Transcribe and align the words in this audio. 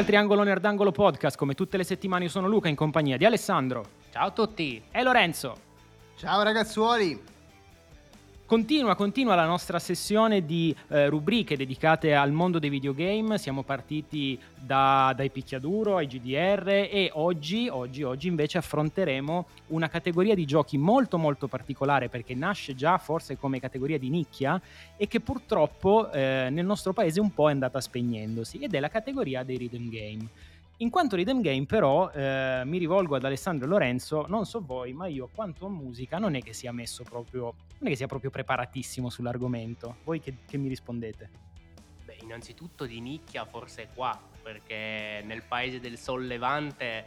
al 0.00 0.06
Triangolo 0.06 0.42
Nerdangolo 0.42 0.92
Podcast. 0.92 1.36
Come 1.36 1.52
tutte 1.54 1.76
le 1.76 1.84
settimane 1.84 2.24
io 2.24 2.30
sono 2.30 2.48
Luca 2.48 2.68
in 2.68 2.74
compagnia 2.74 3.18
di 3.18 3.26
Alessandro. 3.26 3.84
Ciao 4.10 4.28
a 4.28 4.30
tutti. 4.30 4.82
E 4.90 5.02
Lorenzo. 5.02 5.54
Ciao 6.16 6.42
ragazzuoli. 6.42 7.22
Continua, 8.50 8.96
continua 8.96 9.36
la 9.36 9.46
nostra 9.46 9.78
sessione 9.78 10.44
di 10.44 10.74
eh, 10.88 11.08
rubriche 11.08 11.56
dedicate 11.56 12.16
al 12.16 12.32
mondo 12.32 12.58
dei 12.58 12.68
videogame. 12.68 13.38
Siamo 13.38 13.62
partiti 13.62 14.36
da, 14.58 15.12
dai 15.14 15.30
picchiaduro 15.30 15.98
ai 15.98 16.08
GDR 16.08 16.66
e 16.90 17.10
oggi, 17.12 17.68
oggi, 17.68 18.02
oggi 18.02 18.26
invece 18.26 18.58
affronteremo 18.58 19.46
una 19.68 19.88
categoria 19.88 20.34
di 20.34 20.46
giochi 20.46 20.78
molto 20.78 21.16
molto 21.16 21.46
particolare 21.46 22.08
perché 22.08 22.34
nasce 22.34 22.74
già 22.74 22.98
forse 22.98 23.38
come 23.38 23.60
categoria 23.60 24.00
di 24.00 24.10
nicchia 24.10 24.60
e 24.96 25.06
che 25.06 25.20
purtroppo 25.20 26.10
eh, 26.10 26.48
nel 26.50 26.66
nostro 26.66 26.92
paese 26.92 27.20
un 27.20 27.32
po' 27.32 27.50
è 27.50 27.52
andata 27.52 27.80
spegnendosi 27.80 28.58
ed 28.58 28.74
è 28.74 28.80
la 28.80 28.88
categoria 28.88 29.44
dei 29.44 29.58
rhythm 29.58 29.88
game. 29.88 30.28
In 30.80 30.88
quanto 30.88 31.14
rhythm 31.14 31.42
game, 31.42 31.66
però, 31.66 32.10
eh, 32.10 32.62
mi 32.64 32.78
rivolgo 32.78 33.14
ad 33.14 33.22
Alessandro 33.22 33.68
Lorenzo, 33.68 34.24
non 34.28 34.46
so 34.46 34.62
voi, 34.64 34.94
ma 34.94 35.08
io 35.08 35.28
quanto 35.30 35.66
a 35.66 35.68
musica 35.68 36.16
non 36.16 36.34
è 36.36 36.40
che 36.40 36.54
sia 36.54 36.72
messo 36.72 37.04
proprio, 37.04 37.54
non 37.78 37.86
è 37.86 37.88
che 37.88 37.96
sia 37.96 38.06
proprio 38.06 38.30
preparatissimo 38.30 39.10
sull'argomento. 39.10 39.96
Voi 40.04 40.20
che, 40.20 40.36
che 40.46 40.56
mi 40.56 40.68
rispondete? 40.68 41.30
Beh, 42.06 42.16
innanzitutto 42.22 42.86
di 42.86 42.98
nicchia 42.98 43.44
forse 43.44 43.90
qua, 43.94 44.18
perché 44.42 45.22
nel 45.22 45.42
paese 45.42 45.80
del 45.80 45.98
sollevante, 45.98 47.04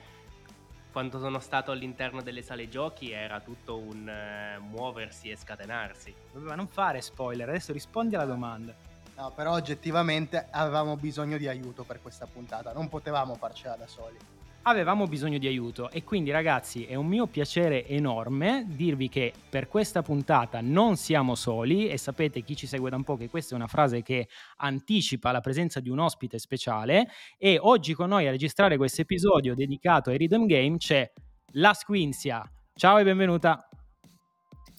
quando 0.91 1.17
sono 1.17 1.39
stato 1.39 1.71
all'interno 1.71 2.21
delle 2.21 2.43
sale 2.43 2.69
giochi, 2.69 3.09
era 3.09 3.39
tutto 3.39 3.79
un 3.79 4.07
uh, 4.07 4.61
muoversi 4.61 5.31
e 5.31 5.35
scatenarsi. 5.35 6.13
Doveva 6.31 6.53
non 6.53 6.67
fare 6.67 7.01
spoiler, 7.01 7.49
adesso 7.49 7.73
rispondi 7.73 8.13
alla 8.13 8.25
domanda. 8.25 8.91
No, 9.15 9.31
però 9.35 9.53
oggettivamente 9.53 10.47
avevamo 10.49 10.95
bisogno 10.97 11.37
di 11.37 11.47
aiuto 11.47 11.83
per 11.83 12.01
questa 12.01 12.25
puntata, 12.25 12.73
non 12.73 12.89
potevamo 12.89 13.35
farcela 13.35 13.75
da 13.75 13.87
soli. 13.87 14.17
Avevamo 14.65 15.07
bisogno 15.07 15.37
di 15.39 15.45
aiuto 15.45 15.89
e 15.89 16.05
quindi 16.05 16.31
ragazzi 16.31 16.85
è 16.85 16.95
un 16.95 17.05
mio 17.05 17.27
piacere 17.27 17.85
enorme 17.85 18.63
dirvi 18.65 19.09
che 19.09 19.33
per 19.49 19.67
questa 19.67 20.01
puntata 20.01 20.61
non 20.61 20.95
siamo 20.95 21.35
soli 21.35 21.89
e 21.89 21.97
sapete 21.97 22.43
chi 22.43 22.55
ci 22.55 22.65
segue 22.65 22.89
da 22.89 22.95
un 22.95 23.03
po' 23.03 23.17
che 23.17 23.29
questa 23.29 23.55
è 23.55 23.57
una 23.57 23.67
frase 23.67 24.01
che 24.01 24.29
anticipa 24.57 25.33
la 25.33 25.41
presenza 25.41 25.81
di 25.81 25.89
un 25.89 25.99
ospite 25.99 26.39
speciale 26.39 27.09
e 27.37 27.57
oggi 27.59 27.93
con 27.93 28.07
noi 28.07 28.25
a 28.25 28.31
registrare 28.31 28.77
questo 28.77 29.01
episodio 29.01 29.53
dedicato 29.53 30.11
ai 30.11 30.17
Rhythm 30.17 30.45
Game 30.45 30.77
c'è 30.77 31.11
la 31.55 31.73
Squinzia. 31.73 32.49
Ciao 32.73 32.97
e 32.99 33.03
benvenuta. 33.03 33.67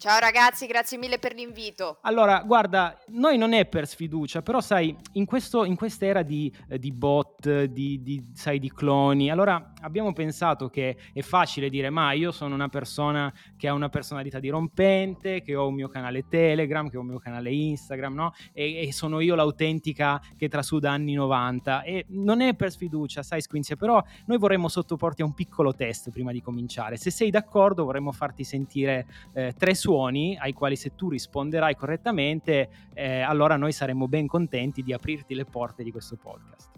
Ciao 0.05 0.19
ragazzi, 0.19 0.67
grazie 0.67 0.99
mille 0.99 1.19
per 1.19 1.33
l'invito. 1.33 1.97
Allora, 2.03 2.43
guarda, 2.45 2.95
noi 3.07 3.39
non 3.39 3.55
è 3.55 3.65
per 3.65 3.87
sfiducia, 3.87 4.43
però 4.43 4.61
sai, 4.61 4.95
in, 5.13 5.25
questo, 5.25 5.65
in 5.65 5.77
quest'era 5.77 6.21
di, 6.21 6.55
eh, 6.69 6.79
di 6.79 6.93
bot, 6.93 7.63
di, 7.63 8.03
di, 8.03 8.23
sai, 8.35 8.59
di 8.59 8.71
cloni, 8.71 9.31
allora 9.31 9.73
abbiamo 9.85 10.13
pensato 10.13 10.69
che 10.69 10.97
è 11.13 11.21
facile 11.21 11.69
dire, 11.69 11.91
ma 11.91 12.13
io 12.13 12.33
sono 12.33 12.55
una 12.55 12.69
persona 12.69 13.33
che 13.57 13.69
ha 13.69 13.75
una 13.75 13.89
personalità 13.89 14.41
dirompente, 14.41 15.43
che 15.43 15.55
ho 15.55 15.69
un 15.69 15.75
mio 15.75 15.89
canale 15.89 16.27
Telegram, 16.27 16.89
che 16.89 16.97
ho 16.97 17.01
un 17.01 17.07
mio 17.07 17.19
canale 17.19 17.53
Instagram, 17.53 18.15
no? 18.15 18.33
E, 18.53 18.87
e 18.87 18.93
sono 18.93 19.21
io 19.21 19.35
l'autentica 19.35 20.21
che 20.37 20.49
trasuda 20.49 20.91
anni 20.91 21.15
90. 21.15 21.83
E 21.83 22.07
non 22.09 22.41
è 22.41 22.55
per 22.55 22.71
sfiducia, 22.71 23.23
sai, 23.23 23.43
Squinzia, 23.43 23.77
però 23.77 24.03
noi 24.27 24.39
vorremmo 24.39 24.69
sottoporti 24.69 25.23
a 25.23 25.27
un 25.27 25.35
piccolo 25.35 25.75
test 25.75 26.11
prima 26.11 26.33
di 26.33 26.41
cominciare. 26.41 26.97
Se 26.97 27.11
sei 27.11 27.31
d'accordo, 27.31 27.85
vorremmo 27.85 28.13
farti 28.13 28.43
sentire 28.43 29.07
eh, 29.35 29.55
tre 29.57 29.75
suoni 29.75 30.37
ai 30.39 30.53
quali 30.53 30.77
se 30.77 30.95
tu 30.95 31.11
risponderai 31.11 31.75
correttamente, 31.77 32.71
eh, 32.95 33.21
allora 33.21 33.57
noi 33.57 33.73
saremo 33.73 34.09
ben 34.09 34.27
contenti 34.27 34.83
di 34.83 34.92
aprirti 34.92 35.35
le 35.35 35.45
porte 35.45 35.83
di 35.83 35.91
questo 35.91 36.17
podcast. 36.17 36.73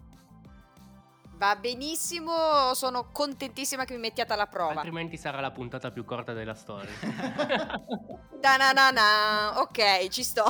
Va 1.37 1.55
benissimo, 1.55 2.73
sono 2.73 3.11
contentissima 3.13 3.85
che 3.85 3.93
mi 3.93 4.01
mettiate 4.01 4.33
alla 4.33 4.47
prova. 4.47 4.73
Altrimenti 4.73 5.19
sarà 5.19 5.39
la 5.41 5.51
puntata 5.51 5.91
più 5.91 6.03
corta 6.03 6.33
della 6.33 6.55
storia. 6.55 6.91
Da-na-na-na. 8.41 9.61
Ok, 9.61 10.09
ci 10.09 10.23
sto. 10.23 10.45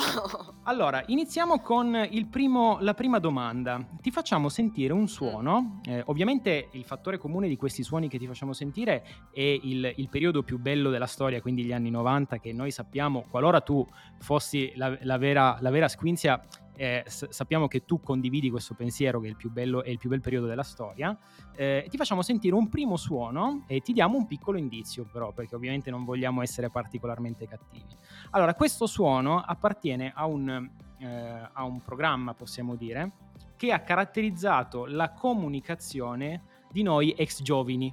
Allora, 0.64 1.02
iniziamo 1.06 1.60
con 1.60 2.08
primo, 2.30 2.78
la 2.80 2.94
prima 2.94 3.18
domanda. 3.18 3.84
Ti 4.00 4.12
facciamo 4.12 4.48
sentire 4.48 4.92
un 4.92 5.08
suono. 5.08 5.80
Eh, 5.84 6.02
ovviamente 6.06 6.68
il 6.72 6.84
fattore 6.84 7.18
comune 7.18 7.48
di 7.48 7.56
questi 7.56 7.82
suoni 7.82 8.08
che 8.08 8.18
ti 8.18 8.26
facciamo 8.26 8.52
sentire 8.52 9.04
è 9.32 9.40
il, 9.40 9.92
il, 9.96 10.08
periodo 10.08 10.44
più 10.44 10.58
bello 10.58 10.90
della 10.90 11.06
storia, 11.06 11.40
quindi 11.40 11.64
gli 11.64 11.72
anni 11.72 11.90
90, 11.90 12.38
che 12.38 12.52
noi 12.52 12.70
sappiamo, 12.70 13.24
qualora 13.28 13.60
tu 13.60 13.84
fossi 14.20 14.72
la, 14.76 14.96
la 15.00 15.18
vera, 15.18 15.56
la 15.60 15.70
vera 15.70 15.88
Squinzia, 15.88 16.40
eh, 16.76 17.02
s- 17.06 17.28
sappiamo 17.30 17.66
che 17.68 17.84
tu 17.84 18.00
condividi 18.00 18.50
questo 18.50 18.74
pensiero 18.74 19.20
che 19.20 19.26
è 19.26 19.30
il 19.30 19.36
più 19.36 19.50
bello 19.50 19.82
è 19.82 19.88
il 19.88 19.98
più 19.98 20.08
bel 20.08 20.20
periodo 20.20 20.46
della 20.46 20.62
storia. 20.62 21.16
Eh, 21.54 21.86
ti 21.88 21.96
facciamo 21.96 22.22
sentire 22.22 22.54
un 22.54 22.68
primo 22.68 22.96
suono 22.96 23.64
e 23.66 23.80
ti 23.80 23.92
diamo 23.92 24.16
un 24.16 24.26
piccolo 24.26 24.58
indizio, 24.58 25.04
però, 25.10 25.32
perché 25.32 25.54
ovviamente 25.54 25.90
non 25.90 26.04
vogliamo 26.04 26.42
essere 26.42 26.70
particolarmente 26.70 27.46
cattivi. 27.46 27.94
Allora, 28.30 28.54
questo 28.54 28.86
suono 28.86 29.40
appartiene 29.40 30.12
a 30.14 30.26
un, 30.26 30.70
eh, 30.98 31.06
a 31.52 31.64
un 31.64 31.80
programma, 31.82 32.34
possiamo 32.34 32.74
dire, 32.74 33.12
che 33.56 33.72
ha 33.72 33.80
caratterizzato 33.80 34.84
la 34.84 35.12
comunicazione 35.12 36.42
di 36.70 36.82
noi 36.82 37.12
ex 37.12 37.42
giovani. 37.42 37.92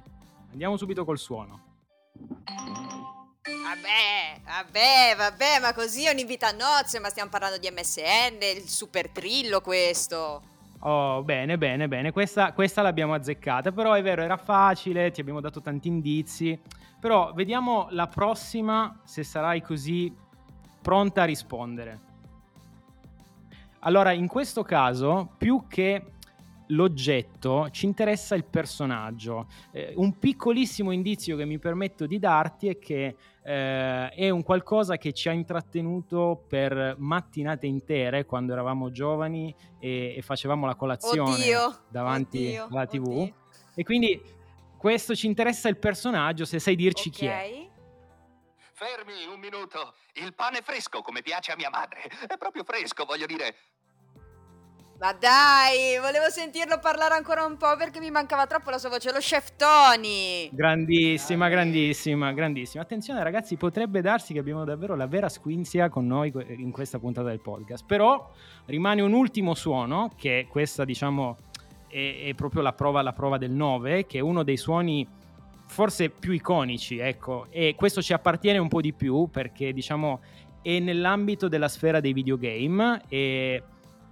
Andiamo 0.50 0.76
subito 0.76 1.04
col 1.04 1.18
suono. 1.18 1.62
Vabbè, 3.46 4.40
vabbè, 4.42 5.14
vabbè, 5.18 5.60
ma 5.60 5.74
così 5.74 6.06
è 6.06 6.10
un 6.10 6.18
invito 6.18 6.46
a 6.46 6.52
nozze, 6.52 6.98
ma 6.98 7.10
stiamo 7.10 7.28
parlando 7.28 7.58
di 7.58 7.70
MSN, 7.70 8.38
il 8.56 8.66
super 8.66 9.10
trillo 9.10 9.60
questo. 9.60 10.40
Oh, 10.78 11.22
bene, 11.22 11.58
bene, 11.58 11.86
bene, 11.86 12.10
questa, 12.10 12.54
questa 12.54 12.80
l'abbiamo 12.80 13.12
azzeccata, 13.12 13.70
però 13.70 13.92
è 13.92 14.02
vero, 14.02 14.22
era 14.22 14.38
facile, 14.38 15.10
ti 15.10 15.20
abbiamo 15.20 15.42
dato 15.42 15.60
tanti 15.60 15.88
indizi, 15.88 16.58
però 16.98 17.34
vediamo 17.34 17.88
la 17.90 18.06
prossima 18.06 18.98
se 19.04 19.22
sarai 19.22 19.60
così 19.60 20.10
pronta 20.80 21.22
a 21.22 21.26
rispondere. 21.26 22.00
Allora, 23.80 24.12
in 24.12 24.26
questo 24.26 24.62
caso, 24.62 25.34
più 25.36 25.66
che 25.68 26.12
l'oggetto, 26.68 27.68
ci 27.70 27.84
interessa 27.86 28.34
il 28.34 28.44
personaggio. 28.44 29.48
Eh, 29.70 29.92
un 29.96 30.18
piccolissimo 30.18 30.90
indizio 30.90 31.36
che 31.36 31.44
mi 31.44 31.58
permetto 31.58 32.06
di 32.06 32.18
darti 32.18 32.68
è 32.68 32.78
che 32.78 33.16
eh, 33.46 34.08
è 34.08 34.30
un 34.30 34.42
qualcosa 34.42 34.96
che 34.96 35.12
ci 35.12 35.28
ha 35.28 35.32
intrattenuto 35.32 36.44
per 36.48 36.96
mattinate 36.98 37.66
intere 37.66 38.24
quando 38.24 38.52
eravamo 38.52 38.90
giovani 38.90 39.54
e, 39.78 40.14
e 40.16 40.22
facevamo 40.22 40.64
la 40.64 40.74
colazione 40.74 41.30
oddio, 41.30 41.84
davanti 41.90 42.46
oddio, 42.46 42.68
alla 42.70 42.86
tv. 42.86 43.06
Oddio. 43.06 43.34
E 43.74 43.84
quindi 43.84 44.22
questo 44.78 45.14
ci 45.14 45.26
interessa 45.26 45.68
il 45.68 45.76
personaggio, 45.76 46.46
se 46.46 46.58
sai 46.58 46.74
dirci 46.74 47.08
okay. 47.08 47.20
chi 47.20 47.26
è. 47.26 47.72
Fermi 48.72 49.26
un 49.30 49.38
minuto. 49.38 49.94
Il 50.14 50.34
pane 50.34 50.62
fresco 50.62 51.02
come 51.02 51.20
piace 51.20 51.52
a 51.52 51.56
mia 51.56 51.70
madre. 51.70 52.02
È 52.26 52.36
proprio 52.38 52.64
fresco, 52.64 53.04
voglio 53.04 53.26
dire. 53.26 53.54
Ma 55.04 55.12
dai, 55.12 55.98
volevo 56.00 56.30
sentirlo 56.30 56.78
parlare 56.78 57.12
ancora 57.12 57.44
un 57.44 57.58
po' 57.58 57.76
perché 57.76 58.00
mi 58.00 58.10
mancava 58.10 58.46
troppo 58.46 58.70
la 58.70 58.78
sua 58.78 58.88
voce, 58.88 59.12
lo 59.12 59.18
chef 59.18 59.54
Tony. 59.54 60.48
Grandissima, 60.50 61.50
grandissima, 61.50 62.32
grandissima. 62.32 62.82
Attenzione 62.82 63.22
ragazzi, 63.22 63.58
potrebbe 63.58 64.00
darsi 64.00 64.32
che 64.32 64.38
abbiamo 64.38 64.64
davvero 64.64 64.96
la 64.96 65.06
vera 65.06 65.28
squinzia 65.28 65.90
con 65.90 66.06
noi 66.06 66.32
in 66.56 66.70
questa 66.70 66.98
puntata 66.98 67.28
del 67.28 67.40
podcast. 67.40 67.84
Però 67.84 68.32
rimane 68.64 69.02
un 69.02 69.12
ultimo 69.12 69.52
suono, 69.52 70.10
che 70.16 70.46
questa 70.48 70.86
diciamo 70.86 71.36
è, 71.86 72.22
è 72.28 72.34
proprio 72.34 72.62
la 72.62 72.72
prova, 72.72 73.02
la 73.02 73.12
prova 73.12 73.36
del 73.36 73.50
9, 73.50 74.06
che 74.06 74.16
è 74.16 74.22
uno 74.22 74.42
dei 74.42 74.56
suoni 74.56 75.06
forse 75.66 76.08
più 76.08 76.32
iconici, 76.32 76.96
ecco. 76.96 77.48
E 77.50 77.74
questo 77.76 78.00
ci 78.00 78.14
appartiene 78.14 78.56
un 78.56 78.68
po' 78.68 78.80
di 78.80 78.94
più 78.94 79.28
perché 79.30 79.74
diciamo 79.74 80.22
è 80.62 80.78
nell'ambito 80.78 81.46
della 81.48 81.68
sfera 81.68 82.00
dei 82.00 82.14
videogame 82.14 83.02
e 83.06 83.62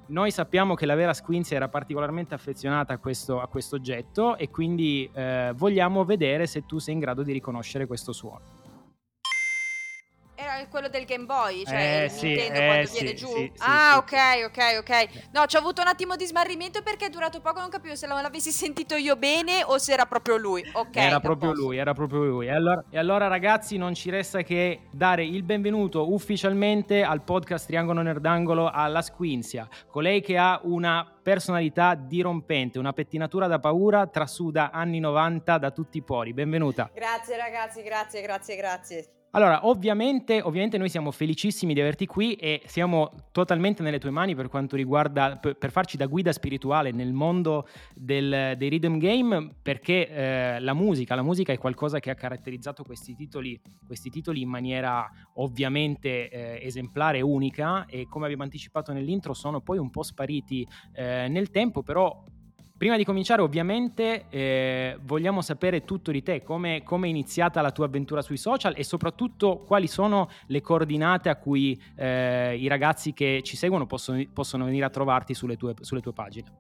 noi 0.07 0.31
sappiamo 0.31 0.75
che 0.75 0.87
la 0.87 0.95
vera 0.95 1.15
Squincy 1.15 1.55
era 1.55 1.69
particolarmente 1.69 2.35
affezionata 2.35 2.95
a 2.95 2.99
questo, 2.99 3.41
a 3.41 3.47
questo 3.47 3.77
oggetto 3.77 4.37
e 4.37 4.51
quindi 4.51 5.09
eh, 5.13 5.53
vogliamo 5.55 6.05
vedere 6.05 6.47
se 6.47 6.67
tu 6.67 6.79
sei 6.79 6.95
in 6.95 7.01
grado 7.01 7.23
di 7.23 7.33
riconoscere 7.33 7.87
questo 7.87 8.13
suono. 8.13 8.62
Era 10.55 10.67
quello 10.69 10.89
del 10.89 11.05
Game 11.05 11.25
Boy, 11.25 11.65
cioè 11.65 12.05
eh, 12.05 12.09
sì, 12.09 12.27
Nintendo 12.27 12.59
eh, 12.59 12.67
quando 12.67 12.87
sì, 12.87 13.01
viene 13.01 13.15
giù. 13.15 13.29
sì, 13.29 13.53
ah, 13.59 13.97
ok, 13.97 14.13
ok, 14.47 14.79
ok. 14.81 15.09
No, 15.33 15.47
ci 15.47 15.57
ho 15.57 15.59
avuto 15.61 15.81
un 15.81 15.89
attimo 15.89 16.17
di 16.17 16.27
smarrimento 16.27 16.83
perché 16.83 17.07
è 17.07 17.09
durato 17.09 17.41
poco, 17.41 17.61
non 17.61 17.71
capivo 17.71 17.97
se 17.97 18.07
l'avessi 18.07 18.51
sentito 18.51 18.95
io 18.95 19.17
bene 19.17 19.63
o 19.65 19.79
se 19.79 19.93
era 19.93 20.05
proprio 20.05 20.37
lui. 20.37 20.63
Ok. 20.73 20.97
Era 20.97 21.21
proprio 21.21 21.51
posto. 21.51 21.65
lui, 21.65 21.79
era 21.79 21.95
proprio 21.95 22.25
lui. 22.25 22.47
E 22.47 22.51
allora, 22.51 22.85
e 22.91 22.99
allora, 22.99 23.29
ragazzi, 23.29 23.77
non 23.77 23.95
ci 23.95 24.11
resta 24.11 24.43
che 24.43 24.83
dare 24.91 25.25
il 25.25 25.43
benvenuto 25.43 26.13
ufficialmente 26.13 27.03
al 27.03 27.23
podcast 27.23 27.67
Triangolo 27.67 28.03
Nerdangolo 28.03 28.69
alla 28.71 29.03
Squinzia, 29.03 29.67
colei 29.89 30.21
che 30.21 30.37
ha 30.37 30.61
una 30.65 31.11
personalità 31.23 31.95
dirompente, 31.95 32.79
una 32.79 32.93
pettinatura 32.93 33.47
da 33.47 33.59
paura, 33.59 34.07
trasuda 34.07 34.71
anni 34.71 34.99
90 35.01 35.59
da 35.59 35.71
tutti 35.71 35.99
i 35.99 36.03
pori. 36.03 36.35
Benvenuta. 36.35 36.91
Grazie 36.93 37.37
ragazzi, 37.37 37.83
grazie, 37.83 38.21
grazie, 38.21 38.57
grazie. 38.57 39.07
Allora, 39.35 39.67
ovviamente, 39.67 40.43
ovviamente 40.43 40.77
noi 40.77 40.91
siamo 40.91 41.11
felicissimi 41.11 41.73
di 41.73 41.81
averti 41.81 42.05
qui 42.05 42.35
e 42.35 42.61
siamo 42.67 43.13
totalmente 43.33 43.83
nelle 43.83 43.99
tue 43.99 44.11
mani 44.11 44.35
per 44.35 44.49
quanto 44.49 44.77
riguarda, 44.77 45.39
per, 45.39 45.71
farci 45.71 45.97
da 45.97 46.05
guida 46.05 46.33
spirituale 46.33 46.91
nel 46.91 47.15
mondo 47.15 47.67
del, 47.95 48.55
dei 48.59 48.69
rhythm 48.69 48.99
game, 48.99 49.55
perché 49.63 50.07
eh, 50.07 50.61
la 50.61 50.75
musica, 50.75 51.15
la 51.15 51.23
musica 51.23 51.51
è 51.51 51.57
qualcosa 51.57 51.99
che 51.99 52.11
ha 52.11 52.15
caratterizzato 52.15 52.85
questi 52.85 53.15
titoli, 53.15 53.59
questi 53.87 54.11
titoli 54.11 54.43
in 54.43 54.51
maniera 54.51 55.11
ovviamente 55.37 56.29
eh, 56.29 56.67
esemplare 56.67 57.17
e 57.17 57.23
unica 57.23 57.87
e 57.87 58.07
come 58.11 58.27
abbiamo 58.27 58.43
anticipato 58.43 58.93
nell'intro 58.93 59.33
sono 59.33 59.63
poi 59.63 59.79
un 59.79 59.89
po' 59.89 60.03
spariti 60.03 60.69
eh, 60.93 61.27
nel 61.29 61.51
tempo, 61.51 61.83
però 61.83 62.23
Prima 62.83 62.97
di 62.97 63.05
cominciare 63.05 63.43
ovviamente 63.43 64.25
eh, 64.29 64.99
vogliamo 65.03 65.41
sapere 65.41 65.85
tutto 65.85 66.11
di 66.11 66.21
te, 66.21 66.43
come 66.43 66.83
è 66.83 67.07
iniziata 67.07 67.61
la 67.61 67.71
tua 67.71 67.85
avventura 67.85 68.23
sui 68.23 68.37
social 68.37 68.75
e 68.77 68.83
soprattutto 68.83 69.59
quali 69.59 69.87
sono 69.87 70.29
le 70.47 70.61
coordinate 70.61 71.29
a 71.29 71.37
cui 71.37 71.81
eh, 71.95 72.57
i 72.59 72.67
ragazzi 72.67 73.13
che 73.13 73.41
ci 73.45 73.57
seguono 73.57 73.87
possono, 73.87 74.21
possono 74.33 74.65
venire 74.65 74.85
a 74.85 74.91
trovarti 74.91 75.33
sulle 75.33 75.57
tue, 75.57 75.75
sulle 75.79 76.01
tue 76.01 76.13
pagine. 76.13 76.51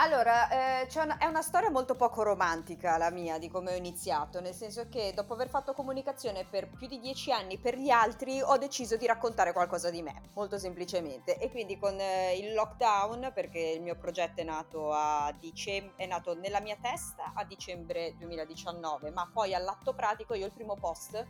Allora, 0.00 0.48
eh, 0.48 0.88
una, 0.94 1.18
è 1.18 1.26
una 1.26 1.42
storia 1.42 1.70
molto 1.70 1.96
poco 1.96 2.22
romantica 2.22 2.96
la 2.98 3.10
mia 3.10 3.36
di 3.38 3.48
come 3.48 3.72
ho 3.72 3.76
iniziato, 3.76 4.40
nel 4.40 4.54
senso 4.54 4.88
che 4.88 5.12
dopo 5.12 5.32
aver 5.32 5.48
fatto 5.48 5.72
comunicazione 5.72 6.44
per 6.44 6.68
più 6.68 6.86
di 6.86 7.00
dieci 7.00 7.32
anni 7.32 7.58
per 7.58 7.76
gli 7.76 7.90
altri 7.90 8.40
ho 8.40 8.56
deciso 8.58 8.96
di 8.96 9.06
raccontare 9.06 9.52
qualcosa 9.52 9.90
di 9.90 10.00
me, 10.00 10.30
molto 10.34 10.56
semplicemente. 10.56 11.36
E 11.40 11.50
quindi 11.50 11.80
con 11.80 11.98
eh, 11.98 12.36
il 12.38 12.54
lockdown, 12.54 13.32
perché 13.34 13.58
il 13.58 13.82
mio 13.82 13.96
progetto 13.96 14.40
è 14.40 14.44
nato, 14.44 14.94
dicem- 15.40 15.94
è 15.96 16.06
nato 16.06 16.36
nella 16.36 16.60
mia 16.60 16.76
testa 16.80 17.32
a 17.34 17.42
dicembre 17.42 18.14
2019, 18.18 19.10
ma 19.10 19.28
poi 19.32 19.52
all'atto 19.52 19.94
pratico 19.94 20.34
io 20.34 20.46
il 20.46 20.52
primo 20.52 20.76
post 20.76 21.26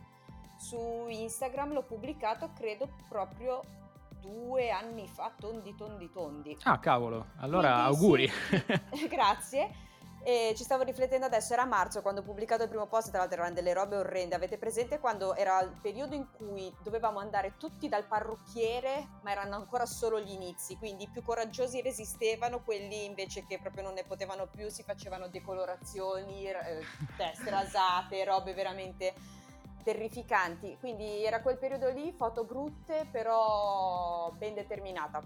su 0.59 1.07
Instagram 1.07 1.73
l'ho 1.73 1.83
pubblicato 1.83 2.51
credo 2.53 2.87
proprio 3.07 3.61
due 4.21 4.69
anni 4.69 5.07
fa, 5.07 5.31
tondi 5.37 5.75
tondi 5.75 6.09
tondi. 6.11 6.57
Ah, 6.63 6.79
cavolo, 6.79 7.27
allora 7.37 7.85
Quindi, 7.85 7.87
auguri. 7.87 8.31
Sì, 8.93 9.07
grazie. 9.09 9.87
E 10.21 10.53
ci 10.55 10.63
stavo 10.63 10.83
riflettendo 10.83 11.25
adesso, 11.25 11.53
era 11.53 11.65
marzo 11.65 12.01
quando 12.01 12.19
ho 12.19 12.23
pubblicato 12.23 12.63
il 12.63 12.69
primo 12.69 12.87
post, 12.87 13.09
tra 13.09 13.19
l'altro 13.19 13.37
erano 13.39 13.53
delle 13.53 13.73
robe 13.73 13.95
orrende. 13.95 14.35
Avete 14.35 14.57
presente 14.57 14.99
quando 14.99 15.33
era 15.33 15.61
il 15.61 15.77
periodo 15.81 16.13
in 16.13 16.27
cui 16.31 16.73
dovevamo 16.83 17.19
andare 17.19 17.53
tutti 17.57 17.87
dal 17.87 18.05
parrucchiere, 18.05 19.07
ma 19.21 19.31
erano 19.31 19.55
ancora 19.55 19.85
solo 19.85 20.19
gli 20.19 20.31
inizi, 20.31 20.75
quindi 20.75 21.05
i 21.05 21.09
più 21.09 21.23
coraggiosi 21.23 21.81
resistevano, 21.81 22.61
quelli 22.63 23.05
invece 23.05 23.45
che 23.45 23.59
proprio 23.59 23.83
non 23.83 23.93
ne 23.93 24.03
potevano 24.03 24.47
più 24.47 24.69
si 24.69 24.83
facevano 24.83 25.29
decolorazioni, 25.29 26.47
eh, 26.47 26.83
teste 27.15 27.49
rasate, 27.49 28.23
robe 28.25 28.53
veramente 28.53 29.13
terrificanti. 29.89 30.77
Quindi 30.79 31.23
era 31.23 31.41
quel 31.41 31.57
periodo 31.57 31.89
lì, 31.89 32.11
foto 32.11 32.43
brutte 32.43 33.07
però 33.11 34.31
ben 34.37 34.53
determinata. 34.53 35.23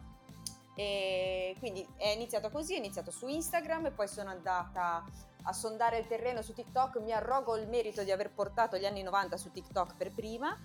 E 0.76 1.56
quindi 1.60 1.86
è 1.98 2.08
iniziato 2.08 2.50
così, 2.50 2.76
è 2.76 2.78
iniziato 2.78 3.12
su 3.12 3.28
Instagram 3.28 3.88
e 3.88 3.92
poi 3.92 4.08
sono 4.08 4.30
andata 4.30 5.04
a 5.44 5.52
sondare 5.52 5.98
il 5.98 6.08
terreno 6.08 6.42
su 6.42 6.54
TikTok. 6.54 7.02
Mi 7.02 7.12
arrogo 7.12 7.58
il 7.58 7.68
merito 7.68 8.04
di 8.04 8.12
aver 8.12 8.32
portato 8.32 8.78
gli 8.78 8.86
anni 8.86 9.04
90 9.04 9.36
su 9.36 9.52
TikTok 9.52 9.96
per 9.98 10.12
prima. 10.12 10.58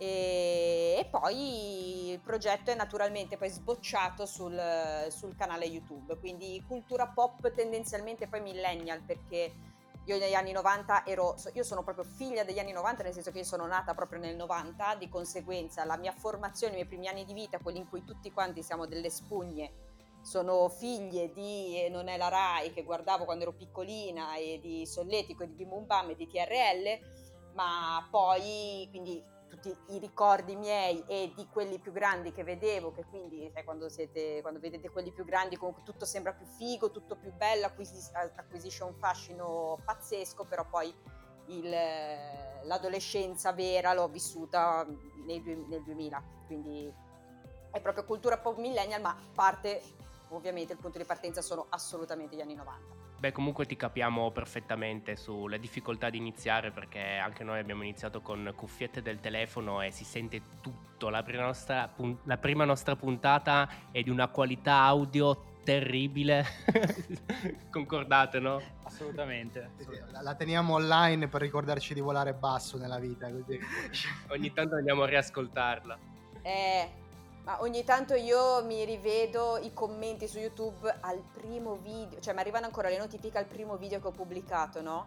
E, 0.00 0.96
e 0.98 1.04
poi 1.08 2.10
il 2.10 2.20
progetto 2.20 2.72
è 2.72 2.74
naturalmente 2.74 3.36
poi 3.36 3.50
sbocciato 3.50 4.26
sul, 4.26 4.60
sul 5.08 5.34
canale 5.36 5.64
YouTube, 5.64 6.16
quindi 6.18 6.62
cultura 6.66 7.06
pop 7.08 7.52
tendenzialmente 7.52 8.28
poi 8.28 8.40
millennial 8.40 9.00
perché 9.00 9.52
io 10.12 10.18
negli 10.18 10.34
anni 10.34 10.52
90 10.52 11.04
ero, 11.04 11.36
io 11.52 11.62
sono 11.62 11.82
proprio 11.82 12.04
figlia 12.04 12.44
degli 12.44 12.58
anni 12.58 12.72
90, 12.72 13.02
nel 13.02 13.12
senso 13.12 13.30
che 13.30 13.38
io 13.38 13.44
sono 13.44 13.66
nata 13.66 13.94
proprio 13.94 14.20
nel 14.20 14.36
90, 14.36 14.94
di 14.96 15.08
conseguenza 15.08 15.84
la 15.84 15.96
mia 15.96 16.12
formazione, 16.12 16.72
i 16.72 16.76
miei 16.76 16.88
primi 16.88 17.08
anni 17.08 17.24
di 17.24 17.34
vita, 17.34 17.58
quelli 17.58 17.78
in 17.78 17.88
cui 17.88 18.04
tutti 18.04 18.32
quanti 18.32 18.62
siamo 18.62 18.86
delle 18.86 19.10
spugne, 19.10 19.72
sono 20.22 20.68
figlie 20.68 21.32
di 21.32 21.88
Non 21.90 22.08
è 22.08 22.16
la 22.16 22.28
Rai 22.28 22.72
che 22.72 22.82
guardavo 22.82 23.24
quando 23.24 23.44
ero 23.44 23.52
piccolina 23.52 24.36
e 24.36 24.58
di 24.60 24.86
Solletico 24.86 25.42
e 25.42 25.46
di 25.46 25.54
Bim 25.54 25.68
Bum 25.68 25.86
Bam 25.86 26.10
e 26.10 26.16
di 26.16 26.26
TRL, 26.26 27.52
ma 27.54 28.06
poi 28.10 28.86
quindi 28.90 29.22
tutti 29.48 29.74
i 29.88 29.98
ricordi 29.98 30.54
miei 30.56 31.02
e 31.06 31.32
di 31.34 31.48
quelli 31.50 31.78
più 31.78 31.92
grandi 31.92 32.32
che 32.32 32.44
vedevo, 32.44 32.92
che 32.92 33.04
quindi 33.04 33.50
sai, 33.52 33.64
quando, 33.64 33.88
siete, 33.88 34.40
quando 34.42 34.60
vedete 34.60 34.90
quelli 34.90 35.10
più 35.10 35.24
grandi 35.24 35.56
comunque 35.56 35.82
tutto 35.82 36.04
sembra 36.04 36.32
più 36.32 36.46
figo, 36.46 36.90
tutto 36.90 37.16
più 37.16 37.32
bello, 37.32 37.66
acquis- 37.66 38.12
acquisisce 38.12 38.84
un 38.84 38.94
fascino 38.94 39.78
pazzesco, 39.84 40.44
però 40.44 40.64
poi 40.66 40.94
il, 41.46 41.70
l'adolescenza 42.64 43.52
vera 43.52 43.92
l'ho 43.92 44.08
vissuta 44.08 44.86
nel, 45.26 45.42
nel 45.42 45.82
2000, 45.82 46.22
quindi 46.46 46.92
è 47.70 47.80
proprio 47.80 48.04
cultura 48.04 48.38
pop 48.38 48.58
millennial, 48.58 49.00
ma 49.00 49.16
parte 49.34 49.82
ovviamente 50.30 50.72
il 50.74 50.78
punto 50.78 50.98
di 50.98 51.04
partenza 51.04 51.42
sono 51.42 51.66
assolutamente 51.70 52.36
gli 52.36 52.40
anni 52.40 52.54
90. 52.54 52.97
Beh, 53.18 53.32
comunque 53.32 53.66
ti 53.66 53.74
capiamo 53.74 54.30
perfettamente 54.30 55.16
sulle 55.16 55.58
difficoltà 55.58 56.08
di 56.08 56.18
iniziare 56.18 56.70
perché 56.70 57.16
anche 57.16 57.42
noi 57.42 57.58
abbiamo 57.58 57.82
iniziato 57.82 58.20
con 58.20 58.52
cuffiette 58.54 59.02
del 59.02 59.18
telefono 59.18 59.82
e 59.82 59.90
si 59.90 60.04
sente 60.04 60.40
tutto. 60.60 61.08
La 61.08 61.24
prima 61.24 61.42
nostra, 61.42 61.92
la 62.24 62.38
prima 62.38 62.64
nostra 62.64 62.94
puntata 62.94 63.68
è 63.90 64.02
di 64.02 64.10
una 64.10 64.28
qualità 64.28 64.82
audio 64.82 65.56
terribile. 65.64 66.46
Concordate, 67.70 68.38
no? 68.38 68.62
Assolutamente. 68.84 69.72
La, 70.12 70.22
la, 70.22 70.34
teniamo 70.34 70.74
online 70.74 71.26
per 71.26 71.40
ricordarci 71.40 71.94
di 71.94 72.00
volare 72.00 72.34
basso 72.34 72.78
nella 72.78 73.00
vita. 73.00 73.28
Così. 73.30 73.58
Ogni 74.30 74.52
tanto 74.52 74.76
andiamo 74.76 75.02
a 75.02 75.06
riascoltarla. 75.06 75.98
Eh, 76.40 76.88
ma 77.48 77.62
ogni 77.62 77.82
tanto 77.82 78.14
io 78.14 78.62
mi 78.62 78.84
rivedo 78.84 79.56
i 79.56 79.72
commenti 79.72 80.28
su 80.28 80.38
YouTube 80.38 80.94
al 81.00 81.18
primo 81.32 81.76
video, 81.76 82.20
cioè 82.20 82.34
mi 82.34 82.40
arrivano 82.40 82.66
ancora 82.66 82.90
le 82.90 82.98
notifiche 82.98 83.38
al 83.38 83.46
primo 83.46 83.78
video 83.78 84.00
che 84.00 84.06
ho 84.06 84.10
pubblicato, 84.10 84.82
no? 84.82 85.06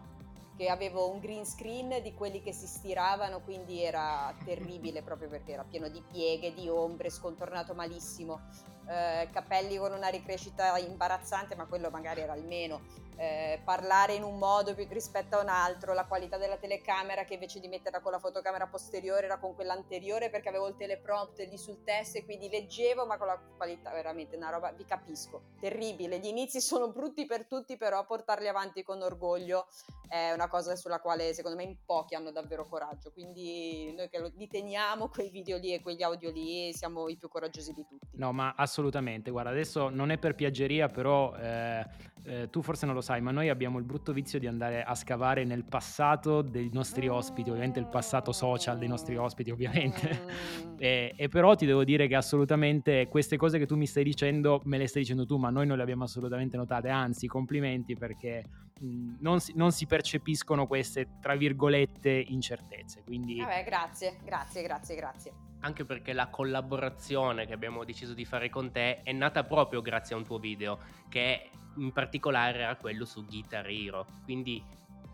Che 0.56 0.68
avevo 0.68 1.08
un 1.08 1.20
green 1.20 1.46
screen 1.46 2.02
di 2.02 2.12
quelli 2.14 2.42
che 2.42 2.52
si 2.52 2.66
stiravano, 2.66 3.42
quindi 3.42 3.84
era 3.84 4.34
terribile 4.44 5.02
proprio 5.06 5.28
perché 5.28 5.52
era 5.52 5.62
pieno 5.62 5.86
di 5.88 6.02
pieghe, 6.10 6.52
di 6.52 6.68
ombre, 6.68 7.10
scontornato 7.10 7.74
malissimo 7.74 8.40
eh, 8.88 9.28
capelli 9.30 9.76
con 9.76 9.92
una 9.92 10.08
ricrescita 10.08 10.76
imbarazzante, 10.78 11.54
ma 11.54 11.66
quello 11.66 11.90
magari 11.90 12.22
era 12.22 12.32
almeno, 12.32 12.80
eh, 13.16 13.60
parlare 13.64 14.14
in 14.14 14.22
un 14.22 14.38
modo 14.38 14.74
rispetto 14.88 15.36
a 15.36 15.42
un 15.42 15.48
altro, 15.48 15.92
la 15.92 16.06
qualità 16.06 16.36
della 16.36 16.56
telecamera 16.56 17.24
che 17.24 17.34
invece 17.34 17.60
di 17.60 17.68
metterla 17.68 18.00
con 18.00 18.12
la 18.12 18.18
fotocamera 18.18 18.66
posteriore 18.66 19.26
era 19.26 19.38
con 19.38 19.54
quella 19.54 19.74
anteriore 19.74 20.30
perché 20.30 20.48
avevo 20.48 20.68
il 20.68 20.76
teleprompt 20.76 21.38
lì 21.48 21.58
sul 21.58 21.82
test 21.84 22.16
e 22.16 22.24
quindi 22.24 22.48
leggevo, 22.48 23.06
ma 23.06 23.18
con 23.18 23.26
la 23.26 23.40
qualità 23.56 23.90
veramente 23.92 24.36
una 24.36 24.50
roba, 24.50 24.72
vi 24.72 24.84
capisco, 24.84 25.42
terribile. 25.60 26.18
Gli 26.18 26.26
inizi 26.26 26.60
sono 26.60 26.90
brutti 26.90 27.26
per 27.26 27.46
tutti, 27.46 27.76
però 27.76 28.04
portarli 28.06 28.48
avanti 28.48 28.82
con 28.82 29.02
orgoglio 29.02 29.66
è 30.08 30.32
una 30.32 30.48
cosa 30.48 30.76
sulla 30.76 31.00
quale 31.00 31.32
secondo 31.32 31.56
me 31.56 31.62
in 31.64 31.76
pochi 31.84 32.14
hanno 32.14 32.30
davvero 32.30 32.66
coraggio. 32.66 33.12
Quindi 33.12 33.92
noi 33.96 34.08
che 34.08 34.32
li 34.34 34.48
teniamo, 34.48 35.08
quei 35.08 35.30
video 35.30 35.58
lì 35.58 35.72
e 35.72 35.80
quegli 35.80 36.02
audio 36.02 36.30
lì, 36.30 36.72
siamo 36.72 37.08
i 37.08 37.16
più 37.16 37.28
coraggiosi 37.28 37.72
di 37.72 37.86
tutti. 37.86 38.16
No, 38.18 38.32
ma 38.32 38.54
assolutamente. 38.56 39.30
Guarda, 39.30 39.50
adesso 39.50 39.88
non 39.88 40.10
è 40.10 40.18
per 40.18 40.34
piaggeria, 40.34 40.88
però 40.88 41.34
eh, 41.36 41.86
eh, 42.24 42.50
tu 42.50 42.62
forse 42.62 42.86
non 42.86 42.94
lo 42.94 43.00
sai, 43.02 43.20
ma 43.20 43.30
noi 43.30 43.50
abbiamo 43.50 43.78
il 43.78 43.84
brutto 43.84 44.14
vizio 44.14 44.38
di 44.38 44.46
andare 44.46 44.82
a 44.82 44.94
scavare 44.94 45.44
nel 45.44 45.64
passato 45.64 46.40
dei 46.40 46.70
nostri 46.72 47.08
ospiti, 47.08 47.50
ovviamente 47.50 47.78
il 47.78 47.86
passato 47.86 48.32
social 48.32 48.78
dei 48.78 48.88
nostri 48.88 49.16
ospiti, 49.16 49.50
ovviamente. 49.50 50.22
Mm. 50.64 50.74
e, 50.80 51.12
e, 51.14 51.28
però 51.28 51.54
ti 51.54 51.66
devo 51.66 51.84
dire 51.84 52.06
che 52.06 52.16
assolutamente 52.16 53.08
queste 53.08 53.36
cose 53.36 53.58
che 53.58 53.66
tu 53.66 53.76
mi 53.76 53.86
stai 53.86 54.04
dicendo, 54.04 54.62
me 54.64 54.78
le 54.78 54.86
stai 54.86 55.02
dicendo 55.02 55.26
tu, 55.26 55.36
ma 55.36 55.50
noi 55.50 55.66
non 55.66 55.76
le 55.76 55.82
abbiamo 55.82 56.04
assolutamente 56.04 56.56
notate. 56.56 56.88
Anzi, 56.88 57.26
complimenti 57.26 57.94
perché 57.94 58.44
mh, 58.80 59.16
non, 59.20 59.40
si, 59.40 59.52
non 59.54 59.72
si 59.72 59.84
percepiscono 59.84 60.66
queste, 60.66 61.18
tra 61.20 61.34
virgolette, 61.34 62.10
incertezze. 62.10 63.02
Quindi... 63.04 63.38
Vabbè, 63.40 63.64
grazie, 63.64 64.16
grazie, 64.24 64.62
grazie, 64.62 64.96
grazie 64.96 65.32
anche 65.62 65.84
perché 65.84 66.12
la 66.12 66.28
collaborazione 66.28 67.46
che 67.46 67.52
abbiamo 67.52 67.84
deciso 67.84 68.14
di 68.14 68.24
fare 68.24 68.50
con 68.50 68.70
te 68.70 69.02
è 69.02 69.12
nata 69.12 69.44
proprio 69.44 69.80
grazie 69.80 70.14
a 70.14 70.18
un 70.18 70.24
tuo 70.24 70.38
video, 70.38 70.78
che 71.08 71.50
in 71.76 71.92
particolare 71.92 72.60
era 72.60 72.76
quello 72.76 73.04
su 73.04 73.24
Guitar 73.24 73.68
Hero. 73.68 74.06
Quindi 74.24 74.62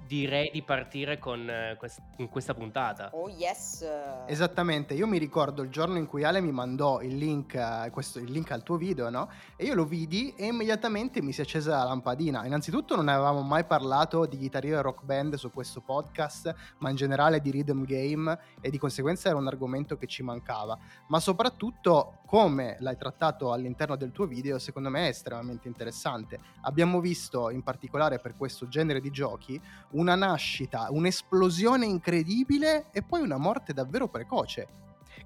direi 0.09 0.51
di 0.51 0.63
partire 0.63 1.19
con, 1.19 1.49
eh, 1.49 1.77
quest- 1.79 2.01
con, 2.17 2.29
questa 2.29 2.55
puntata. 2.55 3.11
Oh 3.13 3.29
yes! 3.29 3.87
Esattamente, 4.27 4.95
io 4.95 5.07
mi 5.07 5.19
ricordo 5.19 5.63
il 5.63 5.69
giorno 5.69 5.99
in 5.99 6.07
cui 6.07 6.25
Ale 6.25 6.41
mi 6.41 6.51
mandò 6.51 7.03
il 7.03 7.17
link, 7.17 7.55
uh, 7.55 7.91
questo, 7.91 8.19
il 8.19 8.33
link 8.33 8.51
al 8.51 8.63
tuo 8.63 8.77
video, 8.77 9.11
no? 9.11 9.29
E 9.55 9.67
io 9.67 9.75
lo 9.75 9.85
vidi 9.85 10.33
e 10.35 10.47
immediatamente 10.47 11.21
mi 11.21 11.33
si 11.33 11.41
è 11.41 11.45
accesa 11.45 11.77
la 11.77 11.85
lampadina. 11.85 12.47
Innanzitutto 12.47 12.97
non 12.97 13.09
avevamo 13.09 13.43
mai 13.43 13.65
parlato 13.65 14.25
di 14.25 14.39
Guitar 14.39 14.65
Hero 14.65 14.79
e 14.79 14.83
Rock 14.83 15.05
Band 15.05 15.35
su 15.35 15.53
questo 15.53 15.83
podcast, 15.83 16.55
ma 16.79 16.89
in 16.89 16.97
generale 16.97 17.41
di 17.41 17.51
rhythm 17.51 17.85
game 17.85 18.39
e 18.61 18.71
di 18.71 18.79
conseguenza 18.79 19.29
era 19.29 19.37
un 19.37 19.47
argomento 19.47 19.99
che 19.99 20.07
ci 20.07 20.23
mancava. 20.23 20.77
Ma 21.09 21.21
soprattutto 21.21 22.21
come 22.29 22.77
l'hai 22.81 22.99
trattato 22.99 23.55
all'interno 23.55 23.97
del 23.97 24.13
tuo 24.13 24.27
video, 24.27 24.59
secondo 24.59 24.91
me 24.91 25.07
è 25.07 25.09
estremamente 25.09 25.67
interessante. 25.67 26.39
Abbiamo 26.61 27.01
visto, 27.01 27.49
in 27.49 27.63
particolare 27.63 28.19
per 28.19 28.35
questo 28.37 28.69
genere 28.69 29.01
di 29.01 29.11
giochi, 29.11 29.59
una 29.93 30.15
nascita, 30.15 30.89
un'esplosione 30.91 31.87
incredibile 31.87 32.89
e 32.93 33.03
poi 33.03 33.23
una 33.23 33.39
morte 33.39 33.73
davvero 33.73 34.09
precoce, 34.09 34.69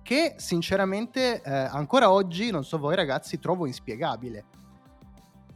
che 0.03 0.35
sinceramente 0.37 1.43
eh, 1.43 1.51
ancora 1.53 2.09
oggi, 2.09 2.53
non 2.53 2.65
so 2.65 2.79
voi 2.79 2.95
ragazzi, 2.95 3.41
trovo 3.41 3.67
inspiegabile. 3.67 4.62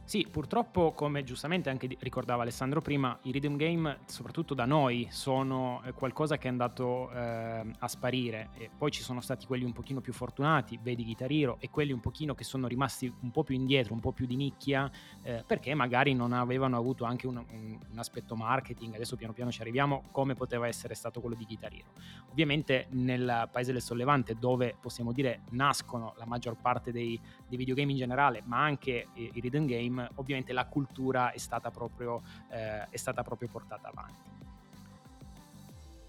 Sì, 0.07 0.25
purtroppo, 0.31 0.93
come 0.93 1.25
giustamente 1.25 1.69
anche 1.69 1.89
ricordava 1.99 2.43
Alessandro 2.43 2.79
prima, 2.79 3.19
i 3.23 3.31
rhythm 3.31 3.57
game, 3.57 3.97
soprattutto 4.05 4.53
da 4.53 4.63
noi, 4.63 5.05
sono 5.11 5.81
eh, 5.83 5.91
qualcosa 5.91 6.37
che 6.37 6.47
è 6.47 6.49
andato 6.49 7.11
eh, 7.11 7.65
a 7.77 7.87
sparire. 7.89 8.51
E 8.53 8.69
poi 8.69 8.89
ci 8.89 9.03
sono 9.03 9.19
stati 9.19 9.45
quelli 9.45 9.65
un 9.65 9.73
pochino 9.73 9.99
più 9.99 10.13
fortunati, 10.13 10.79
vedi 10.81 11.03
Guitar 11.03 11.29
Hero, 11.29 11.57
e 11.59 11.69
quelli 11.69 11.91
un 11.91 11.99
pochino 11.99 12.35
che 12.35 12.45
sono 12.45 12.67
rimasti 12.67 13.13
un 13.19 13.31
po' 13.31 13.43
più 13.43 13.55
indietro, 13.55 13.93
un 13.93 13.99
po' 13.99 14.13
più 14.13 14.25
di 14.25 14.37
nicchia, 14.37 14.89
eh, 15.23 15.43
perché 15.45 15.73
magari 15.73 16.13
non 16.13 16.31
avevano 16.31 16.77
avuto 16.77 17.03
anche 17.03 17.27
un, 17.27 17.35
un, 17.35 17.77
un, 17.91 17.99
aspetto 17.99 18.37
marketing. 18.37 18.95
Adesso 18.95 19.17
piano 19.17 19.33
piano 19.33 19.51
ci 19.51 19.59
arriviamo, 19.59 20.03
come 20.11 20.35
poteva 20.35 20.67
essere 20.67 20.95
stato 20.95 21.19
quello 21.19 21.35
di 21.35 21.43
Guitar 21.43 21.73
Hero. 21.73 21.89
Ovviamente 22.31 22.87
nel 22.91 23.49
paese 23.51 23.73
del 23.73 23.81
sollevante, 23.81 24.37
dove 24.39 24.73
possiamo 24.79 25.11
dire 25.11 25.41
nascono 25.49 26.13
la 26.15 26.25
maggior 26.25 26.55
parte 26.55 26.93
dei, 26.93 27.19
dei 27.45 27.57
videogame 27.57 27.91
in 27.91 27.97
generale, 27.97 28.41
ma 28.45 28.63
anche 28.63 29.07
i, 29.15 29.31
i 29.33 29.41
rhythm 29.41 29.65
game, 29.65 29.95
ovviamente 30.15 30.53
la 30.53 30.65
cultura 30.65 31.31
è 31.31 31.37
stata 31.37 31.71
proprio, 31.71 32.21
eh, 32.49 32.87
è 32.89 32.97
stata 32.97 33.23
proprio 33.23 33.49
portata 33.49 33.87
avanti. 33.87 34.35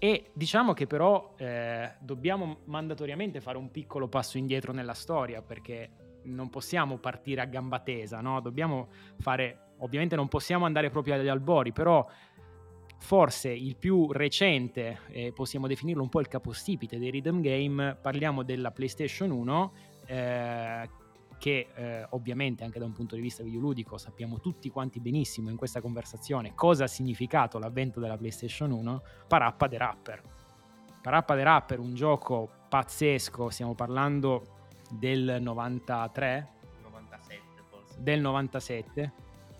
E 0.01 0.31
diciamo 0.33 0.73
che 0.73 0.87
però 0.87 1.33
eh, 1.35 1.91
dobbiamo 1.99 2.59
mandatoriamente 2.65 3.41
fare 3.41 3.57
un 3.57 3.69
piccolo 3.69 4.07
passo 4.07 4.37
indietro 4.37 4.71
nella 4.71 4.93
storia 4.93 5.41
perché 5.41 5.89
non 6.23 6.49
possiamo 6.49 6.97
partire 6.97 7.41
a 7.41 7.45
gamba 7.45 7.79
tesa, 7.79 8.21
no? 8.21 8.39
Dobbiamo 8.39 8.87
fare, 9.19 9.73
ovviamente 9.79 10.15
non 10.15 10.29
possiamo 10.29 10.65
andare 10.65 10.89
proprio 10.89 11.15
agli 11.15 11.27
albori, 11.27 11.73
però 11.73 12.07
forse 12.99 13.49
il 13.49 13.75
più 13.75 14.11
recente, 14.11 14.99
eh, 15.07 15.33
possiamo 15.33 15.67
definirlo 15.67 16.03
un 16.03 16.09
po' 16.09 16.19
il 16.19 16.27
capostipite 16.27 16.97
dei 16.97 17.09
rhythm 17.09 17.41
game, 17.41 17.97
parliamo 18.01 18.43
della 18.43 18.71
PlayStation 18.71 19.31
1 19.31 19.73
eh, 20.05 20.89
che 21.39 21.69
eh, 21.73 22.05
ovviamente 22.11 22.63
anche 22.63 22.77
da 22.77 22.85
un 22.85 22.91
punto 22.91 23.15
di 23.15 23.21
vista 23.21 23.41
videoludico 23.41 23.97
sappiamo 23.97 24.39
tutti 24.39 24.69
quanti 24.69 24.99
benissimo 24.99 25.49
in 25.49 25.55
questa 25.55 25.81
conversazione 25.81 26.53
cosa 26.53 26.83
ha 26.83 26.87
significato 26.87 27.57
l'avvento 27.57 27.99
della 27.99 28.17
PlayStation 28.17 28.69
1, 28.71 29.01
Parappa 29.27 29.67
the 29.67 29.77
Rapper. 29.77 30.21
Parappa 31.01 31.35
the 31.35 31.43
Rapper, 31.43 31.79
un 31.79 31.95
gioco 31.95 32.49
pazzesco, 32.69 33.49
stiamo 33.49 33.73
parlando 33.73 34.57
del 34.91 35.37
93? 35.41 36.47
97 36.83 37.41
forse. 37.69 38.03
Del 38.03 38.19
97 38.19 39.13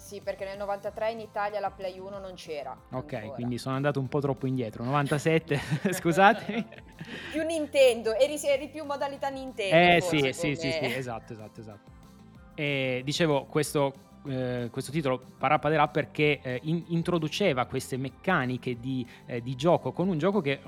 sì, 0.09 0.21
perché 0.21 0.43
nel 0.43 0.57
93 0.57 1.11
in 1.11 1.19
Italia 1.19 1.59
la 1.59 1.69
Play 1.69 1.99
1 1.99 2.17
non 2.17 2.33
c'era. 2.33 2.75
Ok, 2.93 3.13
ancora. 3.13 3.33
quindi 3.35 3.59
sono 3.59 3.75
andato 3.75 3.99
un 3.99 4.07
po' 4.07 4.19
troppo 4.19 4.47
indietro. 4.47 4.83
97, 4.83 5.59
scusatemi. 5.93 6.65
più 7.31 7.43
Nintendo, 7.43 8.15
eri, 8.15 8.39
eri, 8.43 8.69
più 8.69 8.85
modalità 8.85 9.27
Nintendo. 9.27 9.75
Eh 9.75 10.01
sì, 10.01 10.33
sì, 10.33 10.55
sì, 10.55 10.71
sì, 10.71 10.83
esatto, 10.83 11.33
esatto, 11.33 11.59
esatto. 11.59 11.91
E 12.55 13.03
dicevo, 13.05 13.45
questo 13.45 13.93
eh, 14.27 14.67
questo 14.69 14.91
titolo 14.91 15.21
Rapper 15.39 16.11
che 16.11 16.39
eh, 16.43 16.59
in, 16.63 16.83
introduceva 16.87 17.65
queste 17.65 17.95
meccaniche 17.95 18.77
di, 18.77 19.05
eh, 19.25 19.41
di, 19.41 19.55
gioco 19.55 19.93
con 19.93 20.09
un 20.09 20.17
gioco 20.17 20.41
che 20.41 20.59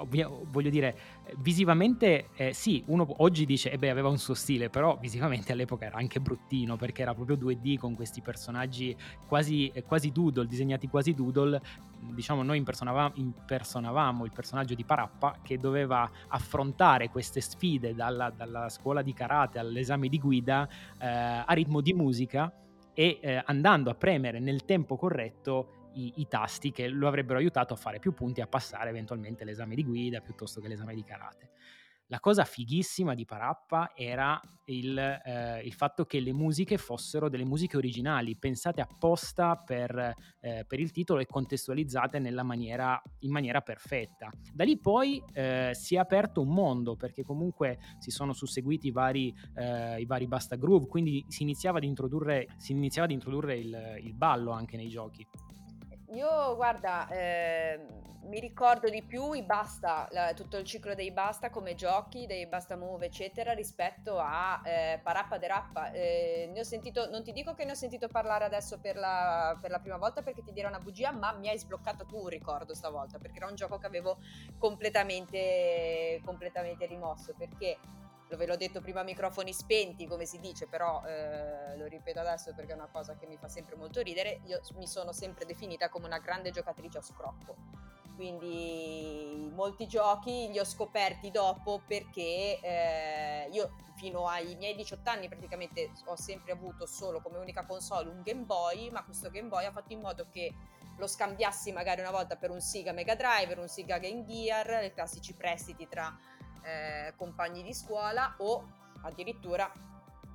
voglio 0.50 0.70
dire 0.70 0.98
visivamente 1.38 2.30
eh, 2.36 2.54
sì 2.54 2.82
uno 2.88 3.06
oggi 3.18 3.46
dice 3.46 3.70
e 3.70 3.74
eh 3.74 3.78
beh 3.78 3.90
aveva 3.90 4.08
un 4.08 4.18
suo 4.18 4.34
stile 4.36 4.70
però 4.70 4.98
visivamente 4.98 5.52
all'epoca 5.52 5.86
era 5.86 5.98
anche 5.98 6.22
bruttino 6.22 6.78
perché 6.78 7.02
era 7.02 7.14
proprio 7.14 7.36
2D 7.36 7.78
con 7.78 7.94
questi 7.94 8.22
personaggi 8.22 8.96
quasi, 9.28 9.72
quasi 9.86 10.12
doodle 10.12 10.48
disegnati 10.48 10.88
quasi 10.88 11.14
doodle. 11.14 11.62
Diciamo 12.02 12.42
noi 12.42 12.58
impersonavamo, 12.58 13.14
impersonavamo 13.16 14.26
il 14.26 14.32
personaggio 14.32 14.74
di 14.74 14.84
Parappa 14.84 15.38
che 15.44 15.58
doveva 15.58 16.10
affrontare 16.30 17.10
queste 17.10 17.42
sfide 17.42 17.94
dalla, 17.94 18.32
dalla 18.36 18.70
scuola 18.70 19.04
di 19.04 19.14
karate 19.14 19.60
all'esame 19.60 20.10
di 20.10 20.18
guida 20.18 20.68
a 20.98 21.54
ritmo 21.54 21.80
di 21.82 21.94
musica 21.94 22.52
e 22.94 23.20
eh, 23.22 23.42
andando 23.46 23.90
a 23.90 23.96
premere 23.96 24.40
nel 24.40 24.66
tempo 24.66 24.98
corretto 24.98 25.90
i, 25.94 26.14
i, 26.18 26.28
tasti 26.28 26.72
che 26.72 26.88
lo 26.88 27.08
avrebbero 27.08 27.40
aiutato 27.40 27.74
a 27.74 27.78
fare 27.78 28.00
più 28.00 28.14
punti 28.14 28.42
a 28.42 28.48
passare 28.48 28.90
eventualmente 28.90 29.44
l'esame 29.44 29.76
di 29.76 29.84
guida 29.84 30.22
piuttosto 30.22 30.62
che 30.62 30.68
l'esame 30.68 30.96
di 30.96 31.04
karate. 31.04 31.50
La 32.12 32.20
cosa 32.20 32.44
fighissima 32.44 33.16
di 33.16 33.24
Parappa 33.24 33.94
era 33.96 34.38
il, 34.66 34.98
eh, 34.98 35.62
il, 35.64 35.72
fatto 35.72 36.04
che 36.04 36.20
le 36.20 36.34
musiche 36.34 36.78
fossero 36.78 37.30
delle 37.30 37.46
musiche 37.46 37.78
originali, 37.78 38.36
pensate 38.36 38.82
apposta 38.82 39.56
per, 39.56 40.14
eh, 40.42 40.66
per 40.68 40.82
il 40.82 40.92
titolo 40.92 41.22
e 41.22 41.26
contestualizzate 41.26 42.20
maniera, 42.44 43.02
in 43.20 43.32
maniera 43.32 43.62
perfetta. 43.62 44.30
Da 44.54 44.66
lì 44.66 44.78
poi 44.78 45.24
eh, 45.32 45.70
si 45.72 45.96
è 45.96 46.00
aperto 46.00 46.42
un 46.42 46.50
mondo, 46.50 46.98
perché 46.98 47.24
comunque 47.24 47.80
si 48.00 48.12
sono 48.12 48.34
susseguiti 48.34 48.88
i 48.88 48.92
vari, 48.92 49.34
eh, 49.56 50.02
i 50.02 50.06
vari 50.06 50.28
Basta 50.28 50.58
Groove, 50.58 50.88
quindi 50.88 51.24
si 51.30 51.44
iniziava 51.44 51.78
ad 51.78 51.86
introdurre, 51.86 52.46
iniziava 52.68 53.08
ad 53.08 53.14
introdurre 53.14 53.56
il, 53.58 54.00
il 54.04 54.14
ballo 54.14 54.52
anche 54.52 54.76
nei 54.76 54.90
giochi. 54.90 55.26
Io 56.12 56.56
guarda, 56.58 57.08
eh, 57.08 57.80
mi 58.24 58.42
ricordo 58.42 58.90
di 58.90 59.02
più 59.02 59.32
i 59.32 59.44
basta, 59.44 60.10
la, 60.12 60.34
tutto 60.34 60.58
il 60.58 60.66
ciclo 60.66 60.94
dei 60.94 61.12
basta 61.12 61.50
come 61.50 61.74
giochi, 61.74 62.26
dei 62.26 62.48
basta 62.48 62.76
move, 62.76 63.06
eccetera, 63.06 63.54
rispetto 63.54 64.20
a 64.20 64.62
eh, 64.66 65.00
Parappa 65.02 65.38
de 65.38 65.48
Rappa. 65.48 65.92
Eh, 65.92 66.50
ne 66.52 66.60
ho 66.60 66.64
sentito, 66.64 67.10
non 67.10 67.24
ti 67.24 67.32
dico 67.32 67.54
che 67.54 67.64
ne 67.64 67.72
ho 67.72 67.76
sentito 67.76 68.10
parlare 68.10 68.44
adesso 68.44 68.78
per 68.80 68.98
la, 68.98 69.58
per 69.62 69.72
la, 69.72 69.80
prima 69.80 69.96
volta 69.96 70.22
perché 70.22 70.44
ti 70.44 70.52
dirò 70.52 70.68
una 70.68 70.80
bugia, 70.80 71.12
ma 71.12 71.32
mi 71.32 71.48
hai 71.48 71.58
sbloccato 71.58 72.06
tu 72.06 72.18
un 72.18 72.28
ricordo 72.28 72.74
stavolta, 72.74 73.18
perché 73.18 73.38
era 73.38 73.48
un 73.48 73.56
gioco 73.56 73.78
che 73.78 73.88
avevo 73.88 74.18
completamente, 74.58 76.20
completamente 76.26 76.86
rimosso, 76.88 77.34
perché 77.38 77.78
ve 78.38 78.46
l'ho 78.46 78.56
detto 78.56 78.82
prima 78.82 79.04
microfoni 79.04 79.54
spenti, 79.54 80.08
come 80.08 80.26
si 80.26 80.40
dice, 80.40 80.68
però 80.68 81.04
eh, 81.06 81.78
lo 81.78 81.86
ripeto 81.86 82.20
adesso 82.20 82.54
perché 82.54 82.72
è 82.72 82.76
una 82.76 82.90
cosa 82.92 83.16
che 83.16 83.26
mi 83.28 83.38
fa 83.38 83.48
sempre 83.48 83.76
molto 83.76 84.02
ridere, 84.02 84.42
io 84.46 84.62
mi 84.76 84.88
sono 84.88 85.12
sempre 85.12 85.46
definita 85.46 85.90
come 85.90 86.06
una 86.06 86.20
grande 86.20 86.52
giocatrice 86.52 86.98
a 86.98 87.02
scrocco. 87.02 87.56
Quindi 88.16 89.50
molti 89.54 89.88
giochi 89.88 90.50
li 90.52 90.60
ho 90.60 90.64
scoperti 90.64 91.32
dopo 91.32 91.82
perché 91.88 92.60
eh, 92.62 93.50
io 93.52 93.74
fino 93.96 94.28
ai 94.28 94.56
miei 94.58 94.76
18 94.76 95.10
anni 95.10 95.28
praticamente 95.28 95.92
ho 96.06 96.16
sempre 96.16 96.52
avuto 96.52 96.86
solo 96.86 97.22
come 97.22 97.38
unica 97.38 97.66
console 97.66 98.10
un 98.10 98.22
Game 98.22 98.44
Boy, 98.44 98.92
ma 98.92 99.04
questo 99.04 99.32
Game 99.32 99.48
Boy 99.48 99.66
ha 99.66 99.72
fatto 99.72 99.94
in 99.94 100.02
modo 100.02 100.28
che 100.30 100.54
lo 100.98 101.08
scambiassi 101.08 101.72
magari 101.72 102.02
una 102.02 102.12
volta 102.12 102.36
per 102.36 102.52
un 102.52 102.62
Sega 102.62 102.92
Mega 102.92 103.16
Drive, 103.16 103.60
un 103.60 103.68
Sega 103.68 103.98
Game 103.98 104.24
Gear, 104.26 104.84
i 104.84 104.94
classici 104.94 105.34
prestiti 105.34 105.88
tra 105.88 106.16
eh, 106.64 107.14
compagni 107.16 107.64
di 107.64 107.74
scuola 107.74 108.36
o 108.38 108.68
addirittura 109.04 109.72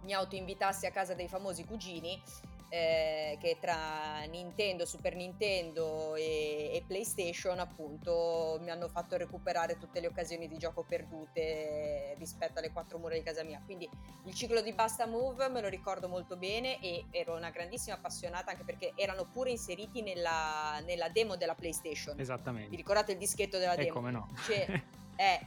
mi 0.03 0.13
autoinvitassi 0.13 0.87
a 0.87 0.91
casa 0.91 1.15
dei 1.15 1.29
famosi 1.29 1.65
cugini 1.65 2.23
eh, 2.69 3.39
che 3.41 3.59
tra 3.61 4.23
Nintendo, 4.29 4.85
Super 4.85 5.15
Nintendo 5.15 6.17
e, 6.17 6.71
e, 6.75 6.83
PlayStation 6.87 7.61
appunto 7.61 8.59
mi 8.61 8.71
hanno 8.71 8.89
fatto 8.89 9.17
recuperare 9.17 9.79
tutte 9.79 10.01
le 10.01 10.09
occasioni 10.09 10.49
di 10.49 10.59
gioco 10.59 10.83
perdute 10.83 12.17
rispetto 12.19 12.59
alle 12.59 12.73
quattro 12.73 12.99
mura 12.99 13.15
di 13.15 13.23
casa 13.23 13.45
mia. 13.45 13.63
Quindi 13.65 13.89
il 14.25 14.35
ciclo 14.35 14.61
di 14.63 14.73
Basta 14.73 15.07
Move 15.07 15.49
me 15.49 15.61
lo 15.61 15.69
ricordo 15.69 16.09
molto 16.09 16.37
bene 16.37 16.81
e 16.81 17.07
ero 17.13 17.37
una 17.37 17.51
grandissima 17.51 17.97
appassionata 17.97 18.51
anche 18.51 18.65
perché 18.65 18.93
erano 18.97 19.27
pure 19.27 19.51
inseriti 19.51 20.03
nella, 20.03 20.81
nella 20.85 21.09
demo 21.09 21.37
della 21.37 21.55
PlayStation. 21.55 22.19
Esattamente. 22.19 22.71
Vi 22.71 22.77
ricordate 22.77 23.13
il 23.13 23.19
dischetto 23.19 23.59
della 23.59 23.75
e 23.75 23.85
demo? 23.85 23.93
come 23.93 24.11
no? 24.11 24.29
Cioè, 24.45 24.67
eh, 25.17 25.47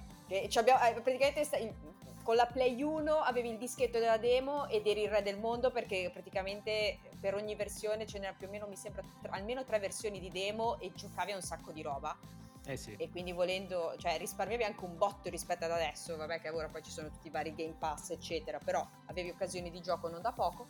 abbiamo, 0.55 0.83
eh, 0.83 0.93
praticamente 1.01 1.43
con 2.23 2.35
la 2.35 2.45
Play 2.45 2.81
1 2.81 3.11
avevi 3.21 3.49
il 3.49 3.57
dischetto 3.57 3.97
della 3.97 4.17
demo 4.17 4.67
ed 4.67 4.85
eri 4.85 5.01
il 5.01 5.09
re 5.09 5.23
del 5.23 5.39
mondo 5.39 5.71
perché 5.71 6.09
praticamente 6.13 6.99
per 7.19 7.33
ogni 7.33 7.55
versione 7.55 8.05
ce 8.05 8.19
n'era 8.19 8.33
più 8.33 8.47
o 8.47 8.51
meno, 8.51 8.67
mi 8.67 8.75
sembra, 8.75 9.03
tra, 9.21 9.31
almeno 9.31 9.63
tre 9.63 9.79
versioni 9.79 10.19
di 10.19 10.29
demo 10.29 10.79
e 10.79 10.91
giocavi 10.93 11.31
a 11.31 11.35
un 11.35 11.41
sacco 11.41 11.71
di 11.71 11.81
roba. 11.81 12.15
Eh 12.65 12.77
sì. 12.77 12.95
E 12.99 13.09
quindi 13.09 13.31
volendo, 13.31 13.95
cioè 13.97 14.17
risparmiavi 14.19 14.63
anche 14.63 14.85
un 14.85 14.95
botto 14.95 15.29
rispetto 15.29 15.65
ad 15.65 15.71
adesso, 15.71 16.15
vabbè 16.17 16.39
che 16.39 16.49
ora 16.49 16.67
poi 16.67 16.83
ci 16.83 16.91
sono 16.91 17.09
tutti 17.09 17.27
i 17.27 17.31
vari 17.31 17.55
Game 17.55 17.75
Pass 17.79 18.11
eccetera, 18.11 18.59
però 18.59 18.87
avevi 19.07 19.29
occasioni 19.29 19.71
di 19.71 19.81
gioco 19.81 20.07
non 20.07 20.21
da 20.21 20.31
poco 20.31 20.67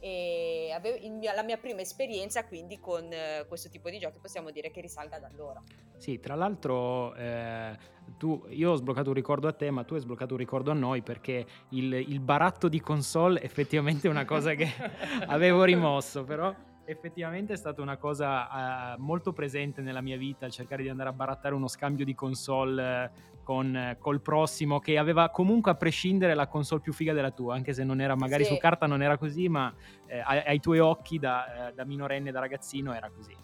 e 0.00 0.72
mio, 1.10 1.32
la 1.34 1.42
mia 1.42 1.58
prima 1.58 1.82
esperienza 1.82 2.44
quindi 2.46 2.80
con 2.80 3.04
eh, 3.12 3.44
questo 3.46 3.68
tipo 3.68 3.90
di 3.90 3.98
giochi 3.98 4.18
possiamo 4.18 4.50
dire 4.50 4.70
che 4.70 4.80
risalga 4.80 5.18
da 5.18 5.28
allora. 5.28 5.62
Sì, 5.96 6.18
tra 6.18 6.34
l'altro 6.34 7.14
eh, 7.14 7.76
tu, 8.16 8.46
io 8.48 8.72
ho 8.72 8.74
sbloccato 8.76 9.10
un 9.10 9.14
ricordo 9.14 9.46
a 9.46 9.52
te 9.52 9.70
ma 9.70 9.84
tu 9.84 9.94
hai 9.94 10.00
sbloccato 10.00 10.32
un 10.32 10.38
ricordo 10.38 10.70
a 10.70 10.74
noi 10.74 11.02
perché 11.02 11.46
il, 11.70 11.92
il 11.92 12.20
baratto 12.20 12.68
di 12.68 12.80
console 12.80 13.42
effettivamente 13.42 14.08
è 14.08 14.10
una 14.10 14.24
cosa 14.24 14.54
che 14.54 14.68
avevo 15.28 15.64
rimosso 15.64 16.24
però 16.24 16.54
effettivamente 16.90 17.52
è 17.52 17.56
stata 17.56 17.82
una 17.82 17.96
cosa 17.96 18.96
uh, 18.96 19.00
molto 19.00 19.32
presente 19.32 19.80
nella 19.80 20.00
mia 20.00 20.16
vita, 20.16 20.48
cercare 20.48 20.82
di 20.82 20.88
andare 20.88 21.08
a 21.08 21.12
barattare 21.12 21.54
uno 21.54 21.68
scambio 21.68 22.04
di 22.04 22.14
console 22.14 23.10
con, 23.42 23.96
col 23.98 24.20
prossimo 24.20 24.78
che 24.78 24.98
aveva 24.98 25.30
comunque 25.30 25.70
a 25.70 25.74
prescindere 25.74 26.34
la 26.34 26.46
console 26.46 26.80
più 26.80 26.92
figa 26.92 27.12
della 27.12 27.30
tua, 27.30 27.54
anche 27.54 27.72
se 27.72 27.84
non 27.84 28.00
era 28.00 28.14
magari 28.14 28.44
sì. 28.44 28.52
su 28.52 28.58
carta 28.58 28.86
non 28.86 29.02
era 29.02 29.16
così, 29.18 29.48
ma 29.48 29.74
eh, 30.06 30.20
ai, 30.20 30.42
ai, 30.46 30.60
tuoi 30.60 30.78
occhi 30.78 31.18
da, 31.18 31.68
eh, 31.68 31.72
da 31.72 31.84
minorenne, 31.84 32.30
da 32.30 32.40
ragazzino 32.40 32.94
era 32.94 33.10
così. 33.10 33.36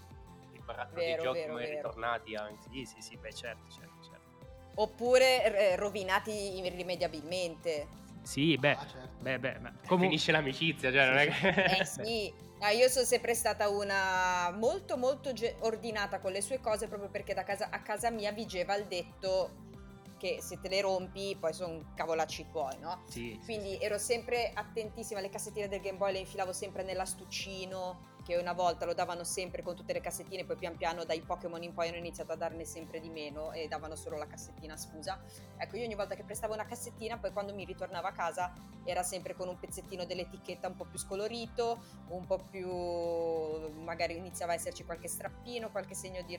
Il 0.52 0.62
baratto 0.64 0.94
dei 0.96 1.16
giochi 1.20 1.40
vero, 1.40 1.54
mai 1.54 1.64
vero. 1.64 1.76
ritornati 1.76 2.34
anche. 2.34 2.68
Sì, 2.70 2.84
sì, 2.84 3.00
sì, 3.00 3.16
beh 3.16 3.32
certo, 3.32 3.70
certo, 3.70 4.02
certo. 4.02 4.24
Oppure 4.76 5.72
eh, 5.72 5.76
rovinati 5.76 6.58
irrimediabilmente. 6.58 8.04
Sì, 8.22 8.56
beh, 8.56 8.72
ah, 8.72 8.86
certo. 8.86 9.22
beh, 9.22 9.38
beh, 9.38 9.58
beh. 9.60 9.72
Comun- 9.86 10.06
finisce 10.06 10.32
l'amicizia, 10.32 10.90
cioè 10.90 11.02
sì, 11.02 11.08
non 11.08 11.18
è 11.18 11.28
che... 11.28 11.78
Eh 11.78 11.84
sì, 11.86 12.34
no, 12.60 12.68
io 12.68 12.88
sono 12.88 13.04
sempre 13.04 13.34
stata 13.34 13.68
una 13.68 14.50
molto 14.50 14.96
molto 14.96 15.32
ge- 15.32 15.56
ordinata 15.60 16.18
con 16.18 16.32
le 16.32 16.42
sue 16.42 16.60
cose 16.60 16.88
proprio 16.88 17.08
perché 17.08 17.34
da 17.34 17.44
casa, 17.44 17.68
a 17.70 17.80
casa 17.80 18.10
mia 18.10 18.32
vigeva 18.32 18.74
il 18.76 18.86
detto 18.86 19.64
che 20.26 20.42
se 20.42 20.58
te 20.60 20.68
le 20.68 20.80
rompi 20.80 21.36
poi 21.38 21.52
sono 21.52 21.92
cavolacci 21.94 22.46
tuoi, 22.50 22.78
no? 22.78 23.02
Sì, 23.08 23.38
Quindi 23.44 23.78
ero 23.80 23.98
sempre 23.98 24.50
attentissima, 24.52 25.20
le 25.20 25.28
cassettine 25.28 25.68
del 25.68 25.80
Game 25.80 25.98
Boy 25.98 26.12
le 26.12 26.18
infilavo 26.20 26.52
sempre 26.52 26.82
nell'astuccino, 26.82 28.14
che 28.26 28.36
una 28.36 28.54
volta 28.54 28.84
lo 28.84 28.92
davano 28.92 29.22
sempre 29.22 29.62
con 29.62 29.76
tutte 29.76 29.92
le 29.92 30.00
cassettine, 30.00 30.44
poi 30.44 30.56
pian 30.56 30.76
piano 30.76 31.04
dai 31.04 31.20
Pokémon 31.20 31.62
in 31.62 31.72
poi 31.72 31.86
hanno 31.86 31.98
iniziato 31.98 32.32
a 32.32 32.36
darne 32.36 32.64
sempre 32.64 32.98
di 32.98 33.08
meno 33.08 33.52
e 33.52 33.68
davano 33.68 33.94
solo 33.94 34.18
la 34.18 34.26
cassettina 34.26 34.76
scusa. 34.76 35.22
Ecco, 35.56 35.76
io 35.76 35.84
ogni 35.84 35.94
volta 35.94 36.16
che 36.16 36.24
prestavo 36.24 36.52
una 36.52 36.64
cassettina, 36.64 37.18
poi 37.18 37.30
quando 37.30 37.54
mi 37.54 37.64
ritornava 37.64 38.08
a 38.08 38.12
casa 38.12 38.52
era 38.82 39.04
sempre 39.04 39.36
con 39.36 39.46
un 39.46 39.56
pezzettino 39.56 40.04
dell'etichetta 40.04 40.66
un 40.66 40.74
po' 40.74 40.86
più 40.86 40.98
scolorito, 40.98 41.78
un 42.08 42.26
po' 42.26 42.38
più 42.50 42.68
magari 43.84 44.16
iniziava 44.16 44.52
a 44.52 44.54
esserci 44.56 44.84
qualche 44.84 45.06
strappino, 45.06 45.70
qualche 45.70 45.94
segno 45.94 46.22
di, 46.22 46.36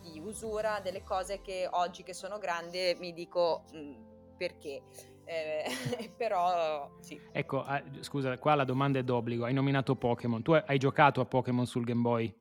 di 0.00 0.18
usura, 0.18 0.80
delle 0.80 1.02
cose 1.02 1.42
che 1.42 1.68
oggi 1.70 2.02
che 2.02 2.14
sono 2.14 2.38
grande 2.38 2.94
mi 2.98 3.12
dico 3.12 3.64
mh, 3.72 3.78
mm, 3.78 3.94
perché. 4.38 4.82
Eh, 5.26 6.14
però 6.16 6.96
sì. 7.00 7.20
Ecco, 7.32 7.62
ah, 7.64 7.82
scusa, 8.00 8.38
qua 8.38 8.54
la 8.54 8.64
domanda 8.64 8.98
è 8.98 9.02
d'obbligo. 9.02 9.44
Hai 9.44 9.52
nominato 9.52 9.96
Pokémon. 9.96 10.40
Tu 10.42 10.52
hai 10.52 10.78
giocato 10.78 11.20
a 11.20 11.26
Pokémon 11.26 11.66
sul 11.66 11.84
Game 11.84 12.00
Boy? 12.00 12.34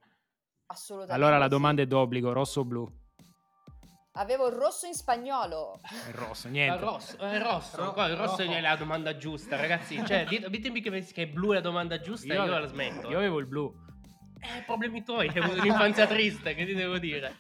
Assolutamente. 0.68 1.22
Allora 1.22 1.38
la 1.38 1.48
domanda 1.48 1.82
è 1.82 1.88
d'obbligo, 1.88 2.32
rosso 2.32 2.62
o 2.62 2.66
blu? 2.66 3.04
Avevo 4.18 4.48
il 4.48 4.54
rosso 4.54 4.86
in 4.86 4.94
spagnolo. 4.94 5.80
Il 6.08 6.14
rosso, 6.14 6.48
niente. 6.48 6.76
Il 6.76 6.82
rosso, 6.82 7.16
il 7.20 7.42
rosso, 7.42 7.78
Ro- 7.78 7.92
qua, 7.92 8.08
il 8.08 8.16
rosso 8.16 8.46
no. 8.46 8.54
è 8.54 8.62
la 8.62 8.76
domanda 8.78 9.18
giusta, 9.18 9.58
ragazzi. 9.58 10.02
Cioè, 10.06 10.26
ditemi 10.26 10.80
che, 10.80 11.06
che 11.12 11.28
blu 11.28 11.52
è 11.52 11.56
la 11.56 11.62
domanda 11.62 12.00
giusta 12.00 12.34
io, 12.34 12.46
io 12.46 12.58
la 12.58 12.66
smetto. 12.66 13.10
Io 13.10 13.18
avevo 13.18 13.40
il 13.40 13.46
blu. 13.46 13.74
Eh, 14.40 14.62
problemi 14.64 15.04
tuoi, 15.04 15.28
avuto 15.28 15.60
un'infanzia 15.60 16.08
triste, 16.08 16.54
che 16.56 16.66
ti 16.66 16.74
devo 16.74 16.98
dire? 16.98 17.36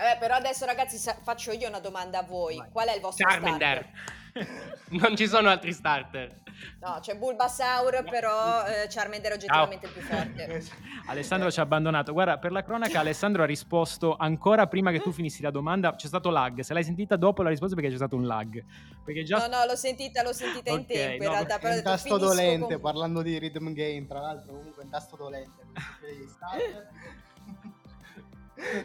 Vabbè, 0.00 0.16
però 0.18 0.34
adesso 0.36 0.64
ragazzi 0.64 0.98
faccio 1.22 1.52
io 1.52 1.68
una 1.68 1.78
domanda 1.78 2.20
a 2.20 2.22
voi. 2.22 2.56
Vai. 2.56 2.70
Qual 2.72 2.88
è 2.88 2.94
il 2.94 3.02
vostro 3.02 3.28
Charmander. 3.28 3.90
non 4.90 5.14
ci 5.14 5.26
sono 5.26 5.50
altri 5.50 5.74
starter. 5.74 6.40
No, 6.80 6.98
c'è 7.02 7.16
Bulbasaur, 7.16 8.04
però 8.08 8.64
eh, 8.64 8.86
Charmander 8.88 9.32
è 9.32 9.34
oggettivamente 9.34 9.86
il 9.86 9.92
più 9.92 10.00
forte. 10.00 10.64
Alessandro 11.06 11.50
ci 11.50 11.60
ha 11.60 11.64
abbandonato. 11.64 12.12
Guarda, 12.12 12.38
per 12.38 12.50
la 12.50 12.62
cronaca 12.62 13.00
Alessandro 13.00 13.42
ha 13.42 13.46
risposto 13.46 14.16
ancora 14.16 14.66
prima 14.68 14.90
che 14.90 15.00
tu 15.00 15.12
finissi 15.12 15.42
la 15.42 15.50
domanda. 15.50 15.94
C'è 15.94 16.06
stato 16.06 16.30
lag. 16.30 16.60
Se 16.60 16.72
l'hai 16.72 16.84
sentita 16.84 17.16
dopo 17.16 17.42
la 17.42 17.50
risposta 17.50 17.74
perché 17.74 17.90
c'è 17.90 17.96
stato 17.96 18.16
un 18.16 18.26
lag. 18.26 18.64
Perché 19.04 19.22
già... 19.22 19.36
No, 19.36 19.58
no, 19.58 19.66
l'ho 19.66 19.76
sentita, 19.76 20.22
l'ho 20.22 20.32
sentita 20.32 20.72
okay, 20.72 20.80
in 20.80 20.86
tempo. 20.86 21.24
No, 21.24 21.28
in 21.28 21.36
realtà, 21.36 21.58
però 21.58 21.74
è 21.74 21.76
un 21.76 21.82
tasto 21.82 22.16
dolente, 22.16 22.72
con... 22.74 22.80
parlando 22.80 23.20
di 23.20 23.38
rhythm 23.38 23.74
game, 23.74 24.06
tra 24.06 24.20
l'altro, 24.20 24.54
comunque 24.54 24.80
è 24.80 24.84
un 24.86 24.90
tasto 24.90 25.16
dolente. 25.16 25.66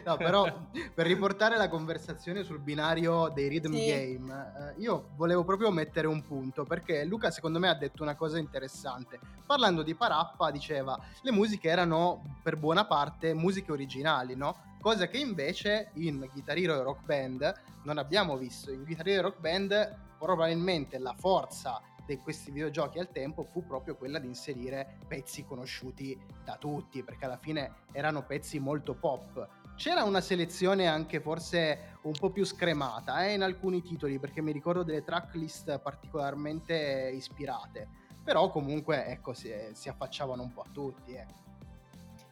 No, 0.04 0.16
però 0.16 0.68
per 0.94 1.06
riportare 1.06 1.56
la 1.56 1.68
conversazione 1.68 2.44
sul 2.44 2.60
binario 2.60 3.28
dei 3.28 3.48
rhythm 3.48 3.74
sì. 3.74 3.86
game, 3.86 4.74
eh, 4.76 4.80
io 4.80 5.10
volevo 5.16 5.44
proprio 5.44 5.70
mettere 5.70 6.06
un 6.06 6.22
punto 6.22 6.64
perché 6.64 7.04
Luca 7.04 7.30
secondo 7.30 7.58
me 7.58 7.68
ha 7.68 7.74
detto 7.74 8.02
una 8.02 8.14
cosa 8.14 8.38
interessante. 8.38 9.18
Parlando 9.44 9.82
di 9.82 9.94
Parappa 9.94 10.50
diceva 10.50 10.98
le 11.22 11.30
musiche 11.30 11.68
erano 11.68 12.38
per 12.42 12.56
buona 12.56 12.86
parte 12.86 13.34
musiche 13.34 13.72
originali, 13.72 14.34
no? 14.34 14.74
Cosa 14.80 15.08
che 15.08 15.18
invece 15.18 15.90
in 15.94 16.28
Guitar 16.32 16.56
Hero 16.56 16.78
e 16.78 16.82
Rock 16.82 17.04
Band 17.04 17.54
non 17.84 17.98
abbiamo 17.98 18.36
visto. 18.36 18.70
In 18.70 18.84
Guitar 18.84 19.08
Hero 19.08 19.18
e 19.18 19.22
Rock 19.22 19.40
Band 19.40 19.98
probabilmente 20.18 20.98
la 20.98 21.14
forza 21.16 21.80
di 22.06 22.16
questi 22.18 22.52
videogiochi 22.52 23.00
al 23.00 23.10
tempo 23.10 23.42
fu 23.42 23.66
proprio 23.66 23.96
quella 23.96 24.20
di 24.20 24.28
inserire 24.28 24.98
pezzi 25.08 25.44
conosciuti 25.44 26.16
da 26.44 26.56
tutti, 26.56 27.02
perché 27.02 27.24
alla 27.24 27.36
fine 27.36 27.78
erano 27.92 28.24
pezzi 28.24 28.60
molto 28.60 28.94
pop 28.94 29.48
c'era 29.76 30.02
una 30.04 30.20
selezione 30.20 30.86
anche 30.86 31.20
forse 31.20 31.98
un 32.02 32.12
po' 32.12 32.30
più 32.30 32.44
scremata 32.44 33.26
eh, 33.26 33.34
in 33.34 33.42
alcuni 33.42 33.82
titoli 33.82 34.18
perché 34.18 34.40
mi 34.40 34.52
ricordo 34.52 34.82
delle 34.82 35.04
tracklist 35.04 35.78
particolarmente 35.78 37.12
ispirate 37.14 37.88
però 38.24 38.50
comunque 38.50 39.06
ecco 39.06 39.34
si, 39.34 39.52
si 39.72 39.88
affacciavano 39.88 40.42
un 40.42 40.52
po' 40.52 40.62
a 40.62 40.70
tutti 40.72 41.12
eh. 41.12 41.26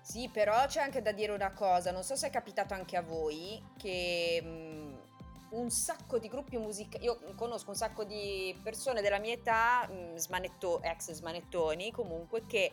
sì 0.00 0.28
però 0.32 0.66
c'è 0.66 0.80
anche 0.80 1.02
da 1.02 1.12
dire 1.12 1.32
una 1.32 1.52
cosa 1.52 1.92
non 1.92 2.02
so 2.02 2.16
se 2.16 2.28
è 2.28 2.30
capitato 2.30 2.74
anche 2.74 2.96
a 2.96 3.02
voi 3.02 3.62
che 3.76 4.40
mh, 4.42 4.48
mm, 4.48 4.94
un 5.50 5.70
sacco 5.70 6.18
di 6.18 6.28
gruppi 6.28 6.56
musicali 6.56 7.04
io 7.04 7.20
conosco 7.36 7.70
un 7.70 7.76
sacco 7.76 8.04
di 8.04 8.58
persone 8.62 9.02
della 9.02 9.18
mia 9.18 9.34
età 9.34 9.88
mm, 9.90 10.16
smanetto, 10.16 10.82
ex 10.82 11.12
smanettoni 11.12 11.92
comunque 11.92 12.46
che 12.46 12.72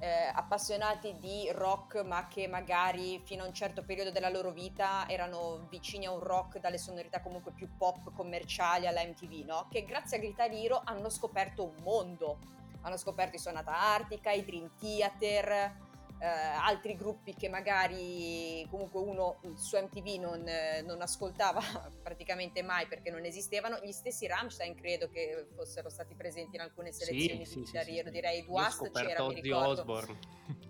eh, 0.00 0.30
appassionati 0.32 1.16
di 1.18 1.50
rock 1.52 2.04
ma 2.04 2.28
che 2.28 2.46
magari 2.46 3.20
fino 3.24 3.42
a 3.42 3.46
un 3.46 3.52
certo 3.52 3.82
periodo 3.82 4.10
della 4.10 4.28
loro 4.28 4.50
vita 4.50 5.08
erano 5.08 5.66
vicini 5.68 6.06
a 6.06 6.12
un 6.12 6.20
rock 6.20 6.60
dalle 6.60 6.78
sonorità 6.78 7.20
comunque 7.20 7.52
più 7.52 7.68
pop 7.76 8.12
commerciali 8.14 8.86
alla 8.86 9.02
MTV, 9.04 9.44
no? 9.44 9.66
Che 9.70 9.84
grazie 9.84 10.18
a 10.18 10.20
Guitar 10.20 10.50
Hero 10.50 10.80
hanno 10.84 11.08
scoperto 11.08 11.64
un 11.64 11.82
mondo. 11.82 12.38
Hanno 12.82 12.96
scoperto 12.96 13.36
i 13.36 13.40
Sonata 13.40 13.76
Artica, 13.76 14.30
i 14.30 14.44
Dream 14.44 14.70
Theater, 14.78 15.87
eh, 16.20 16.26
altri 16.26 16.96
gruppi 16.96 17.34
che 17.34 17.48
magari 17.48 18.66
comunque 18.70 19.00
uno 19.00 19.40
su 19.54 19.76
MTV 19.76 20.20
non, 20.20 20.48
eh, 20.48 20.82
non, 20.82 21.00
ascoltava 21.00 21.60
praticamente 22.02 22.62
mai 22.62 22.86
perché 22.86 23.10
non 23.10 23.24
esistevano, 23.24 23.78
gli 23.82 23.92
stessi 23.92 24.26
Rammstein 24.26 24.74
credo 24.74 25.08
che 25.08 25.46
fossero 25.54 25.88
stati 25.88 26.14
presenti 26.14 26.56
in 26.56 26.62
alcune 26.62 26.92
selezioni 26.92 27.46
sì, 27.46 27.60
di 27.60 27.66
sì, 27.66 27.72
sì, 27.72 27.80
sì. 27.82 28.10
direi 28.10 28.44
Dust 28.44 28.90
c'era, 28.90 29.26
mi 29.26 29.40
ricordo. 29.40 29.68
Osborne. 29.68 30.18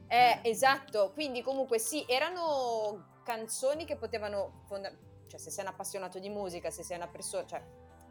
Eh, 0.09 0.41
esatto, 0.43 1.13
quindi 1.13 1.43
comunque 1.43 1.79
sì, 1.79 2.05
erano 2.09 3.21
canzoni 3.25 3.85
che 3.85 3.97
potevano, 3.97 4.65
fonda- 4.67 4.93
cioè 5.27 5.39
se 5.39 5.51
sei 5.51 5.65
un 5.65 5.71
appassionato 5.71 6.19
di 6.19 6.29
musica, 6.29 6.71
se 6.71 6.83
sei 6.83 6.97
una 6.97 7.09
persona, 7.09 7.47
cioè 7.47 7.63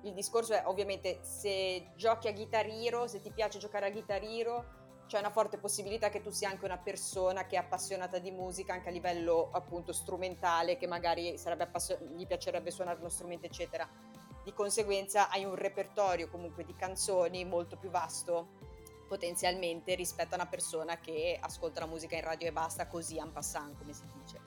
il 0.04 0.14
discorso 0.14 0.54
è 0.54 0.64
ovviamente 0.66 1.20
se 1.24 1.92
giochi 1.96 2.28
a 2.28 2.34
Guitar 2.34 2.68
Hero, 2.68 3.08
se 3.08 3.20
ti 3.20 3.32
piace 3.32 3.58
giocare 3.58 3.88
a 3.88 3.90
Guitar 3.90 4.22
Hero, 4.24 4.87
c'è 5.08 5.18
una 5.20 5.32
forte 5.32 5.58
possibilità 5.58 6.10
che 6.10 6.22
tu 6.22 6.30
sia 6.30 6.50
anche 6.50 6.66
una 6.66 6.78
persona 6.78 7.46
che 7.46 7.56
è 7.56 7.60
appassionata 7.60 8.20
di 8.20 8.32
musica 8.32 8.74
anche 8.74 8.90
a 8.90 8.92
livello 8.92 9.50
appunto 9.52 9.94
strumentale, 9.94 10.78
che 10.78 10.86
magari 10.86 11.36
appassion- 11.44 12.16
gli 12.16 12.28
piacerebbe 12.28 12.70
suonare 12.70 13.00
uno 13.00 13.10
strumento, 13.10 13.46
eccetera. 13.46 13.90
Di 14.44 14.54
conseguenza 14.54 15.30
hai 15.30 15.44
un 15.44 15.56
repertorio 15.56 16.30
comunque 16.30 16.64
di 16.64 16.76
canzoni 16.76 17.44
molto 17.44 17.78
più 17.78 17.90
vasto 17.90 18.66
potenzialmente 19.08 19.96
rispetto 19.96 20.34
a 20.34 20.36
una 20.36 20.48
persona 20.48 21.00
che 21.00 21.38
ascolta 21.42 21.80
la 21.80 21.86
musica 21.86 22.16
in 22.16 22.24
radio 22.24 22.48
e 22.48 22.52
basta 22.52 22.88
così 22.88 23.18
en 23.18 23.32
passant, 23.32 23.78
come 23.78 23.94
si 23.94 24.04
dice. 24.14 24.47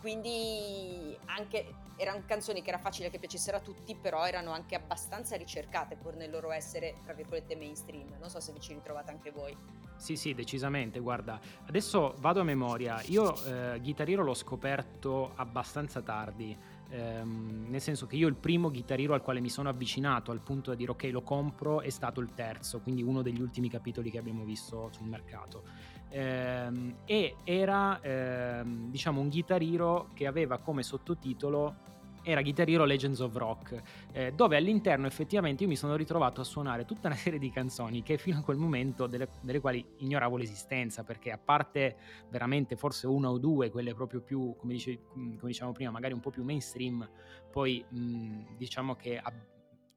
Quindi 0.00 1.16
anche 1.26 1.74
erano 1.96 2.22
canzoni 2.26 2.62
che 2.62 2.70
era 2.70 2.78
facile 2.78 3.10
che 3.10 3.18
piacessero 3.18 3.58
a 3.58 3.60
tutti, 3.60 3.94
però 3.94 4.24
erano 4.24 4.52
anche 4.52 4.74
abbastanza 4.74 5.36
ricercate 5.36 5.96
pur 5.96 6.14
nel 6.14 6.30
loro 6.30 6.50
essere, 6.50 6.94
tra 7.04 7.12
virgolette, 7.12 7.54
mainstream. 7.56 8.16
Non 8.18 8.30
so 8.30 8.40
se 8.40 8.52
vi 8.52 8.60
ci 8.60 8.72
ritrovate 8.72 9.10
anche 9.10 9.30
voi. 9.30 9.54
Sì, 9.96 10.16
sì, 10.16 10.32
decisamente. 10.32 10.98
Guarda, 10.98 11.38
adesso 11.66 12.14
vado 12.18 12.40
a 12.40 12.44
memoria. 12.44 13.02
Io 13.08 13.34
eh, 13.44 13.78
Guitar 13.80 14.08
Hero 14.08 14.22
l'ho 14.22 14.34
scoperto 14.34 15.32
abbastanza 15.34 16.00
tardi. 16.00 16.56
Ehm, 16.92 17.66
nel 17.68 17.82
senso 17.82 18.06
che 18.06 18.16
io 18.16 18.26
il 18.26 18.34
primo 18.34 18.70
Guitar 18.70 18.98
Hero 18.98 19.12
al 19.12 19.22
quale 19.22 19.40
mi 19.40 19.50
sono 19.50 19.68
avvicinato 19.68 20.32
al 20.32 20.40
punto 20.40 20.70
da 20.70 20.76
dire 20.76 20.90
ok 20.90 21.04
lo 21.12 21.22
compro 21.22 21.82
è 21.82 21.90
stato 21.90 22.20
il 22.20 22.32
terzo, 22.34 22.80
quindi 22.80 23.02
uno 23.02 23.22
degli 23.22 23.40
ultimi 23.40 23.68
capitoli 23.68 24.10
che 24.10 24.18
abbiamo 24.18 24.42
visto 24.42 24.90
sul 24.90 25.06
mercato 25.06 25.62
ehm, 26.10 26.96
e 27.04 27.36
era 27.44 28.00
ehm, 28.00 28.90
diciamo 28.90 29.20
un 29.20 29.28
Guitar 29.28 29.62
Hero 29.62 30.10
che 30.14 30.26
aveva 30.26 30.58
come 30.58 30.82
sottotitolo 30.82 31.88
era 32.22 32.42
Guitar 32.42 32.68
Legends 32.68 33.20
of 33.20 33.34
Rock, 33.34 33.82
eh, 34.12 34.32
dove 34.32 34.56
all'interno 34.56 35.06
effettivamente 35.06 35.62
io 35.62 35.68
mi 35.68 35.76
sono 35.76 35.96
ritrovato 35.96 36.40
a 36.40 36.44
suonare 36.44 36.84
tutta 36.84 37.08
una 37.08 37.16
serie 37.16 37.38
di 37.38 37.50
canzoni 37.50 38.02
che 38.02 38.18
fino 38.18 38.38
a 38.38 38.42
quel 38.42 38.56
momento 38.56 39.06
delle, 39.06 39.28
delle 39.40 39.60
quali 39.60 39.84
ignoravo 39.98 40.36
l'esistenza, 40.36 41.02
perché 41.02 41.30
a 41.30 41.38
parte 41.38 41.96
veramente 42.28 42.76
forse 42.76 43.06
una 43.06 43.30
o 43.30 43.38
due, 43.38 43.70
quelle 43.70 43.94
proprio 43.94 44.20
più, 44.20 44.54
come, 44.56 44.74
dice, 44.74 44.98
come 45.12 45.38
dicevamo 45.42 45.72
prima, 45.72 45.90
magari 45.90 46.12
un 46.12 46.20
po' 46.20 46.30
più 46.30 46.44
mainstream, 46.44 47.08
poi 47.50 47.84
mh, 47.88 48.56
diciamo 48.56 48.94
che 48.96 49.18
ab- 49.18 49.49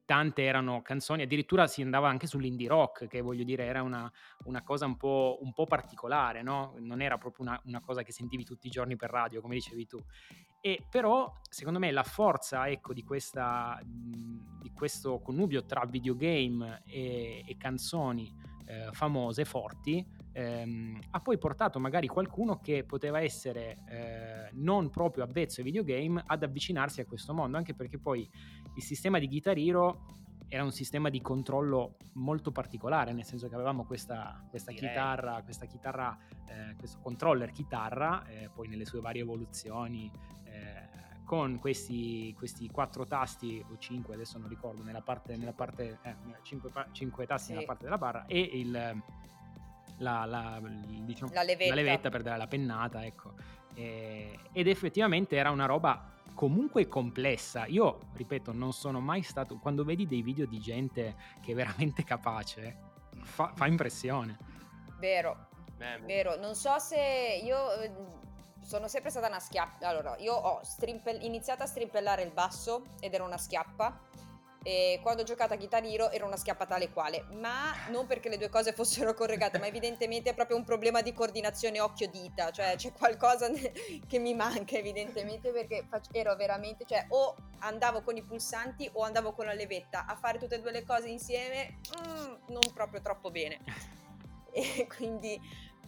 tante 0.04 0.42
erano 0.42 0.82
canzoni, 0.82 1.22
addirittura 1.22 1.66
si 1.66 1.82
andava 1.82 2.08
anche 2.08 2.26
sull'indie 2.26 2.68
rock, 2.68 3.06
che 3.06 3.20
voglio 3.20 3.44
dire 3.44 3.64
era 3.64 3.82
una, 3.82 4.10
una 4.44 4.62
cosa 4.62 4.86
un 4.86 4.96
po', 4.96 5.38
un 5.40 5.52
po', 5.52 5.66
particolare, 5.66 6.42
no? 6.42 6.74
non 6.78 7.00
era 7.00 7.18
proprio 7.18 7.46
una, 7.46 7.60
una, 7.64 7.80
cosa 7.80 8.02
che 8.02 8.12
sentivi 8.12 8.44
tutti 8.44 8.66
i 8.66 8.70
giorni 8.70 8.96
per 8.96 9.10
radio, 9.10 9.40
come 9.40 9.54
dicevi 9.54 9.86
tu. 9.86 10.02
E 10.60 10.84
però, 10.88 11.32
secondo 11.48 11.78
me, 11.78 11.90
la 11.90 12.02
forza 12.02 12.68
ecco, 12.68 12.92
di, 12.92 13.02
questa, 13.02 13.80
di 13.84 14.70
questo 14.74 15.20
connubio 15.20 15.64
tra 15.64 15.84
videogame 15.84 16.82
e, 16.86 17.44
e 17.46 17.56
canzoni 17.56 18.52
eh, 18.66 18.88
famose, 18.92 19.44
forti, 19.44 20.04
ehm, 20.32 20.98
ha 21.10 21.20
poi 21.20 21.38
portato 21.38 21.78
magari 21.78 22.06
qualcuno 22.06 22.58
che 22.60 22.84
poteva 22.84 23.20
essere 23.20 23.76
eh, 23.88 24.50
non 24.52 24.90
proprio 24.90 25.24
avvezzo 25.24 25.60
ai 25.60 25.66
videogame 25.66 26.22
ad 26.24 26.42
avvicinarsi 26.42 27.00
a 27.00 27.06
questo 27.06 27.34
mondo, 27.34 27.56
anche 27.56 27.74
perché 27.74 27.98
poi 27.98 28.28
il 28.76 28.82
sistema 28.82 29.18
di 29.18 29.28
Guitar 29.28 29.56
Hero 29.56 30.06
era 30.48 30.62
un 30.62 30.72
sistema 30.72 31.08
di 31.08 31.20
controllo 31.20 31.96
molto 32.14 32.52
particolare, 32.52 33.12
nel 33.12 33.24
senso 33.24 33.48
che 33.48 33.54
avevamo 33.54 33.84
questa, 33.84 34.44
questa 34.48 34.72
chitarra, 34.72 35.42
questa 35.42 35.66
chitarra 35.66 36.16
eh, 36.46 36.76
questo 36.76 36.98
controller 37.00 37.50
chitarra, 37.50 38.24
eh, 38.26 38.50
poi 38.54 38.68
nelle 38.68 38.84
sue 38.84 39.00
varie 39.00 39.22
evoluzioni, 39.22 40.10
con 41.24 41.58
questi, 41.58 42.34
questi, 42.36 42.68
quattro 42.68 43.06
tasti 43.06 43.64
o 43.70 43.78
cinque, 43.78 44.14
adesso 44.14 44.38
non 44.38 44.48
ricordo, 44.48 44.82
nella 44.82 45.00
parte, 45.00 45.36
nella 45.36 45.52
parte 45.52 45.98
eh, 46.02 46.14
cinque, 46.42 46.70
cinque, 46.92 47.26
tasti 47.26 47.46
sì. 47.48 47.52
nella 47.54 47.66
parte 47.66 47.84
della 47.84 47.98
barra 47.98 48.26
e 48.26 48.40
il, 48.40 49.02
la, 49.98 50.24
la, 50.24 50.60
diciamo, 50.62 51.32
la, 51.32 51.42
levetta. 51.42 51.74
la, 51.74 51.80
levetta. 51.80 52.10
per 52.10 52.22
dare 52.22 52.38
la 52.38 52.46
pennata, 52.46 53.04
ecco. 53.04 53.32
ed 53.74 54.66
effettivamente 54.68 55.36
era 55.36 55.50
una 55.50 55.66
roba 55.66 56.12
comunque 56.34 56.88
complessa. 56.88 57.66
Io, 57.66 58.00
ripeto, 58.14 58.52
non 58.52 58.72
sono 58.72 59.00
mai 59.00 59.22
stato... 59.22 59.56
Quando 59.58 59.84
vedi 59.84 60.06
dei 60.06 60.22
video 60.22 60.46
di 60.46 60.58
gente 60.58 61.14
che 61.40 61.52
è 61.52 61.54
veramente 61.54 62.04
capace, 62.04 62.76
fa, 63.22 63.52
fa 63.54 63.66
impressione. 63.66 64.36
Vero, 64.98 65.48
Beh, 65.76 66.00
vero. 66.00 66.36
Non 66.36 66.54
so 66.54 66.78
se 66.78 67.40
io 67.42 67.56
sono 68.64 68.88
sempre 68.88 69.10
stata 69.10 69.28
una 69.28 69.40
schiappa. 69.40 69.86
Allora, 69.86 70.16
io 70.18 70.34
ho 70.34 70.60
strimpel- 70.62 71.22
iniziato 71.22 71.62
a 71.62 71.66
strimpellare 71.66 72.22
il 72.22 72.32
basso 72.32 72.84
ed 73.00 73.14
era 73.14 73.24
una 73.24 73.38
schiappa 73.38 74.00
e 74.66 74.98
quando 75.02 75.20
ho 75.20 75.24
giocato 75.26 75.52
a 75.52 75.56
Guitar 75.56 75.84
Hero 75.84 76.10
era 76.10 76.24
una 76.24 76.38
schiappa 76.38 76.64
tale 76.64 76.90
quale, 76.90 77.26
ma 77.32 77.74
non 77.90 78.06
perché 78.06 78.30
le 78.30 78.38
due 78.38 78.48
cose 78.48 78.72
fossero 78.72 79.12
corregate, 79.14 79.58
ma 79.58 79.66
evidentemente 79.66 80.30
è 80.30 80.34
proprio 80.34 80.56
un 80.56 80.64
problema 80.64 81.02
di 81.02 81.12
coordinazione 81.12 81.80
occhio-dita, 81.80 82.50
cioè 82.50 82.74
c'è 82.76 82.90
qualcosa 82.92 83.50
che 84.08 84.18
mi 84.18 84.34
manca 84.34 84.78
evidentemente 84.78 85.50
perché 85.50 85.86
ero 86.12 86.34
veramente, 86.34 86.86
cioè 86.86 87.04
o 87.10 87.36
andavo 87.58 88.00
con 88.00 88.16
i 88.16 88.22
pulsanti 88.22 88.88
o 88.94 89.02
andavo 89.02 89.34
con 89.34 89.44
la 89.44 89.52
levetta, 89.52 90.06
a 90.06 90.16
fare 90.16 90.38
tutte 90.38 90.54
e 90.54 90.60
due 90.60 90.72
le 90.72 90.84
cose 90.84 91.08
insieme 91.08 91.80
mm, 92.00 92.34
non 92.48 92.62
proprio 92.72 93.00
troppo 93.00 93.30
bene. 93.30 93.60
E 94.56 94.86
quindi, 94.86 95.36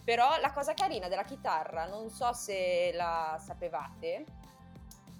però 0.07 0.39
la 0.39 0.53
cosa 0.53 0.73
carina 0.73 1.09
della 1.09 1.25
chitarra, 1.25 1.85
non 1.85 2.09
so 2.09 2.31
se 2.31 2.91
la 2.93 3.37
sapevate, 3.45 4.23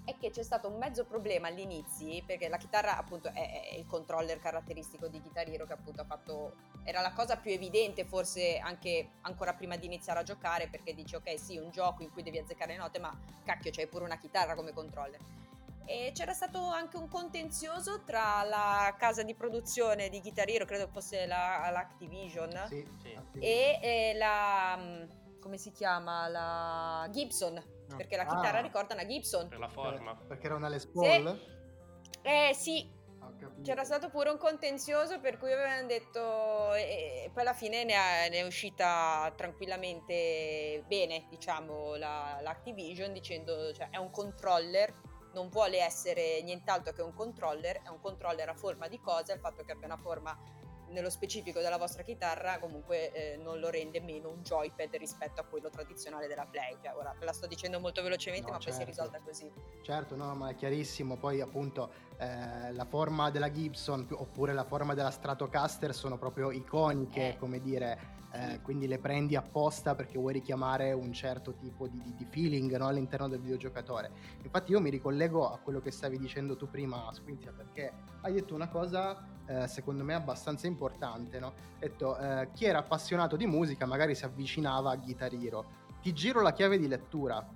è 0.06 0.16
che 0.16 0.30
c'è 0.30 0.42
stato 0.42 0.66
un 0.66 0.78
mezzo 0.78 1.04
problema 1.04 1.48
all'inizio, 1.48 2.22
perché 2.24 2.48
la 2.48 2.56
chitarra 2.56 2.96
appunto 2.96 3.28
è, 3.28 3.68
è, 3.70 3.74
il 3.74 3.84
controller 3.84 4.38
caratteristico 4.38 5.08
di 5.08 5.20
Guitar 5.20 5.46
Hero 5.46 5.66
che 5.66 5.74
appunto 5.74 6.00
ha 6.00 6.06
fatto, 6.06 6.54
era 6.84 7.02
la 7.02 7.12
cosa 7.12 7.36
più 7.36 7.50
evidente 7.50 8.06
forse 8.06 8.56
anche 8.56 9.10
ancora 9.20 9.52
prima 9.52 9.76
di 9.76 9.84
iniziare 9.84 10.20
a 10.20 10.22
giocare, 10.22 10.68
perché 10.68 10.94
dici 10.94 11.16
ok 11.16 11.38
sì, 11.38 11.58
un 11.58 11.68
gioco 11.70 12.02
in 12.02 12.10
cui 12.10 12.22
devi 12.22 12.38
azzeccare 12.38 12.72
le 12.72 12.78
note, 12.78 12.98
ma 12.98 13.14
cacchio 13.44 13.70
c'hai 13.70 13.88
pure 13.88 14.04
una 14.04 14.16
chitarra 14.16 14.54
come 14.54 14.72
controller. 14.72 15.20
E 15.88 16.12
c'era 16.14 16.34
stato 16.34 16.62
anche 16.62 16.98
un 16.98 17.08
contenzioso 17.08 18.04
tra 18.04 18.42
la 18.42 18.94
casa 18.98 19.22
di 19.22 19.34
produzione 19.34 20.10
di 20.10 20.20
Guitar 20.20 20.48
Hero, 20.48 20.66
credo 20.66 20.88
fosse 20.88 21.26
la, 21.26 21.70
l'Activision, 21.72 22.66
sì, 22.68 22.86
sì. 23.00 23.38
e, 23.38 23.78
e 23.82 24.14
la... 24.14 24.76
Mm, 24.78 25.40
come 25.40 25.56
si 25.56 25.72
chiama? 25.72 26.28
La 26.28 27.08
Gibson 27.10 27.76
perché 27.96 28.16
la 28.16 28.24
chitarra 28.24 28.58
ah. 28.58 28.62
ricorda 28.62 28.94
una 28.94 29.06
Gibson. 29.06 29.48
Per 29.48 29.58
la 29.58 29.68
forma. 29.68 30.14
perché 30.14 30.46
era 30.46 30.56
una 30.56 30.68
Les 30.68 30.86
Paul? 30.86 31.40
Sì. 31.40 31.56
Eh 32.22 32.52
sì, 32.52 32.90
c'era 33.62 33.84
stato 33.84 34.10
pure 34.10 34.30
un 34.30 34.38
contenzioso 34.38 35.20
per 35.20 35.38
cui 35.38 35.52
avevano 35.52 35.86
detto 35.86 36.74
e 36.74 37.30
poi 37.32 37.42
alla 37.42 37.54
fine 37.54 37.84
ne, 37.84 37.94
è, 37.94 38.28
ne 38.30 38.38
è 38.38 38.42
uscita 38.46 39.32
tranquillamente 39.36 40.84
bene 40.86 41.26
diciamo 41.28 41.94
la, 41.96 42.40
l'Activision 42.42 43.12
dicendo 43.12 43.72
cioè 43.72 43.90
è 43.90 43.96
un 43.96 44.10
controller 44.10 44.92
non 45.32 45.48
vuole 45.48 45.78
essere 45.78 46.42
nient'altro 46.42 46.92
che 46.92 47.02
un 47.02 47.14
controller 47.14 47.82
è 47.82 47.88
un 47.88 48.00
controller 48.00 48.48
a 48.48 48.54
forma 48.54 48.88
di 48.88 48.98
cosa 49.00 49.32
il 49.32 49.40
fatto 49.40 49.62
che 49.62 49.72
abbia 49.72 49.86
una 49.86 49.96
forma 49.96 50.36
nello 50.90 51.10
specifico 51.10 51.60
della 51.60 51.76
vostra 51.76 52.02
chitarra 52.02 52.58
comunque 52.58 53.12
eh, 53.12 53.36
non 53.36 53.58
lo 53.58 53.70
rende 53.70 54.00
meno 54.00 54.30
un 54.30 54.42
joypad 54.42 54.94
rispetto 54.96 55.40
a 55.40 55.44
quello 55.44 55.68
tradizionale 55.70 56.26
della 56.26 56.46
Play. 56.46 56.76
Cioè, 56.82 56.94
ora 56.96 57.14
la 57.20 57.32
sto 57.32 57.46
dicendo 57.46 57.80
molto 57.80 58.02
velocemente, 58.02 58.46
no, 58.46 58.52
ma 58.52 58.58
certo. 58.58 58.78
poi 58.78 58.86
si 58.86 58.90
è 58.90 58.94
certo. 58.94 59.16
risolta 59.18 59.24
così. 59.24 59.82
Certo, 59.82 60.16
no, 60.16 60.34
ma 60.34 60.50
è 60.50 60.54
chiarissimo. 60.54 61.16
Poi 61.16 61.40
appunto 61.40 61.90
eh, 62.18 62.72
la 62.72 62.84
forma 62.84 63.30
della 63.30 63.50
Gibson 63.50 64.06
oppure 64.10 64.52
la 64.52 64.64
forma 64.64 64.94
della 64.94 65.10
Stratocaster 65.10 65.94
sono 65.94 66.16
proprio 66.18 66.50
iconiche, 66.50 67.30
eh. 67.30 67.36
come 67.36 67.60
dire. 67.60 68.16
Eh, 68.30 68.60
quindi 68.60 68.86
le 68.86 68.98
prendi 68.98 69.36
apposta 69.36 69.94
perché 69.94 70.18
vuoi 70.18 70.34
richiamare 70.34 70.92
un 70.92 71.14
certo 71.14 71.54
tipo 71.54 71.88
di, 71.88 72.12
di, 72.14 72.26
feeling 72.26 72.76
no, 72.76 72.86
all'interno 72.86 73.26
del 73.26 73.40
videogiocatore. 73.40 74.10
Infatti 74.42 74.72
io 74.72 74.80
mi 74.80 74.90
ricollego 74.90 75.50
a 75.50 75.58
quello 75.58 75.80
che 75.80 75.90
stavi 75.90 76.18
dicendo 76.18 76.56
tu 76.56 76.68
prima, 76.68 77.08
Squinzia, 77.12 77.52
perché 77.52 77.90
hai 78.20 78.34
detto 78.34 78.54
una 78.54 78.68
cosa 78.68 79.16
eh, 79.46 79.66
secondo 79.66 80.04
me 80.04 80.14
abbastanza 80.14 80.66
importante. 80.66 81.38
No? 81.38 81.54
detto, 81.78 82.18
eh, 82.18 82.48
chi 82.52 82.66
era 82.66 82.78
appassionato 82.78 83.36
di 83.36 83.46
musica 83.46 83.86
magari 83.86 84.14
si 84.14 84.24
avvicinava 84.24 84.90
a 84.90 84.96
Guitar 84.96 85.32
Hero. 85.32 85.86
Ti 86.02 86.12
giro 86.12 86.42
la 86.42 86.52
chiave 86.52 86.78
di 86.78 86.86
lettura. 86.86 87.46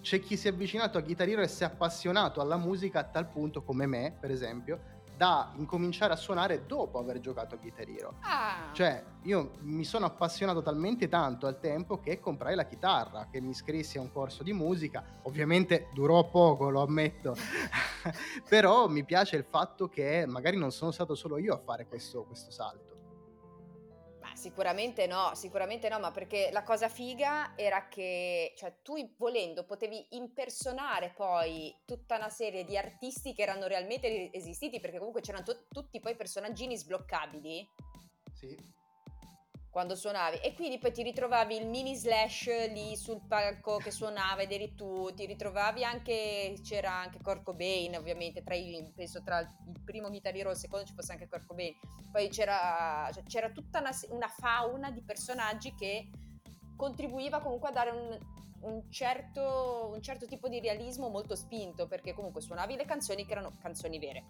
C'è 0.00 0.20
chi 0.20 0.36
si 0.36 0.46
è 0.46 0.50
avvicinato 0.50 0.98
a 0.98 1.00
Guitar 1.00 1.28
Hero 1.28 1.40
e 1.40 1.48
si 1.48 1.62
è 1.62 1.66
appassionato 1.66 2.40
alla 2.40 2.56
musica 2.56 3.00
a 3.00 3.04
tal 3.04 3.26
punto, 3.26 3.62
come 3.62 3.86
me, 3.86 4.14
per 4.18 4.30
esempio, 4.30 4.96
da 5.18 5.52
incominciare 5.56 6.12
a 6.12 6.16
suonare 6.16 6.64
dopo 6.64 6.98
aver 6.98 7.18
giocato 7.18 7.56
a 7.56 7.58
Guitar 7.58 7.88
Hero. 7.88 8.14
Ah. 8.20 8.70
Cioè, 8.72 9.04
io 9.22 9.50
mi 9.62 9.84
sono 9.84 10.06
appassionato 10.06 10.62
talmente 10.62 11.08
tanto 11.08 11.48
al 11.48 11.58
tempo 11.58 11.98
che 11.98 12.20
comprai 12.20 12.54
la 12.54 12.64
chitarra, 12.64 13.26
che 13.30 13.40
mi 13.40 13.50
iscrissi 13.50 13.98
a 13.98 14.00
un 14.00 14.12
corso 14.12 14.44
di 14.44 14.52
musica. 14.52 15.04
Ovviamente 15.22 15.88
durò 15.92 16.28
poco, 16.30 16.70
lo 16.70 16.82
ammetto, 16.82 17.34
però 18.48 18.88
mi 18.88 19.04
piace 19.04 19.36
il 19.36 19.44
fatto 19.44 19.88
che 19.88 20.24
magari 20.26 20.56
non 20.56 20.70
sono 20.70 20.92
stato 20.92 21.16
solo 21.16 21.38
io 21.38 21.54
a 21.54 21.58
fare 21.58 21.86
questo, 21.86 22.22
questo 22.22 22.52
salto. 22.52 22.97
Sicuramente 24.38 25.08
no, 25.08 25.34
sicuramente 25.34 25.88
no, 25.88 25.98
ma 25.98 26.12
perché 26.12 26.50
la 26.52 26.62
cosa 26.62 26.88
figa 26.88 27.54
era 27.56 27.88
che 27.88 28.54
cioè, 28.56 28.82
tu 28.82 28.94
volendo 29.16 29.64
potevi 29.64 30.06
impersonare 30.10 31.12
poi 31.16 31.74
tutta 31.84 32.14
una 32.14 32.28
serie 32.28 32.62
di 32.64 32.76
artisti 32.76 33.34
che 33.34 33.42
erano 33.42 33.66
realmente 33.66 34.30
esistiti, 34.32 34.78
perché 34.78 34.98
comunque 34.98 35.22
c'erano 35.22 35.42
t- 35.42 35.66
tutti 35.68 35.98
poi 35.98 36.14
personaggini 36.14 36.76
sbloccabili. 36.76 37.68
Sì 38.32 38.76
quando 39.78 39.94
suonavi 39.94 40.38
e 40.38 40.54
quindi 40.54 40.78
poi 40.78 40.90
ti 40.90 41.04
ritrovavi 41.04 41.56
il 41.56 41.68
mini 41.68 41.94
slash 41.94 42.72
lì 42.72 42.96
sul 42.96 43.20
palco 43.28 43.76
che 43.76 43.92
suonava 43.92 44.42
ed 44.42 44.50
eri 44.50 44.74
tu, 44.74 45.14
ti 45.14 45.24
ritrovavi 45.24 45.84
anche, 45.84 46.58
c'era 46.64 46.92
anche 46.92 47.20
Kurt 47.22 47.44
Cobain 47.44 47.94
ovviamente, 47.94 48.42
tra 48.42 48.56
i, 48.56 48.90
penso 48.92 49.22
tra 49.22 49.38
il 49.38 49.80
primo 49.84 50.10
chitarriero 50.10 50.48
e 50.48 50.54
il 50.54 50.58
secondo 50.58 50.84
ci 50.84 50.94
fosse 50.94 51.12
anche 51.12 51.28
Kurt 51.28 51.46
Cobain, 51.46 51.72
poi 52.10 52.28
c'era, 52.28 53.08
cioè, 53.14 53.22
c'era 53.22 53.50
tutta 53.50 53.78
una, 53.78 53.92
una, 54.08 54.26
fauna 54.26 54.90
di 54.90 55.00
personaggi 55.04 55.72
che 55.76 56.10
contribuiva 56.74 57.38
comunque 57.38 57.68
a 57.68 57.72
dare 57.72 57.90
un, 57.90 58.18
un, 58.62 58.90
certo, 58.90 59.92
un 59.94 60.02
certo 60.02 60.26
tipo 60.26 60.48
di 60.48 60.58
realismo 60.58 61.08
molto 61.08 61.36
spinto 61.36 61.86
perché 61.86 62.14
comunque 62.14 62.40
suonavi 62.40 62.74
le 62.74 62.84
canzoni 62.84 63.24
che 63.24 63.30
erano 63.30 63.52
canzoni 63.62 64.00
vere. 64.00 64.24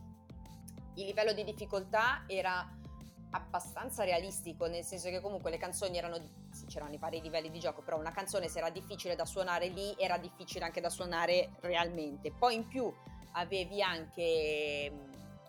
Il 0.97 1.07
livello 1.07 1.33
di 1.33 1.43
difficoltà 1.43 2.25
era 2.27 2.69
abbastanza 3.31 4.05
realistico, 4.05 4.67
nel 4.67 4.85
senso 4.85 5.09
che 5.11 5.21
comunque 5.21 5.51
le 5.51 5.59
canzoni 5.59 5.99
erano, 5.99 6.17
sì, 6.51 6.67
c'erano 6.67 6.95
i 6.95 6.99
vari 6.99 7.21
livelli 7.21 7.51
di 7.51 7.59
gioco, 7.59 7.83
però 7.83 7.99
una 7.99 8.13
canzone 8.13 8.49
se 8.49 8.59
era 8.59 8.71
difficile 8.71 9.15
da 9.17 9.25
suonare 9.25 9.69
lì, 9.69 9.95
era 9.99 10.17
difficile 10.17 10.65
anche 10.65 10.81
da 10.81 10.91
suonare 10.91 11.51
realmente. 11.61 12.33
Poi 12.33 12.55
in 12.55 12.67
più 12.67 12.93
avevi 13.33 13.83
anche 13.83 14.93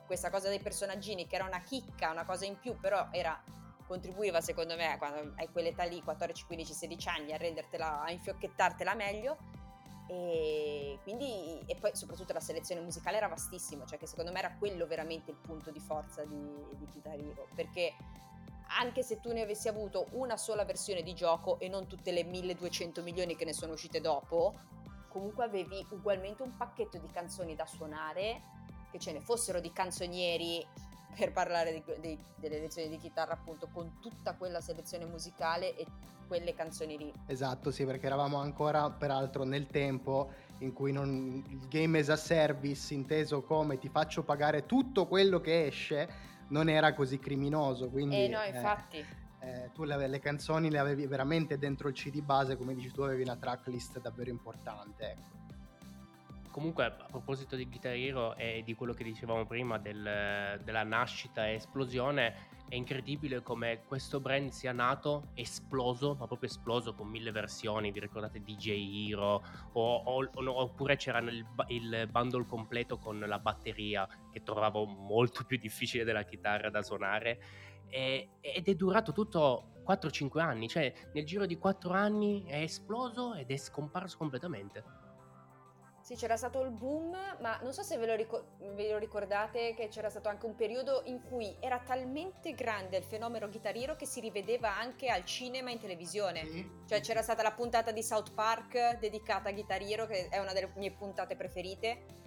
questa 0.05 0.29
cosa 0.29 0.49
dei 0.49 0.59
personaggini 0.59 1.27
che 1.27 1.35
era 1.35 1.45
una 1.45 1.61
chicca, 1.61 2.11
una 2.11 2.25
cosa 2.25 2.45
in 2.45 2.59
più, 2.59 2.77
però 2.79 3.07
era 3.11 3.41
contribuiva 3.85 4.39
secondo 4.39 4.75
me 4.75 4.95
quando 4.99 5.33
hai 5.37 5.49
quell'età 5.51 5.83
lì, 5.83 6.03
14, 6.03 6.45
15, 6.45 6.73
16 6.73 7.09
anni, 7.09 7.33
a 7.33 7.37
rendertela, 7.37 8.03
a 8.03 8.11
infiocchettartela 8.11 8.93
meglio 8.93 9.37
e 10.09 10.97
quindi 11.03 11.61
e 11.67 11.75
poi 11.75 11.91
soprattutto 11.93 12.33
la 12.33 12.39
selezione 12.39 12.81
musicale 12.81 13.17
era 13.17 13.27
vastissima, 13.27 13.85
cioè 13.85 13.99
che 13.99 14.07
secondo 14.07 14.31
me 14.31 14.39
era 14.39 14.55
quello 14.57 14.87
veramente 14.87 15.29
il 15.29 15.37
punto 15.37 15.69
di 15.69 15.79
forza 15.79 16.25
di, 16.25 16.35
di 16.77 16.87
Guitar 16.91 17.13
Hero, 17.13 17.47
perché 17.53 17.93
anche 18.79 19.03
se 19.03 19.19
tu 19.19 19.31
ne 19.31 19.41
avessi 19.41 19.67
avuto 19.67 20.07
una 20.13 20.35
sola 20.35 20.65
versione 20.65 21.03
di 21.03 21.13
gioco 21.13 21.59
e 21.59 21.69
non 21.69 21.85
tutte 21.85 22.11
le 22.11 22.23
1200 22.23 23.03
milioni 23.03 23.35
che 23.35 23.45
ne 23.45 23.53
sono 23.53 23.73
uscite 23.73 24.01
dopo, 24.01 24.55
comunque 25.09 25.43
avevi 25.43 25.85
ugualmente 25.91 26.41
un 26.41 26.57
pacchetto 26.57 26.97
di 26.97 27.07
canzoni 27.11 27.55
da 27.55 27.67
suonare, 27.67 28.41
che 28.91 28.97
ce 28.97 29.11
ne 29.11 29.21
fossero 29.21 29.59
di 29.59 29.71
canzonieri 29.71 30.65
per 31.15 31.31
parlare 31.31 31.71
di, 31.73 31.83
di, 31.99 32.17
delle 32.35 32.59
lezioni 32.59 32.89
di 32.89 32.97
chitarra 32.97 33.33
appunto 33.33 33.67
con 33.71 33.99
tutta 33.99 34.35
quella 34.35 34.61
selezione 34.61 35.05
musicale 35.05 35.75
e 35.75 35.85
quelle 36.27 36.53
canzoni 36.53 36.97
lì. 36.97 37.13
Esatto, 37.25 37.71
sì, 37.71 37.85
perché 37.85 38.05
eravamo 38.05 38.37
ancora 38.37 38.89
peraltro 38.91 39.43
nel 39.43 39.67
tempo 39.67 40.31
in 40.59 40.73
cui 40.73 40.91
non, 40.91 41.43
il 41.47 41.67
game 41.67 41.99
as 41.99 42.09
a 42.09 42.15
service 42.15 42.93
inteso 42.93 43.41
come 43.41 43.77
ti 43.79 43.89
faccio 43.89 44.23
pagare 44.23 44.65
tutto 44.65 45.07
quello 45.07 45.41
che 45.41 45.65
esce 45.65 46.27
non 46.49 46.69
era 46.69 46.93
così 46.93 47.19
criminoso. 47.19 47.89
Quindi, 47.89 48.25
eh 48.25 48.27
no, 48.27 48.41
infatti. 48.43 48.97
Eh, 48.97 49.27
eh, 49.41 49.71
tu 49.73 49.83
le, 49.83 50.07
le, 50.07 50.19
canzoni 50.19 50.69
le 50.69 50.77
avevi 50.77 51.07
veramente 51.07 51.57
dentro 51.57 51.87
il 51.87 51.95
CD 51.95 52.21
base, 52.21 52.57
come 52.57 52.75
dici 52.75 52.91
tu, 52.91 53.01
avevi 53.01 53.23
una 53.23 53.35
tracklist 53.35 53.99
davvero 53.99 54.29
importante. 54.29 55.11
Ecco. 55.11 55.38
Comunque, 56.51 56.85
a 56.85 56.91
proposito 56.91 57.55
di 57.55 57.65
Guitar 57.65 57.93
Hero 57.93 58.35
e 58.35 58.63
di 58.65 58.73
quello 58.73 58.93
che 58.93 59.03
dicevamo 59.03 59.45
prima 59.45 59.77
del, 59.77 60.59
della 60.63 60.83
nascita 60.83 61.47
e 61.47 61.53
esplosione, 61.53 62.57
è 62.69 62.75
incredibile 62.75 63.41
come 63.41 63.81
questo 63.87 64.19
brand 64.19 64.49
sia 64.49 64.71
nato 64.71 65.29
esploso, 65.33 66.15
ma 66.19 66.27
proprio 66.27 66.49
esploso 66.49 66.93
con 66.93 67.07
mille 67.07 67.31
versioni. 67.31 67.91
Vi 67.91 67.99
ricordate 67.99 68.41
DJ 68.41 69.09
Hero? 69.09 69.43
O, 69.73 69.95
o, 69.95 70.29
oppure 70.33 70.95
c'era 70.95 71.19
il, 71.19 71.45
il 71.67 72.07
bundle 72.09 72.45
completo 72.45 72.97
con 72.97 73.19
la 73.19 73.39
batteria, 73.39 74.07
che 74.31 74.41
trovavo 74.43 74.85
molto 74.85 75.43
più 75.45 75.57
difficile 75.57 76.03
della 76.03 76.23
chitarra 76.23 76.69
da 76.69 76.81
suonare. 76.81 77.41
E, 77.89 78.37
ed 78.41 78.67
è 78.67 78.75
durato 78.75 79.11
tutto 79.11 79.81
4-5 79.85 80.39
anni, 80.39 80.67
cioè 80.67 80.93
nel 81.13 81.25
giro 81.25 81.47
di 81.47 81.57
4 81.57 81.91
anni 81.91 82.43
è 82.45 82.61
esploso 82.61 83.33
ed 83.33 83.49
è 83.49 83.57
scomparso 83.57 84.17
completamente. 84.17 85.08
Sì, 86.09 86.15
c'era 86.15 86.37
stato 86.37 86.63
il 86.63 86.71
boom, 86.71 87.15
ma 87.39 87.59
non 87.61 87.71
so 87.71 87.83
se 87.83 87.95
ve 87.97 88.07
lo, 88.07 88.15
ricor- 88.15 88.43
ve 88.73 88.89
lo, 88.89 88.97
ricordate 88.97 89.75
che 89.75 89.89
c'era 89.89 90.09
stato 90.09 90.27
anche 90.27 90.47
un 90.47 90.55
periodo 90.55 91.03
in 91.05 91.21
cui 91.21 91.55
era 91.59 91.77
talmente 91.85 92.55
grande 92.55 92.97
il 92.97 93.03
fenomeno 93.03 93.47
chitarriero 93.47 93.95
che 93.95 94.07
si 94.07 94.19
rivedeva 94.19 94.75
anche 94.75 95.09
al 95.09 95.23
cinema 95.23 95.69
e 95.69 95.73
in 95.73 95.79
televisione. 95.79 96.47
Sì. 96.47 96.67
Cioè 96.87 97.01
c'era 97.01 97.21
stata 97.21 97.43
la 97.43 97.51
puntata 97.51 97.91
di 97.91 98.01
South 98.01 98.33
Park 98.33 98.97
dedicata 98.97 99.49
a 99.49 99.51
chitarriero, 99.51 100.07
che 100.07 100.29
è 100.29 100.39
una 100.39 100.51
delle 100.51 100.71
mie 100.77 100.89
puntate 100.89 101.35
preferite 101.35 102.19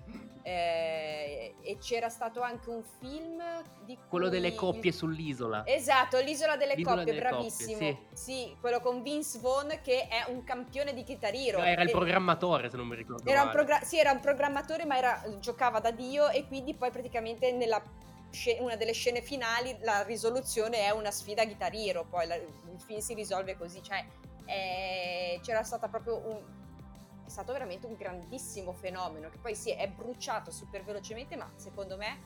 eh, 0.42 1.54
e 1.62 1.78
c'era 1.78 2.08
stato 2.08 2.40
anche 2.40 2.68
un 2.68 2.82
film 2.98 3.40
di 3.84 3.96
quello 4.08 4.28
delle 4.28 4.54
coppie 4.54 4.90
sull'isola 4.90 5.64
esatto 5.66 6.18
l'isola 6.18 6.56
delle 6.56 6.74
l'isola 6.74 6.96
coppie 6.96 7.12
delle 7.12 7.28
bravissimo 7.28 7.72
coppie, 7.72 7.98
sì. 8.12 8.24
sì. 8.24 8.56
quello 8.60 8.80
con 8.80 9.02
Vince 9.02 9.38
Vaughn 9.38 9.78
che 9.82 10.08
è 10.08 10.24
un 10.28 10.42
campione 10.42 10.94
di 10.94 11.04
chitarriro 11.04 11.58
no, 11.58 11.64
era 11.64 11.82
il 11.82 11.90
programmatore 11.90 12.68
se 12.70 12.76
non 12.76 12.88
mi 12.88 12.96
ricordo 12.96 13.30
era 13.30 13.42
un 13.42 13.50
progra- 13.72 13.84
sì 13.84 13.98
era 13.98 14.12
un 14.12 14.20
programmatore 14.20 14.84
ma 14.84 14.96
era, 14.96 15.22
giocava 15.38 15.80
da 15.80 15.90
dio 15.90 16.28
e 16.28 16.46
quindi 16.46 16.74
poi 16.74 16.90
praticamente 16.90 17.52
nella 17.52 17.82
una 18.60 18.76
delle 18.76 18.92
scene 18.92 19.20
finali 19.20 19.76
la 19.82 20.02
risoluzione 20.04 20.86
è 20.86 20.90
una 20.90 21.10
sfida 21.10 21.44
chitarriero 21.44 22.04
poi 22.04 22.26
la, 22.26 22.34
il 22.34 22.80
film 22.82 23.00
si 23.00 23.12
risolve 23.12 23.58
così 23.58 23.82
cioè 23.82 24.02
eh, 24.46 25.38
c'era 25.42 25.62
stata 25.62 25.88
proprio 25.88 26.16
un, 26.16 26.40
è 27.26 27.28
stato 27.28 27.52
veramente 27.52 27.86
un 27.86 27.94
grandissimo 27.94 28.72
fenomeno 28.72 29.28
che 29.28 29.36
poi 29.36 29.54
sì 29.54 29.72
è 29.72 29.86
bruciato 29.86 30.50
super 30.50 30.82
velocemente 30.82 31.36
ma 31.36 31.50
secondo 31.56 31.98
me 31.98 32.20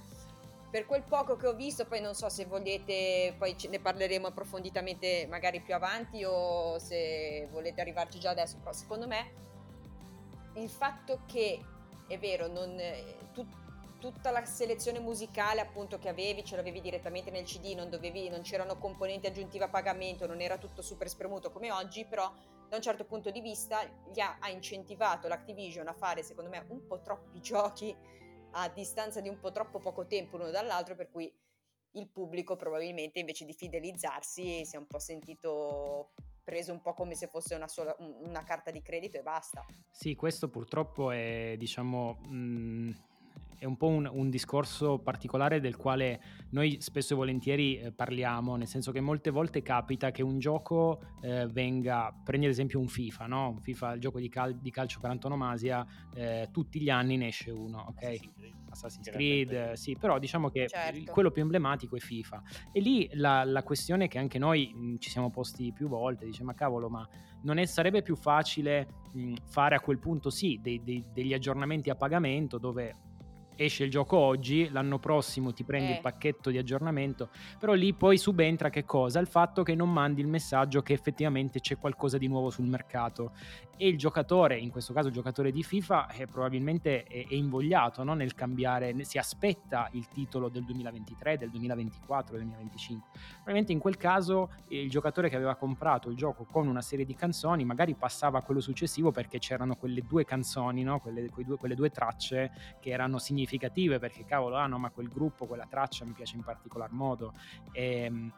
per 0.71 0.87
quel 0.87 1.03
poco 1.03 1.37
che 1.37 1.49
ho 1.49 1.55
visto 1.55 1.87
poi 1.87 2.01
non 2.01 2.15
so 2.15 2.29
se 2.29 2.45
volete 2.45 3.35
poi 3.37 3.57
ne 3.69 3.81
parleremo 3.81 4.29
approfonditamente 4.29 5.27
magari 5.29 5.61
più 5.61 5.75
avanti 5.75 6.23
o 6.25 6.79
se 6.79 7.49
volete 7.51 7.81
arrivarci 7.81 8.21
già 8.21 8.31
adesso 8.31 8.59
però 8.59 8.73
secondo 8.73 9.09
me 9.09 9.55
il 10.57 10.69
fatto 10.69 11.21
che 11.27 11.61
è 12.07 12.19
vero 12.19 12.47
non, 12.47 12.81
tu, 13.33 13.47
tutta 13.99 14.31
la 14.31 14.45
selezione 14.45 15.01
musicale 15.01 15.61
appunto 15.61 15.99
che 15.99 16.09
avevi 16.09 16.45
ce 16.45 16.57
l'avevi 16.57 16.81
direttamente 16.81 17.31
nel 17.31 17.45
cd 17.45 17.75
non, 17.77 17.91
dovevi, 17.91 18.29
non 18.29 18.43
c'erano 18.43 18.79
componenti 18.79 19.27
aggiuntivi 19.27 19.65
a 19.65 19.69
pagamento 19.69 20.27
non 20.27 20.41
era 20.41 20.59
tutto 20.59 20.83
super 20.83 21.09
spremuto 21.09 21.51
come 21.51 21.71
oggi 21.73 22.05
però 22.05 22.33
da 22.69 22.77
un 22.77 22.83
certo 22.83 23.05
punto 23.05 23.31
di 23.31 23.41
vista 23.41 23.85
gli 24.13 24.21
ha, 24.21 24.39
ha 24.41 24.51
incentivato 24.51 25.29
l'Activision 25.29 25.89
a 25.89 25.93
fare 25.95 26.23
secondo 26.23 26.51
me 26.51 26.65
un 26.69 26.87
po' 26.87 27.01
troppi 27.01 27.41
giochi 27.41 27.95
a 28.53 28.69
distanza 28.69 29.21
di 29.21 29.29
un 29.29 29.39
po' 29.39 29.53
troppo 29.53 29.79
poco 29.79 30.07
tempo 30.07 30.37
l'uno 30.37 30.51
dall'altro 30.51 30.95
per 30.95 31.11
cui 31.11 31.33
il 31.93 32.09
pubblico 32.09 32.57
probabilmente 32.57 33.19
invece 33.19 33.45
di 33.45 33.55
fidelizzarsi 33.55 34.65
si 34.65 34.75
è 34.75 34.79
un 34.79 34.87
po' 34.87 34.99
sentito 34.99 36.13
preso 36.47 36.73
un 36.73 36.81
po' 36.81 36.95
come 36.95 37.17
se 37.17 37.27
fosse 37.27 37.57
una, 37.57 37.67
sola, 37.67 37.97
una 37.99 38.45
carta 38.45 38.71
di 38.71 38.81
credito 38.81 39.19
e 39.19 39.23
basta. 39.23 39.67
Sì, 39.91 40.15
questo 40.15 40.49
purtroppo 40.49 41.11
è 41.11 41.57
diciamo... 41.59 42.19
Mh 42.23 42.37
mm, 42.37 42.91
è 43.59 43.65
un 43.65 43.77
po' 43.77 43.89
un, 43.89 44.09
un, 44.11 44.31
discorso 44.31 44.99
particolare 44.99 45.61
del 45.61 45.77
quale 45.77 46.21
noi 46.51 46.79
spesso 46.81 47.15
e 47.15 47.17
volentieri 47.17 47.79
eh, 47.79 47.93
parliamo, 47.93 48.57
nel 48.57 48.67
senso 48.67 48.93
che 48.93 49.01
molte 49.01 49.31
volte 49.31 49.63
capita 49.63 50.11
che 50.11 50.23
un 50.23 50.39
gioco 50.39 51.01
eh, 51.23 51.47
venga, 51.47 52.15
prendi 52.25 52.47
ad 52.47 52.53
esempio 52.53 52.79
un 52.79 52.89
FIFA, 52.89 53.27
no? 53.27 53.51
un 53.51 53.61
FIFA, 53.61 53.95
il 53.95 54.01
gioco 54.01 54.19
di, 54.19 54.29
cal- 54.29 54.59
di 54.59 54.71
calcio 54.71 55.01
per 55.01 55.11
antonomasia, 55.11 55.87
eh, 56.15 56.49
tutti 56.53 56.81
gli 56.81 56.91
anni 56.91 57.17
ne 57.17 57.29
esce 57.29 57.51
uno, 57.51 57.87
ok? 57.89 58.21
Assassin's 58.71 59.09
Creed, 59.09 59.73
sì, 59.73 59.97
però 59.97 60.19
diciamo 60.19 60.51
che 60.51 60.67
certo. 60.69 61.13
quello 61.13 61.31
più 61.31 61.43
emblematico 61.43 61.97
è 61.97 62.01
FIFA. 62.01 62.43
E 62.73 62.81
lì 62.81 63.09
la, 63.15 63.45
la 63.45 63.63
questione 63.63 64.09
che 64.09 64.19
anche 64.19 64.39
noi 64.39 64.73
mh, 64.75 64.97
ci 64.99 65.11
siamo 65.11 65.31
posti 65.31 65.73
più 65.73 65.89
volte, 65.89 66.27
dice 66.27 66.45
ma 66.45 66.55
cavolo, 66.55 66.89
ma 66.89 67.09
non 67.43 67.59
è, 67.59 67.65
sarebbe 67.65 68.03
più 68.03 68.17
facile 68.17 68.87
mh, 69.13 69.35
fare 69.47 69.75
a 69.75 69.81
quel 69.81 69.99
punto 69.99 70.31
sì 70.31 70.59
dei, 70.61 70.83
dei, 70.83 71.05
degli 71.13 71.33
aggiornamenti 71.33 71.91
a 71.91 71.95
pagamento 71.95 72.59
dove 72.59 72.95
esce 73.57 73.85
il 73.85 73.91
gioco 73.91 74.17
oggi, 74.19 74.69
l'anno 74.71 74.99
prossimo 74.99 75.53
ti 75.53 75.65
prendi 75.65 75.93
eh. 75.93 75.95
il 75.95 76.01
pacchetto 76.01 76.51
di 76.51 76.59
aggiornamento, 76.59 77.31
però 77.59 77.73
lì 77.73 77.95
poi 77.95 78.19
subentra 78.19 78.71
che 78.71 78.85
cosa? 78.85 79.19
Il 79.19 79.27
fatto 79.27 79.63
che 79.63 79.75
non 79.75 79.93
mandi 79.93 80.21
il 80.21 80.29
messaggio 80.29 80.83
che 80.83 80.93
effettivamente 80.93 81.61
c'è 81.61 81.79
qualcosa 81.79 82.19
di 82.19 82.29
nuovo 82.29 82.51
sul 82.51 82.67
mercato 82.67 83.33
e 83.79 83.89
il 83.89 83.99
giocatore, 83.99 84.59
in 84.59 84.71
questo 84.71 84.93
caso 84.93 85.09
il 85.09 85.15
giocatore 85.15 85.51
di 85.51 85.63
FIFA, 85.63 86.09
è 86.09 86.27
probabilmente 86.27 87.05
è, 87.05 87.27
è 87.27 87.35
invogliato 87.35 88.03
no? 88.05 88.15
nel 88.15 88.35
cambiare, 88.35 88.95
si 89.05 89.19
aspetta 89.19 89.89
il 89.93 90.09
titolo 90.09 90.49
del 90.49 90.65
2023, 90.65 91.39
del 91.39 91.51
2024, 91.51 92.37
del 92.37 92.47
2025. 92.47 93.09
Probabilmente 93.35 93.73
in 93.73 93.79
quel 93.79 93.97
caso 93.97 94.51
il 94.69 94.89
giocatore 94.89 95.29
che 95.29 95.37
aveva 95.37 95.57
comprato 95.57 96.11
il 96.11 96.17
gioco 96.17 96.45
con 96.45 96.67
una 96.69 96.83
serie 96.83 97.05
di 97.05 97.15
canzoni 97.15 97.65
magari 97.65 97.95
passava 97.95 98.39
a 98.39 98.43
quello 98.43 98.61
successivo 98.61 99.11
perché 99.11 99.39
c'erano 99.39 99.77
quelle 99.77 100.03
due 100.03 100.25
canzoni, 100.25 100.83
no? 100.83 100.99
quelle, 100.99 101.29
due, 101.45 101.57
quelle 101.57 101.75
due 101.75 101.91
tracce 101.91 102.51
che 102.81 102.91
erano 102.91 103.19
significative 103.19 103.46
significative 103.47 103.99
perché 103.99 104.25
cavolo, 104.25 104.57
ah 104.57 104.67
no, 104.67 104.79
ma 104.79 104.91
quel 104.91 105.09
gruppo, 105.09 105.47
quella 105.47 105.67
traccia 105.69 106.05
mi 106.05 106.13
piace 106.13 106.37
in 106.37 106.43
particolar 106.43 106.91
modo. 106.93 107.33
E, 107.73 108.03
ehm, 108.03 108.33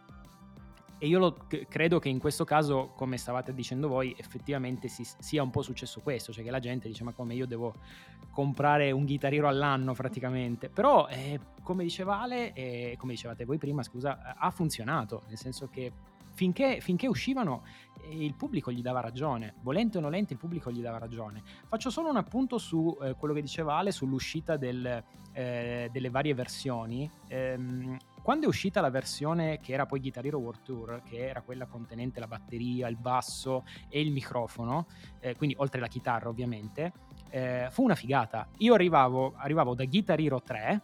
e 1.00 1.06
io 1.06 1.20
lo, 1.20 1.36
credo 1.68 2.00
che 2.00 2.08
in 2.08 2.18
questo 2.18 2.44
caso, 2.44 2.92
come 2.96 3.18
stavate 3.18 3.54
dicendo 3.54 3.86
voi, 3.86 4.14
effettivamente 4.18 4.88
si, 4.88 5.06
sia 5.18 5.44
un 5.44 5.50
po' 5.50 5.62
successo 5.62 6.00
questo, 6.00 6.32
cioè 6.32 6.42
che 6.42 6.50
la 6.50 6.58
gente 6.58 6.88
dice 6.88 7.04
ma 7.04 7.12
come 7.12 7.34
io 7.34 7.46
devo 7.46 7.72
comprare 8.32 8.90
un 8.90 9.04
chitarriero 9.04 9.46
all'anno 9.46 9.94
praticamente. 9.94 10.68
Però, 10.68 11.06
eh, 11.08 11.38
come 11.62 11.84
diceva 11.84 12.20
Ale, 12.20 12.52
e 12.52 12.96
come 12.98 13.12
dicevate 13.12 13.44
voi 13.44 13.58
prima, 13.58 13.84
scusa, 13.84 14.34
ha 14.36 14.50
funzionato, 14.50 15.22
nel 15.28 15.38
senso 15.38 15.68
che 15.68 15.92
finché, 16.38 16.78
finché 16.80 17.08
uscivano 17.08 17.64
eh, 18.02 18.24
il 18.24 18.34
pubblico 18.34 18.70
gli 18.70 18.80
dava 18.80 19.00
ragione, 19.00 19.54
volente 19.62 19.98
o 19.98 20.00
nolente 20.00 20.34
il 20.34 20.38
pubblico 20.38 20.70
gli 20.70 20.80
dava 20.80 20.98
ragione. 20.98 21.42
Faccio 21.66 21.90
solo 21.90 22.10
un 22.10 22.16
appunto 22.16 22.58
su 22.58 22.96
eh, 23.02 23.14
quello 23.14 23.34
che 23.34 23.40
diceva 23.42 23.74
Ale 23.74 23.90
sull'uscita 23.90 24.56
del, 24.56 25.02
eh, 25.32 25.88
delle 25.90 26.10
varie 26.10 26.34
versioni. 26.34 27.10
Ehm, 27.26 27.96
quando 28.22 28.46
è 28.46 28.48
uscita 28.48 28.80
la 28.80 28.90
versione 28.90 29.58
che 29.58 29.72
era 29.72 29.84
poi 29.84 29.98
Guitar 29.98 30.24
Hero 30.24 30.38
World 30.38 30.62
Tour, 30.62 31.02
che 31.02 31.28
era 31.28 31.42
quella 31.42 31.66
contenente 31.66 32.20
la 32.20 32.28
batteria, 32.28 32.86
il 32.86 32.96
basso 32.96 33.64
e 33.88 34.00
il 34.00 34.12
microfono, 34.12 34.86
eh, 35.18 35.34
quindi 35.34 35.56
oltre 35.58 35.80
la 35.80 35.88
chitarra 35.88 36.28
ovviamente, 36.28 36.92
eh, 37.30 37.66
fu 37.70 37.82
una 37.82 37.96
figata. 37.96 38.46
Io 38.58 38.74
arrivavo, 38.74 39.34
arrivavo 39.36 39.74
da 39.74 39.84
Guitar 39.86 40.20
Hero 40.20 40.40
3, 40.40 40.82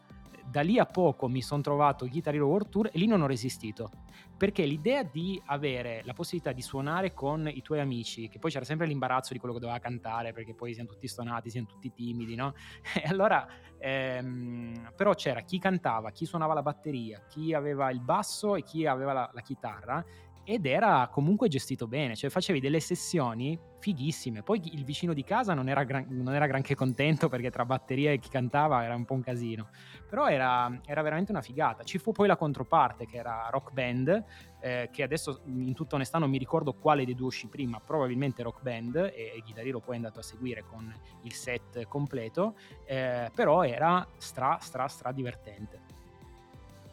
da 0.51 0.61
lì 0.61 0.79
a 0.79 0.87
poco 0.87 1.29
mi 1.29 1.43
sono 1.43 1.63
trovato 1.63 2.07
Guitar 2.07 2.35
Hero 2.35 2.47
World 2.47 2.69
Tour 2.69 2.87
e 2.93 2.99
lì 2.99 3.07
non 3.07 3.23
ho 3.23 3.27
resistito 3.27 3.91
perché 4.37 4.65
l'idea 4.65 5.03
di 5.03 5.41
avere 5.47 6.03
la 6.05 6.13
possibilità 6.13 6.53
di 6.53 6.61
suonare 6.61 7.15
con 7.15 7.49
i 7.49 7.63
tuoi 7.63 7.81
amici, 7.81 8.29
che 8.29 8.39
poi 8.39 8.51
c'era 8.51 8.65
sempre 8.65 8.87
l'imbarazzo 8.87 9.33
di 9.33 9.39
quello 9.39 9.55
che 9.55 9.61
doveva 9.61 9.79
cantare, 9.79 10.33
perché 10.33 10.55
poi 10.55 10.75
siamo 10.75 10.91
tutti 10.91 11.07
stonati, 11.07 11.51
siamo 11.51 11.67
tutti 11.67 11.93
timidi, 11.93 12.35
no? 12.35 12.55
E 12.95 13.09
allora, 13.09 13.47
ehm, 13.79 14.93
però 14.97 15.15
c'era 15.15 15.41
chi 15.43 15.59
cantava, 15.59 16.11
chi 16.11 16.25
suonava 16.27 16.55
la 16.55 16.63
batteria, 16.63 17.25
chi 17.29 17.55
aveva 17.55 17.91
il 17.91 18.01
basso 18.01 18.57
e 18.57 18.63
chi 18.63 18.87
aveva 18.87 19.13
la, 19.13 19.31
la 19.33 19.41
chitarra, 19.41 20.05
ed 20.45 20.67
era 20.67 21.09
comunque 21.11 21.49
gestito 21.49 21.87
bene, 21.87 22.15
cioè 22.15 22.31
facevi 22.31 22.61
delle 22.61 22.81
sessioni 22.81 23.59
fighissime. 23.79 24.43
Poi 24.43 24.61
il 24.73 24.85
vicino 24.85 25.13
di 25.13 25.25
casa 25.25 25.53
non 25.53 25.69
era, 25.69 25.85
gran, 25.85 26.07
non 26.09 26.35
era 26.35 26.47
granché 26.47 26.75
contento 26.75 27.29
perché 27.29 27.51
tra 27.51 27.65
batteria 27.65 28.13
e 28.13 28.19
chi 28.19 28.29
cantava 28.29 28.83
era 28.83 28.95
un 28.95 29.05
po' 29.05 29.15
un 29.15 29.23
casino, 29.23 29.69
però 30.09 30.29
era, 30.29 30.81
era 30.87 31.03
veramente 31.03 31.33
una 31.33 31.43
figata. 31.43 31.83
Ci 31.83 31.99
fu 31.99 32.13
poi 32.13 32.27
la 32.27 32.37
controparte 32.37 33.07
che 33.07 33.17
era 33.17 33.49
Rock 33.51 33.73
Band, 33.73 34.25
eh, 34.61 34.89
che 34.91 35.03
adesso 35.03 35.43
in 35.47 35.75
tutta 35.75 35.97
onestà 35.97 36.19
non 36.19 36.31
mi 36.31 36.39
ricordo 36.39 36.73
quale 36.73 37.05
dei 37.05 37.15
due 37.15 37.27
uscì 37.27 37.49
prima, 37.49 37.81
probabilmente 37.81 38.43
Rock 38.43 38.63
Band 38.63 38.97
e, 38.97 39.33
e 39.37 39.43
Guitarino 39.45 39.81
poi 39.81 39.95
è 39.95 39.97
andato 39.97 40.21
a 40.21 40.23
seguire 40.23 40.63
con 40.63 40.93
il 41.23 41.33
set 41.33 41.87
completo, 41.87 42.57
eh, 42.87 43.31
però 43.35 43.65
era 43.65 44.07
stra 44.17 44.59
stra 44.61 44.89
stra 44.89 45.13
divertente. 45.13 45.84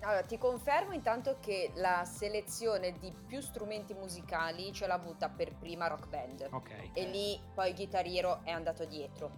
Allora, 0.03 0.23
ti 0.23 0.37
confermo 0.37 0.93
intanto 0.93 1.37
che 1.39 1.71
la 1.75 2.03
selezione 2.05 2.97
di 2.97 3.13
più 3.27 3.39
strumenti 3.39 3.93
musicali 3.93 4.73
ce 4.73 4.87
l'ha 4.87 4.95
avuta 4.95 5.29
per 5.29 5.53
prima 5.53 5.87
Rock 5.87 6.07
Band. 6.07 6.47
Ok. 6.51 6.89
E 6.93 7.05
lì 7.05 7.39
poi 7.53 7.73
Guitar 7.73 8.05
Hero 8.05 8.41
è 8.43 8.49
andato 8.49 8.85
dietro. 8.85 9.29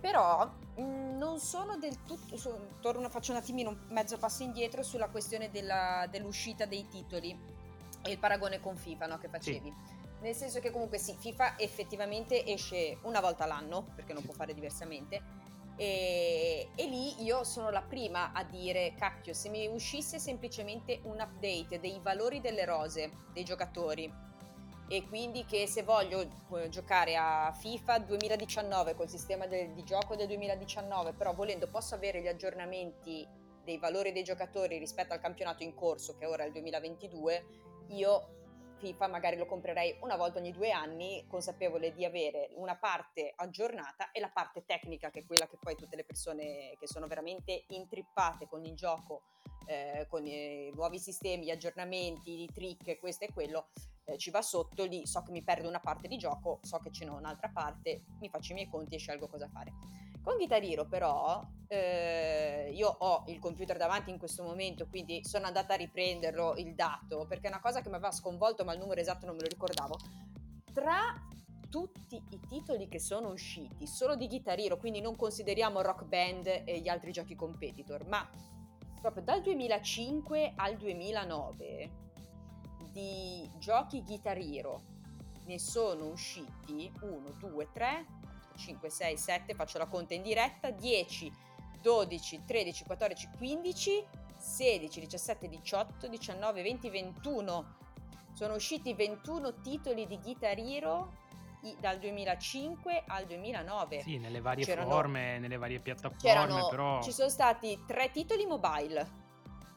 Però 0.00 0.44
mh, 0.74 1.16
non 1.16 1.38
sono 1.38 1.76
del 1.76 2.02
tutto. 2.02 2.36
so- 2.36 2.70
torno, 2.80 3.08
faccio 3.08 3.30
un 3.30 3.38
attimino 3.38 3.70
un 3.70 3.78
mezzo 3.90 4.18
passo 4.18 4.42
indietro 4.42 4.82
sulla 4.82 5.08
questione 5.08 5.50
della- 5.50 6.06
dell'uscita 6.10 6.64
dei 6.64 6.88
titoli 6.88 7.38
e 8.02 8.10
il 8.10 8.18
paragone 8.18 8.58
con 8.58 8.76
FIFA 8.76 9.06
no, 9.06 9.18
che 9.18 9.28
facevi. 9.28 9.72
Nel 10.22 10.34
senso 10.34 10.58
che 10.58 10.72
comunque 10.72 10.98
sì, 10.98 11.14
FIFA 11.16 11.58
effettivamente 11.58 12.44
esce 12.44 12.98
una 13.02 13.20
volta 13.20 13.46
l'anno, 13.46 13.84
perché 13.94 14.12
non 14.12 14.24
può 14.24 14.34
fare 14.34 14.52
diversamente. 14.54 15.22
E, 15.76 16.68
e 16.74 16.86
lì 16.86 17.22
io 17.22 17.44
sono 17.44 17.70
la 17.70 17.82
prima 17.82 18.32
a 18.32 18.44
dire, 18.44 18.94
cacchio, 18.94 19.32
se 19.32 19.48
mi 19.48 19.66
uscisse 19.66 20.18
semplicemente 20.18 21.00
un 21.04 21.18
update 21.20 21.80
dei 21.80 21.98
valori 22.02 22.40
delle 22.40 22.64
rose 22.64 23.10
dei 23.32 23.44
giocatori 23.44 24.30
e 24.88 25.06
quindi 25.08 25.46
che 25.46 25.66
se 25.66 25.82
voglio 25.84 26.20
eh, 26.20 26.68
giocare 26.68 27.16
a 27.16 27.50
FIFA 27.50 28.00
2019 28.00 28.94
col 28.94 29.08
sistema 29.08 29.46
del- 29.46 29.72
di 29.72 29.84
gioco 29.84 30.16
del 30.16 30.26
2019, 30.26 31.14
però 31.14 31.32
volendo 31.32 31.66
posso 31.66 31.94
avere 31.94 32.20
gli 32.20 32.28
aggiornamenti 32.28 33.26
dei 33.64 33.78
valori 33.78 34.12
dei 34.12 34.22
giocatori 34.22 34.76
rispetto 34.78 35.14
al 35.14 35.20
campionato 35.20 35.62
in 35.62 35.74
corso 35.74 36.16
che 36.18 36.26
ora 36.26 36.42
è 36.42 36.46
il 36.46 36.52
2022, 36.52 37.44
io 37.88 38.41
FIFA 38.82 39.06
magari 39.06 39.36
lo 39.36 39.46
comprerei 39.46 39.98
una 40.00 40.16
volta 40.16 40.40
ogni 40.40 40.50
due 40.50 40.72
anni, 40.72 41.24
consapevole 41.28 41.92
di 41.92 42.04
avere 42.04 42.50
una 42.56 42.74
parte 42.74 43.32
aggiornata 43.36 44.10
e 44.10 44.18
la 44.18 44.28
parte 44.28 44.64
tecnica, 44.64 45.10
che 45.10 45.20
è 45.20 45.24
quella 45.24 45.46
che 45.46 45.56
poi 45.56 45.76
tutte 45.76 45.94
le 45.94 46.02
persone 46.02 46.76
che 46.80 46.88
sono 46.88 47.06
veramente 47.06 47.64
intrippate 47.68 48.48
con 48.48 48.64
il 48.64 48.74
gioco, 48.74 49.22
eh, 49.66 50.06
con 50.08 50.26
i 50.26 50.72
nuovi 50.74 50.98
sistemi, 50.98 51.44
gli 51.44 51.50
aggiornamenti, 51.50 52.42
i 52.42 52.48
trick, 52.52 52.98
questo 52.98 53.24
e 53.24 53.32
quello, 53.32 53.68
eh, 54.06 54.18
ci 54.18 54.30
va 54.30 54.42
sotto, 54.42 54.84
lì 54.84 55.06
so 55.06 55.22
che 55.22 55.30
mi 55.30 55.44
perdo 55.44 55.68
una 55.68 55.78
parte 55.78 56.08
di 56.08 56.16
gioco, 56.16 56.58
so 56.62 56.78
che 56.78 56.90
ce 56.90 57.04
n'ho 57.04 57.14
un'altra 57.14 57.50
parte, 57.50 58.02
mi 58.18 58.28
faccio 58.28 58.50
i 58.50 58.54
miei 58.56 58.68
conti 58.68 58.96
e 58.96 58.98
scelgo 58.98 59.28
cosa 59.28 59.48
fare. 59.48 59.72
Con 60.22 60.36
Guitar 60.36 60.62
Hero 60.62 60.86
però 60.86 61.44
eh, 61.72 62.70
io 62.74 62.88
ho 62.88 63.24
il 63.28 63.38
computer 63.38 63.76
davanti 63.76 64.10
in 64.10 64.18
questo 64.18 64.42
momento, 64.42 64.86
quindi 64.86 65.24
sono 65.24 65.46
andata 65.46 65.72
a 65.72 65.76
riprenderlo 65.76 66.54
il 66.56 66.74
dato, 66.74 67.24
perché 67.26 67.46
è 67.46 67.50
una 67.50 67.60
cosa 67.60 67.80
che 67.80 67.88
mi 67.88 67.94
aveva 67.94 68.12
sconvolto, 68.12 68.64
ma 68.64 68.74
il 68.74 68.78
numero 68.78 69.00
esatto 69.00 69.24
non 69.24 69.36
me 69.36 69.42
lo 69.42 69.48
ricordavo. 69.48 69.98
Tra 70.72 71.14
tutti 71.70 72.22
i 72.28 72.40
titoli 72.46 72.88
che 72.88 72.98
sono 72.98 73.30
usciti, 73.30 73.86
solo 73.86 74.14
di 74.14 74.28
Guitar 74.28 74.58
Hero, 74.58 74.76
quindi 74.76 75.00
non 75.00 75.16
consideriamo 75.16 75.80
Rock 75.80 76.04
Band 76.04 76.46
e 76.46 76.80
gli 76.80 76.88
altri 76.88 77.10
giochi 77.10 77.34
competitor, 77.34 78.06
ma 78.06 78.28
proprio 79.00 79.22
dal 79.22 79.40
2005 79.40 80.52
al 80.56 80.76
2009 80.76 81.90
di 82.92 83.50
giochi 83.58 84.02
Guitar 84.02 84.36
Hero 84.36 84.82
ne 85.46 85.58
sono 85.58 86.08
usciti 86.08 86.92
1, 87.00 87.30
2, 87.38 87.68
3, 87.72 88.06
5, 88.54 88.88
6, 88.90 89.16
7, 89.16 89.54
faccio 89.54 89.78
la 89.78 89.86
conta 89.86 90.14
in 90.14 90.22
diretta, 90.22 90.70
10, 90.70 91.32
12, 91.80 92.44
13, 92.46 92.84
14, 92.84 93.28
15, 93.36 94.06
16, 94.38 95.00
17, 95.00 95.48
18, 95.48 96.08
19, 96.08 96.62
20, 96.62 96.90
21. 96.90 97.74
Sono 98.32 98.54
usciti 98.54 98.94
21 98.94 99.60
titoli 99.60 100.06
di 100.06 100.18
Guitar 100.18 100.58
Hero 100.58 101.20
dal 101.78 101.98
2005 101.98 103.04
al 103.06 103.26
2009. 103.26 104.02
Sì, 104.02 104.18
nelle 104.18 104.40
varie 104.40 104.64
C'erano- 104.64 104.90
forme, 104.90 105.38
nelle 105.38 105.56
varie 105.58 105.78
piattaforme, 105.80 106.18
C'erano, 106.20 106.68
però... 106.68 107.02
Ci 107.02 107.12
sono 107.12 107.28
stati 107.28 107.84
tre 107.86 108.10
titoli 108.10 108.46
mobile, 108.46 109.08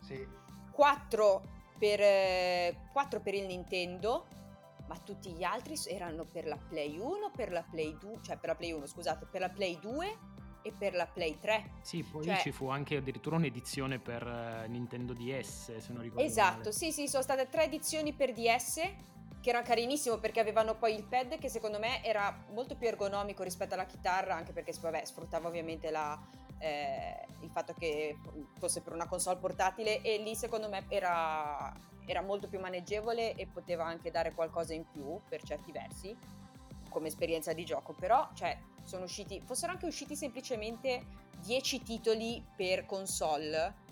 Sì. 0.02 0.26
4 0.72 1.44
per, 1.78 2.00
eh, 2.02 2.78
quattro 2.92 3.20
per 3.20 3.34
il 3.36 3.46
Nintendo, 3.46 4.26
ma 4.88 4.98
tutti 4.98 5.32
gli 5.32 5.44
altri 5.44 5.76
erano 5.88 6.26
per 6.26 6.46
la 6.46 6.58
Play 6.58 6.98
1, 6.98 7.32
per 7.36 7.52
la 7.52 7.64
Play 7.64 7.98
2, 7.98 8.20
cioè 8.22 8.38
per 8.38 8.50
la 8.50 8.56
Play 8.56 8.72
1, 8.72 8.86
scusate, 8.86 9.26
per 9.26 9.42
la 9.42 9.50
Play 9.50 9.80
2 9.80 10.18
e 10.62 10.72
per 10.78 10.94
la 10.96 11.06
Play 11.06 11.40
3. 11.40 11.72
Sì, 11.82 12.04
poi 12.04 12.24
Cioè- 12.26 12.38
ci 12.38 12.52
fu 12.52 12.70
anche 12.70 12.98
addirittura 12.98 13.36
un'edizione 13.36 14.00
per 14.00 14.26
eh, 14.26 14.68
Nintendo 14.68 15.14
DS, 15.14 15.78
se 15.78 15.94
non 15.94 16.02
ricordo 16.02 16.24
Esatto, 16.24 16.58
male. 16.58 16.72
sì, 16.72 16.92
sì, 16.92 17.08
sono 17.08 17.22
state 17.24 17.48
tre 17.50 17.64
edizioni 17.66 18.14
per 18.14 18.34
DS 18.34 18.82
che 19.42 19.52
era 19.52 19.62
carinissimo 19.62 20.18
perché 20.18 20.40
avevano 20.40 20.74
poi 20.76 20.96
il 20.96 21.04
pad 21.04 21.38
che 21.38 21.50
secondo 21.50 21.78
me 21.78 22.04
era 22.04 22.46
molto 22.54 22.76
più 22.76 22.88
ergonomico 22.88 23.44
rispetto 23.44 23.76
alla 23.76 23.86
chitarra, 23.86 24.34
anche 24.36 24.54
perché 24.54 24.74
vabbè, 24.82 25.06
sfruttava 25.06 25.48
ovviamente 25.48 25.92
la, 25.92 26.20
eh, 26.58 27.28
il 27.42 27.52
fatto 27.52 27.74
che 27.78 28.18
fosse 28.58 28.82
per 28.82 28.94
una 28.94 29.08
console 29.08 29.38
portatile 29.38 30.02
e 30.02 30.18
lì 30.18 30.34
secondo 30.36 30.68
me 30.68 30.86
era, 30.88 31.72
era 32.06 32.22
molto 32.22 32.48
più 32.48 32.60
maneggevole 32.60 33.36
e 33.36 33.48
poteva 33.48 33.86
anche 33.86 34.12
dare 34.12 34.34
qualcosa 34.34 34.74
in 34.74 34.86
più 34.92 35.20
per 35.28 35.44
certi 35.44 35.72
versi 35.72 36.16
come 36.90 37.08
esperienza 37.08 37.52
di 37.52 37.66
gioco, 37.66 37.94
però 37.94 38.30
cioè, 38.34 38.58
sono 38.84 39.04
usciti, 39.04 39.42
fossero 39.44 39.74
anche 39.74 39.86
usciti 39.86 40.16
semplicemente 40.16 41.04
10 41.44 41.84
titoli 41.84 42.44
per 42.56 42.86
console 42.86 43.84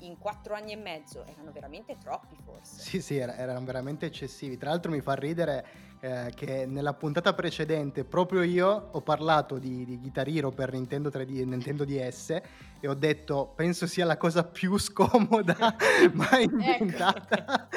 in 0.00 0.18
4 0.18 0.54
anni 0.54 0.72
e 0.72 0.76
mezzo, 0.76 1.24
erano 1.24 1.52
veramente 1.52 1.96
troppi 1.98 2.36
forse. 2.44 2.80
Sì, 2.80 3.00
sì, 3.00 3.16
era- 3.16 3.36
erano 3.36 3.64
veramente 3.64 4.06
eccessivi. 4.06 4.56
Tra 4.56 4.70
l'altro 4.70 4.90
mi 4.90 5.00
fa 5.00 5.14
ridere 5.14 5.64
eh, 6.04 6.32
che 6.34 6.66
nella 6.66 6.94
puntata 6.94 7.32
precedente 7.32 8.02
proprio 8.02 8.42
io 8.42 8.88
ho 8.90 9.00
parlato 9.02 9.58
di, 9.58 9.84
di 9.84 10.00
Guitar 10.00 10.26
Hero 10.26 10.50
per 10.50 10.72
Nintendo 10.72 11.10
3D 11.10 11.38
e 11.38 11.44
Nintendo 11.44 11.84
DS 11.84 12.40
e 12.80 12.88
ho 12.88 12.94
detto 12.94 13.52
penso 13.54 13.86
sia 13.86 14.04
la 14.04 14.16
cosa 14.16 14.42
più 14.42 14.76
scomoda 14.82 15.76
mai 16.14 16.42
inventata. 16.42 17.68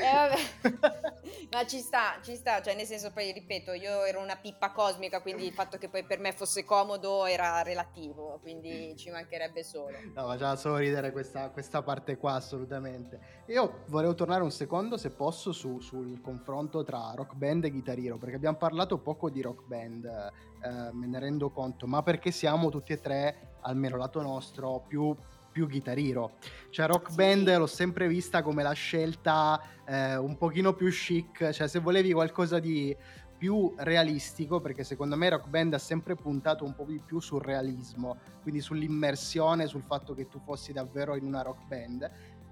Eh. 0.00 0.68
Ma 1.50 1.66
ci 1.66 1.78
sta, 1.78 2.18
ci 2.22 2.36
sta, 2.36 2.60
cioè 2.60 2.74
nel 2.74 2.86
senso 2.86 3.10
poi 3.10 3.32
ripeto, 3.32 3.72
io 3.72 4.04
ero 4.04 4.20
una 4.20 4.36
pippa 4.36 4.70
cosmica, 4.70 5.20
quindi 5.20 5.46
il 5.46 5.52
fatto 5.52 5.78
che 5.78 5.88
poi 5.88 6.04
per 6.04 6.18
me 6.18 6.32
fosse 6.32 6.64
comodo 6.64 7.24
era 7.24 7.62
relativo, 7.62 8.38
quindi 8.42 8.94
ci 8.96 9.10
mancherebbe 9.10 9.62
solo. 9.62 9.96
No, 10.14 10.26
faceva 10.26 10.56
solo 10.56 10.76
ridere 10.76 11.10
questa, 11.10 11.48
questa 11.50 11.82
parte 11.82 12.16
qua, 12.18 12.34
assolutamente. 12.34 13.44
Io 13.46 13.84
volevo 13.86 14.14
tornare 14.14 14.42
un 14.42 14.50
secondo, 14.50 14.96
se 14.96 15.10
posso, 15.10 15.52
su- 15.52 15.80
sul 15.80 16.20
confronto 16.20 16.84
tra 16.84 17.12
Rock 17.14 17.34
Band 17.34 17.64
e 17.64 17.70
Guitar 17.70 17.96
perché 18.18 18.36
abbiamo 18.36 18.58
parlato 18.58 18.98
poco 18.98 19.30
di 19.30 19.40
Rock 19.40 19.66
Band, 19.66 20.04
eh, 20.04 20.92
me 20.92 21.06
ne 21.06 21.18
rendo 21.18 21.50
conto, 21.50 21.86
ma 21.86 22.02
perché 22.02 22.30
siamo 22.30 22.68
tutti 22.68 22.92
e 22.92 23.00
tre, 23.00 23.56
almeno 23.62 23.96
lato 23.96 24.20
nostro, 24.20 24.84
più, 24.86 25.16
più 25.58 25.68
Guitar 25.68 25.98
Hero. 25.98 26.34
Cioè 26.70 26.86
Rock. 26.86 27.12
Band 27.14 27.52
l'ho 27.56 27.66
sempre 27.66 28.06
vista 28.06 28.42
come 28.42 28.62
la 28.62 28.72
scelta 28.72 29.60
eh, 29.84 30.16
un 30.16 30.36
pochino 30.36 30.72
più 30.74 30.88
chic, 30.90 31.50
cioè 31.50 31.66
se 31.66 31.80
volevi 31.80 32.12
qualcosa 32.12 32.60
di 32.60 32.96
più 33.36 33.72
realistico, 33.76 34.60
perché 34.60 34.84
secondo 34.84 35.16
me 35.16 35.28
Rock 35.30 35.48
Band 35.48 35.74
ha 35.74 35.78
sempre 35.78 36.14
puntato 36.14 36.64
un 36.64 36.74
po' 36.74 36.84
di 36.84 37.00
più 37.04 37.18
sul 37.18 37.42
realismo, 37.42 38.18
quindi 38.42 38.60
sull'immersione, 38.60 39.66
sul 39.66 39.82
fatto 39.82 40.14
che 40.14 40.28
tu 40.28 40.40
fossi 40.44 40.72
davvero 40.72 41.16
in 41.16 41.24
una 41.24 41.42
rock 41.42 41.66
band, 41.66 42.08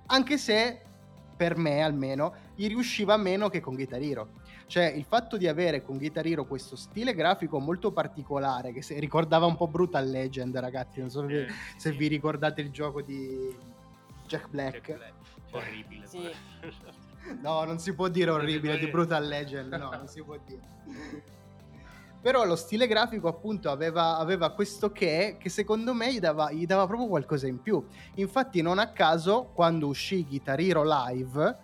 anche 0.07 0.39
se 0.39 0.83
per 1.37 1.57
me 1.57 1.83
almeno 1.83 2.35
gli 2.55 2.67
riusciva 2.67 3.17
meno 3.17 3.49
che 3.49 3.61
con 3.61 3.75
Guitar 3.75 4.01
Hero. 4.01 4.31
Cioè 4.67 4.85
il 4.87 5.05
fatto 5.05 5.37
di 5.37 5.47
avere 5.47 5.83
con 5.83 5.97
Guitar 5.97 6.27
Hero 6.27 6.45
questo 6.45 6.75
stile 6.75 7.15
grafico 7.15 7.59
molto 7.61 7.93
particolare, 7.93 8.73
che 8.73 8.83
se- 8.83 8.99
ricordava 8.99 9.47
un 9.47 9.57
po' 9.57 9.69
Brutal 9.69 10.09
Legend, 10.09 10.57
ragazzi, 10.59 10.99
non 11.01 11.09
so 11.11 11.27
se- 11.29 11.45
Eh, 11.45 11.49
se 11.77 11.91
sì. 11.93 11.97
vi 11.97 12.09
ricordate 12.09 12.63
il 12.63 12.71
gioco 12.71 13.01
di 13.01 13.55
Jack 14.27 14.49
Black. 14.49 14.81
Jack 14.85 14.97
Black. 14.97 15.13
Orribile. 15.53 16.07
Sì. 16.07 16.29
No, 17.41 17.65
non 17.65 17.79
si 17.79 17.95
può 17.95 18.09
dire 18.09 18.31
orribile 18.31 18.79
di 18.79 18.89
Brutal 18.89 19.25
Legend, 19.27 19.73
no, 19.73 19.91
non 19.91 20.09
si 20.09 20.23
può 20.23 20.37
dire. 20.45 20.63
Però 22.21 22.45
lo 22.45 22.57
stile 22.57 22.89
grafico 22.89 23.29
appunto 23.29 23.71
aveva, 23.71 24.17
aveva 24.19 24.51
questo 24.51 24.91
che 24.91 25.37
che 25.39 25.49
secondo 25.49 25.95
me 25.95 26.13
gli 26.13 26.19
dava, 26.19 26.51
gli 26.51 26.67
dava 26.67 26.85
proprio 26.87 27.07
qualcosa 27.09 27.47
in 27.47 27.63
più. 27.63 27.85
Infatti 28.15 28.63
non 28.63 28.81
a 28.81 28.89
caso 28.91 29.51
quando 29.55 29.87
uscì 29.87 30.25
Guitar 30.27 30.59
Hero 30.59 30.83
Live, 30.85 31.57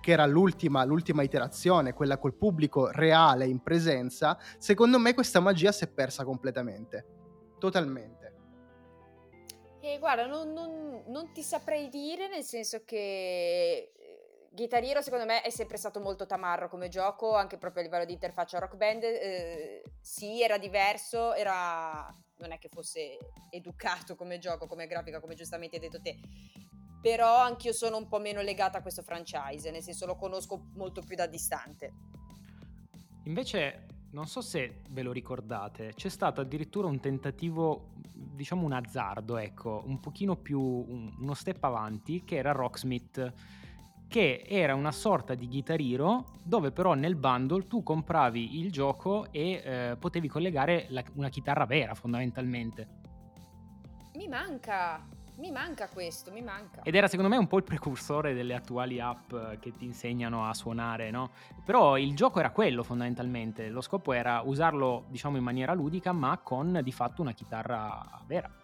che 0.00 0.12
era 0.12 0.26
l'ultima, 0.26 0.84
l'ultima 0.84 1.22
iterazione, 1.22 1.92
quella 1.92 2.18
col 2.18 2.34
pubblico 2.34 2.90
reale 2.90 3.46
in 3.46 3.62
presenza, 3.62 4.38
secondo 4.58 4.98
me 4.98 5.14
questa 5.14 5.40
magia 5.40 5.72
si 5.72 5.84
è 5.84 5.88
persa 5.88 6.24
completamente. 6.24 7.06
Totalmente. 7.58 8.18
E 9.82 9.98
guarda, 9.98 10.26
non, 10.26 10.52
non- 10.52 11.04
non 11.06 11.32
ti 11.32 11.42
saprei 11.42 11.88
dire, 11.88 12.28
nel 12.28 12.42
senso 12.42 12.82
che 12.84 13.92
eh, 13.96 14.48
Guitar 14.50 14.82
Hero 14.82 15.00
secondo 15.00 15.24
me 15.24 15.42
è 15.42 15.50
sempre 15.50 15.76
stato 15.78 16.00
molto 16.00 16.26
tamarro 16.26 16.68
come 16.68 16.88
gioco, 16.88 17.34
anche 17.34 17.56
proprio 17.56 17.82
a 17.82 17.84
livello 17.84 18.04
di 18.04 18.12
interfaccia 18.12 18.58
Rock 18.58 18.76
Band. 18.76 19.02
eh, 19.04 19.82
sì, 20.00 20.42
era 20.42 20.58
diverso, 20.58 21.32
era... 21.34 22.06
non 22.38 22.52
è 22.52 22.58
che 22.58 22.68
fosse 22.68 23.16
educato 23.50 24.16
come 24.16 24.38
gioco, 24.38 24.66
come 24.66 24.86
grafica, 24.86 25.20
come 25.20 25.34
giustamente 25.34 25.76
hai 25.76 25.82
detto 25.82 26.00
te. 26.00 26.18
Però 27.00 27.38
anch'io 27.38 27.72
sono 27.72 27.96
un 27.96 28.08
po' 28.08 28.18
meno 28.18 28.42
legata 28.42 28.78
a 28.78 28.82
questo 28.82 29.02
franchise, 29.02 29.70
nel 29.70 29.82
senso 29.82 30.06
lo 30.06 30.16
conosco 30.16 30.66
molto 30.74 31.00
più 31.00 31.16
da 31.16 31.26
distante. 31.26 31.92
Invece 33.24 33.86
non 34.12 34.26
so 34.26 34.40
se 34.40 34.82
ve 34.90 35.02
lo 35.02 35.12
ricordate, 35.12 35.92
c'è 35.94 36.08
stato 36.08 36.40
addirittura 36.40 36.88
un 36.88 36.98
tentativo, 37.00 37.90
diciamo 38.12 38.64
un 38.64 38.72
azzardo, 38.72 39.36
ecco, 39.36 39.82
un 39.86 40.00
pochino 40.00 40.36
più 40.36 40.60
un- 40.60 41.14
uno 41.20 41.34
step 41.34 41.62
avanti, 41.64 42.24
che 42.24 42.36
era 42.36 42.52
Rocksmith, 42.52 43.32
che 44.08 44.44
era 44.48 44.74
una 44.74 44.90
sorta 44.90 45.34
di 45.36 45.46
Guitar 45.46 45.78
Hero 45.80 46.24
dove 46.42 46.72
però 46.72 46.94
nel 46.94 47.14
bundle 47.14 47.68
tu 47.68 47.84
compravi 47.84 48.58
il 48.58 48.72
gioco 48.72 49.30
e 49.30 49.62
eh, 49.64 49.96
potevi 49.96 50.26
collegare 50.26 50.86
la- 50.88 51.04
una 51.14 51.28
chitarra 51.28 51.64
vera 51.64 51.94
fondamentalmente. 51.94 52.98
Mi 54.14 54.26
manca, 54.26 55.06
mi 55.40 55.50
manca 55.50 55.88
questo, 55.88 56.30
mi 56.30 56.42
manca. 56.42 56.82
Ed 56.82 56.94
era 56.94 57.08
secondo 57.08 57.30
me 57.30 57.38
un 57.38 57.46
po' 57.46 57.56
il 57.56 57.64
precursore 57.64 58.34
delle 58.34 58.54
attuali 58.54 59.00
app 59.00 59.32
eh, 59.32 59.58
che 59.58 59.74
ti 59.74 59.86
insegnano 59.86 60.46
a 60.46 60.54
suonare, 60.54 61.10
no? 61.10 61.30
Però 61.64 61.96
il 61.96 62.14
gioco 62.14 62.38
era 62.38 62.50
quello 62.50 62.82
fondamentalmente, 62.82 63.68
lo 63.68 63.80
scopo 63.80 64.12
era 64.12 64.42
usarlo 64.44 65.04
diciamo 65.08 65.36
in 65.38 65.42
maniera 65.42 65.72
ludica 65.72 66.12
ma 66.12 66.38
con 66.38 66.80
di 66.82 66.92
fatto 66.92 67.22
una 67.22 67.32
chitarra 67.32 68.22
vera 68.26 68.59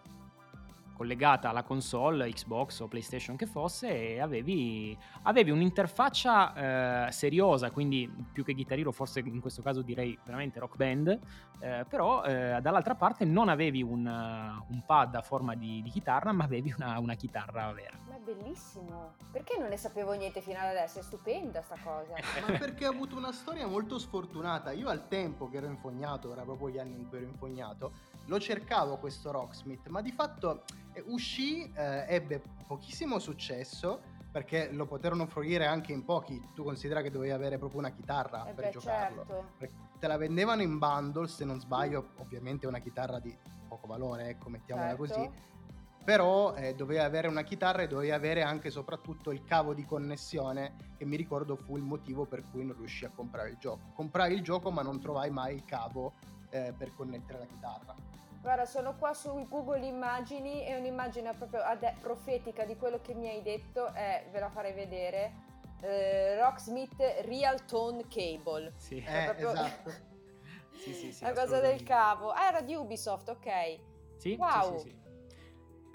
collegata 0.97 1.49
alla 1.49 1.61
console 1.61 2.29
Xbox 2.31 2.79
o 2.79 2.87
PlayStation 2.87 3.35
che 3.35 3.45
fosse 3.45 4.15
e 4.15 4.19
avevi, 4.19 4.97
avevi 5.23 5.51
un'interfaccia 5.51 7.05
eh, 7.07 7.11
seriosa, 7.11 7.69
quindi 7.69 8.11
più 8.33 8.43
che 8.43 8.53
Guitar 8.53 8.79
Hero 8.79 8.91
forse 8.91 9.19
in 9.19 9.39
questo 9.39 9.61
caso 9.61 9.83
direi 9.83 10.17
veramente 10.25 10.59
rock 10.59 10.75
band, 10.75 11.19
eh, 11.59 11.85
però 11.87 12.23
eh, 12.23 12.59
dall'altra 12.61 12.95
parte 12.95 13.25
non 13.25 13.47
avevi 13.47 13.83
un, 13.83 14.05
un, 14.05 14.83
pad 14.85 15.13
a 15.13 15.21
forma 15.21 15.53
di, 15.55 15.81
di 15.83 15.89
chitarra 15.91 16.31
ma 16.31 16.45
avevi 16.45 16.73
una, 16.75 16.97
una, 16.97 17.13
chitarra 17.13 17.71
vera. 17.73 17.97
Ma 18.07 18.15
è 18.15 18.19
bellissimo, 18.19 19.13
perché 19.31 19.57
non 19.59 19.69
ne 19.69 19.77
sapevo 19.77 20.13
niente 20.13 20.41
fino 20.41 20.57
ad 20.57 20.65
adesso? 20.65 20.97
È 20.99 21.03
stupenda 21.03 21.61
sta 21.61 21.75
cosa. 21.83 22.15
ma 22.47 22.57
perché 22.57 22.85
ha 22.85 22.89
avuto 22.89 23.15
una 23.15 23.31
storia 23.31 23.67
molto 23.67 23.99
sfortunata, 23.99 24.71
io 24.71 24.89
al 24.89 25.07
tempo 25.07 25.47
che 25.47 25.57
ero 25.57 25.67
infognato, 25.67 26.31
era 26.31 26.41
proprio 26.41 26.69
gli 26.69 26.79
anni 26.79 26.95
in 26.95 27.07
cui 27.07 27.19
ero 27.19 27.27
infognato, 27.27 27.91
lo 28.27 28.39
cercavo 28.39 28.97
questo 28.97 29.31
Rocksmith, 29.31 29.87
ma 29.87 30.01
di 30.01 30.11
fatto 30.11 30.63
eh, 30.93 31.03
uscì, 31.07 31.71
eh, 31.73 32.05
ebbe 32.07 32.41
pochissimo 32.67 33.19
successo 33.19 34.15
perché 34.31 34.69
lo 34.71 34.85
poterono 34.85 35.25
fruire 35.25 35.65
anche 35.65 35.93
in 35.93 36.03
pochi. 36.03 36.39
Tu 36.53 36.63
considera 36.63 37.01
che 37.01 37.09
dovevi 37.09 37.31
avere 37.31 37.57
proprio 37.57 37.79
una 37.79 37.89
chitarra 37.89 38.47
eh 38.47 38.53
per 38.53 38.65
beh, 38.65 38.71
giocarlo. 38.71 39.25
Certo. 39.25 39.85
Te 39.99 40.07
la 40.07 40.17
vendevano 40.17 40.61
in 40.61 40.77
bundle, 40.77 41.27
se 41.27 41.43
non 41.43 41.59
sbaglio, 41.59 42.09
ovviamente 42.17 42.67
una 42.67 42.79
chitarra 42.79 43.19
di 43.19 43.35
poco 43.67 43.87
valore, 43.87 44.29
ecco, 44.29 44.49
mettiamola 44.49 44.89
certo. 44.89 45.03
così. 45.03 45.29
Però 46.03 46.53
eh, 46.55 46.75
dovevi 46.75 46.99
avere 46.99 47.27
una 47.27 47.41
chitarra 47.41 47.81
e 47.81 47.87
dovevi 47.87 48.11
avere 48.11 48.41
anche 48.41 48.67
e 48.67 48.71
soprattutto 48.71 49.31
il 49.31 49.43
cavo 49.43 49.73
di 49.73 49.85
connessione, 49.85 50.75
che 50.97 51.03
mi 51.03 51.15
ricordo 51.15 51.55
fu 51.55 51.75
il 51.75 51.83
motivo 51.83 52.25
per 52.25 52.43
cui 52.49 52.63
non 52.63 52.77
riuscì 52.77 53.05
a 53.05 53.09
comprare 53.09 53.49
il 53.49 53.57
gioco. 53.57 53.91
Comprai 53.93 54.33
il 54.33 54.41
gioco, 54.41 54.71
ma 54.71 54.83
non 54.83 55.01
trovai 55.01 55.31
mai 55.31 55.55
il 55.55 55.65
cavo 55.65 56.13
eh, 56.51 56.73
per 56.77 56.93
connettere 56.95 57.39
la 57.39 57.45
chitarra. 57.45 57.95
Guarda, 58.47 58.65
sono 58.65 58.95
qua 58.95 59.13
su 59.13 59.45
Google 59.49 59.85
Immagini 59.85 60.65
e 60.65 60.77
un'immagine 60.77 61.33
proprio 61.33 61.63
ade- 61.63 61.97
profetica 61.99 62.63
di 62.63 62.77
quello 62.77 63.01
che 63.01 63.13
mi 63.13 63.27
hai 63.27 63.41
detto 63.41 63.91
è, 63.91 64.25
ve 64.31 64.39
la 64.39 64.49
farei 64.49 64.71
vedere, 64.71 65.33
eh, 65.81 66.39
Rocksmith 66.39 66.95
Real 67.25 67.65
Tone 67.65 68.07
Cable. 68.07 68.71
Sì, 68.77 69.03
eh, 69.05 69.23
proprio... 69.25 69.51
esatto. 69.51 69.91
sì, 70.79 70.93
sì, 70.93 71.11
sì, 71.11 71.25
la 71.25 71.33
cosa 71.33 71.59
del 71.59 71.83
cavo. 71.83 72.29
Ah, 72.29 72.47
era 72.47 72.61
di 72.61 72.73
Ubisoft, 72.73 73.27
ok. 73.27 73.79
Sì, 74.15 74.37
wow. 74.39 74.77
sì, 74.79 74.91
sì, 74.91 74.91
sì. 74.91 75.06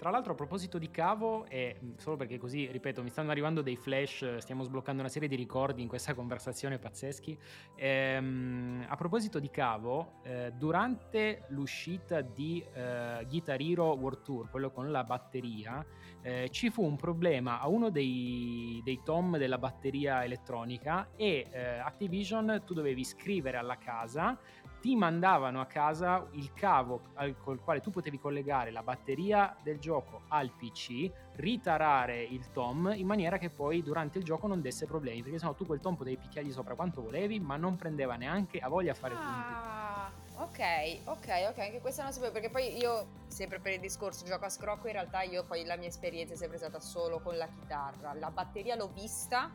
Tra 0.03 0.11
l'altro 0.11 0.33
a 0.33 0.35
proposito 0.35 0.79
di 0.79 0.91
cavo, 0.91 1.45
e 1.47 1.77
solo 1.95 2.17
perché 2.17 2.37
così, 2.37 2.69
ripeto, 2.69 3.01
mi 3.01 3.09
stanno 3.09 3.31
arrivando 3.31 3.61
dei 3.61 3.77
flash, 3.77 4.35
stiamo 4.39 4.63
sbloccando 4.63 4.99
una 4.99 5.09
serie 5.09 5.29
di 5.29 5.37
ricordi 5.37 5.81
in 5.81 5.87
questa 5.87 6.13
conversazione 6.13 6.77
pazzeschi. 6.77 7.39
Ehm, 7.77 8.85
a 8.85 8.97
proposito 8.97 9.39
di 9.39 9.49
cavo, 9.49 10.15
eh, 10.23 10.51
durante 10.57 11.45
l'uscita 11.51 12.19
di 12.19 12.61
eh, 12.73 13.25
Guitar 13.29 13.61
Hero 13.61 13.93
World 13.93 14.23
Tour, 14.23 14.49
quello 14.49 14.71
con 14.71 14.91
la 14.91 15.05
batteria, 15.05 15.85
eh, 16.21 16.49
ci 16.51 16.69
fu 16.69 16.83
un 16.83 16.97
problema 16.97 17.61
a 17.61 17.69
uno 17.69 17.89
dei, 17.89 18.81
dei 18.83 18.99
tom 19.05 19.37
della 19.37 19.57
batteria 19.57 20.25
elettronica 20.25 21.11
e 21.15 21.47
eh, 21.49 21.77
Activision 21.79 22.63
tu 22.65 22.73
dovevi 22.73 23.05
scrivere 23.05 23.55
alla 23.55 23.77
casa 23.77 24.37
ti 24.83 24.97
mandavano 24.97 25.61
a 25.61 25.65
casa 25.65 26.27
il 26.31 26.51
cavo 26.51 27.03
al, 27.13 27.37
col 27.37 27.61
quale 27.61 27.79
tu 27.79 27.89
potevi 27.89 28.19
collegare 28.19 28.69
la 28.69 28.83
batteria 28.83 29.55
del 29.63 29.79
gioco 29.79 30.23
al 30.27 30.51
PC, 30.51 31.09
ritarare 31.35 32.21
il 32.21 32.51
tom 32.51 32.91
in 32.93 33.07
maniera 33.07 33.37
che 33.37 33.49
poi 33.49 33.81
durante 33.81 34.17
il 34.17 34.25
gioco 34.25 34.45
non 34.45 34.59
desse 34.59 34.85
problemi, 34.85 35.21
perché 35.21 35.39
sennò 35.39 35.53
tu 35.53 35.65
quel 35.65 35.79
tom 35.79 35.95
potevi 35.95 36.17
picchiargli 36.17 36.51
sopra 36.51 36.75
quanto 36.75 37.01
volevi, 37.01 37.39
ma 37.39 37.55
non 37.55 37.77
prendeva 37.77 38.17
neanche 38.17 38.59
a 38.59 38.67
voglia 38.67 38.91
a 38.91 38.95
fare 38.95 39.13
ah, 39.17 40.11
punti. 40.25 40.43
Ok, 40.43 40.99
ok, 41.05 41.47
ok, 41.51 41.59
anche 41.59 41.79
questa 41.79 42.03
non 42.03 42.11
sapevo, 42.11 42.33
perché 42.33 42.49
poi 42.49 42.75
io, 42.75 43.07
sempre 43.27 43.59
per 43.61 43.71
il 43.71 43.79
discorso 43.79 44.25
gioco 44.25 44.43
a 44.43 44.49
scrocco, 44.49 44.87
in 44.87 44.93
realtà 44.93 45.21
io 45.21 45.45
poi 45.45 45.63
la 45.63 45.77
mia 45.77 45.87
esperienza 45.87 46.33
è 46.33 46.35
sempre 46.35 46.57
stata 46.57 46.81
solo 46.81 47.21
con 47.21 47.37
la 47.37 47.47
chitarra. 47.47 48.13
La 48.15 48.31
batteria 48.31 48.75
l'ho 48.75 48.89
vista, 48.89 49.49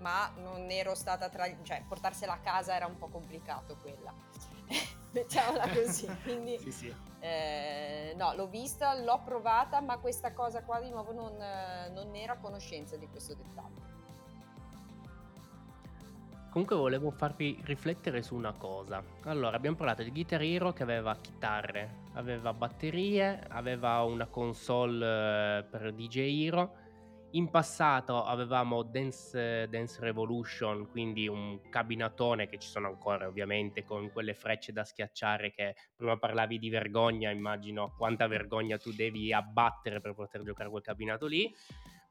ma 0.00 0.32
non 0.36 0.70
ero 0.70 0.94
stata 0.94 1.28
tra... 1.28 1.46
cioè 1.62 1.82
portarsela 1.86 2.34
a 2.34 2.38
casa 2.38 2.74
era 2.74 2.86
un 2.86 2.96
po' 2.96 3.08
complicato 3.08 3.76
quella. 3.80 4.12
Mettiamola 5.10 5.68
così, 5.68 6.06
quindi 6.22 6.58
sì, 6.58 6.70
sì. 6.70 6.94
Eh, 7.20 8.14
no, 8.16 8.34
l'ho 8.34 8.46
vista, 8.46 8.94
l'ho 9.00 9.20
provata, 9.24 9.80
ma 9.80 9.98
questa 9.98 10.32
cosa 10.32 10.62
qua 10.62 10.80
di 10.80 10.90
nuovo 10.90 11.12
non, 11.12 11.36
non 11.92 12.14
era 12.14 12.34
a 12.34 12.38
conoscenza 12.38 12.96
di 12.96 13.08
questo 13.08 13.34
dettaglio. 13.34 13.88
Comunque 16.50 16.76
volevo 16.76 17.10
farvi 17.10 17.60
riflettere 17.64 18.22
su 18.22 18.34
una 18.34 18.52
cosa. 18.52 19.02
Allora, 19.24 19.56
abbiamo 19.56 19.76
parlato 19.76 20.02
di 20.02 20.10
Guitar 20.10 20.42
Hero 20.42 20.72
che 20.72 20.82
aveva 20.82 21.14
chitarre, 21.16 22.06
aveva 22.14 22.52
batterie, 22.54 23.44
aveva 23.48 24.02
una 24.02 24.26
console 24.26 25.58
eh, 25.58 25.62
per 25.64 25.92
DJ 25.92 26.46
Hero 26.46 26.72
in 27.32 27.50
passato 27.50 28.24
avevamo 28.24 28.82
Dance, 28.82 29.68
Dance, 29.68 30.00
Revolution, 30.00 30.88
quindi 30.88 31.28
un 31.28 31.60
cabinatone 31.68 32.48
che 32.48 32.58
ci 32.58 32.68
sono 32.68 32.88
ancora 32.88 33.26
ovviamente 33.26 33.84
con 33.84 34.10
quelle 34.10 34.34
frecce 34.34 34.72
da 34.72 34.84
schiacciare 34.84 35.50
che 35.50 35.74
prima 35.94 36.16
parlavi 36.16 36.58
di 36.58 36.70
vergogna, 36.70 37.30
immagino 37.30 37.94
quanta 37.96 38.26
vergogna 38.26 38.78
tu 38.78 38.92
devi 38.92 39.32
abbattere 39.32 40.00
per 40.00 40.14
poter 40.14 40.42
giocare 40.42 40.70
quel 40.70 40.82
cabinato 40.82 41.26
lì. 41.26 41.54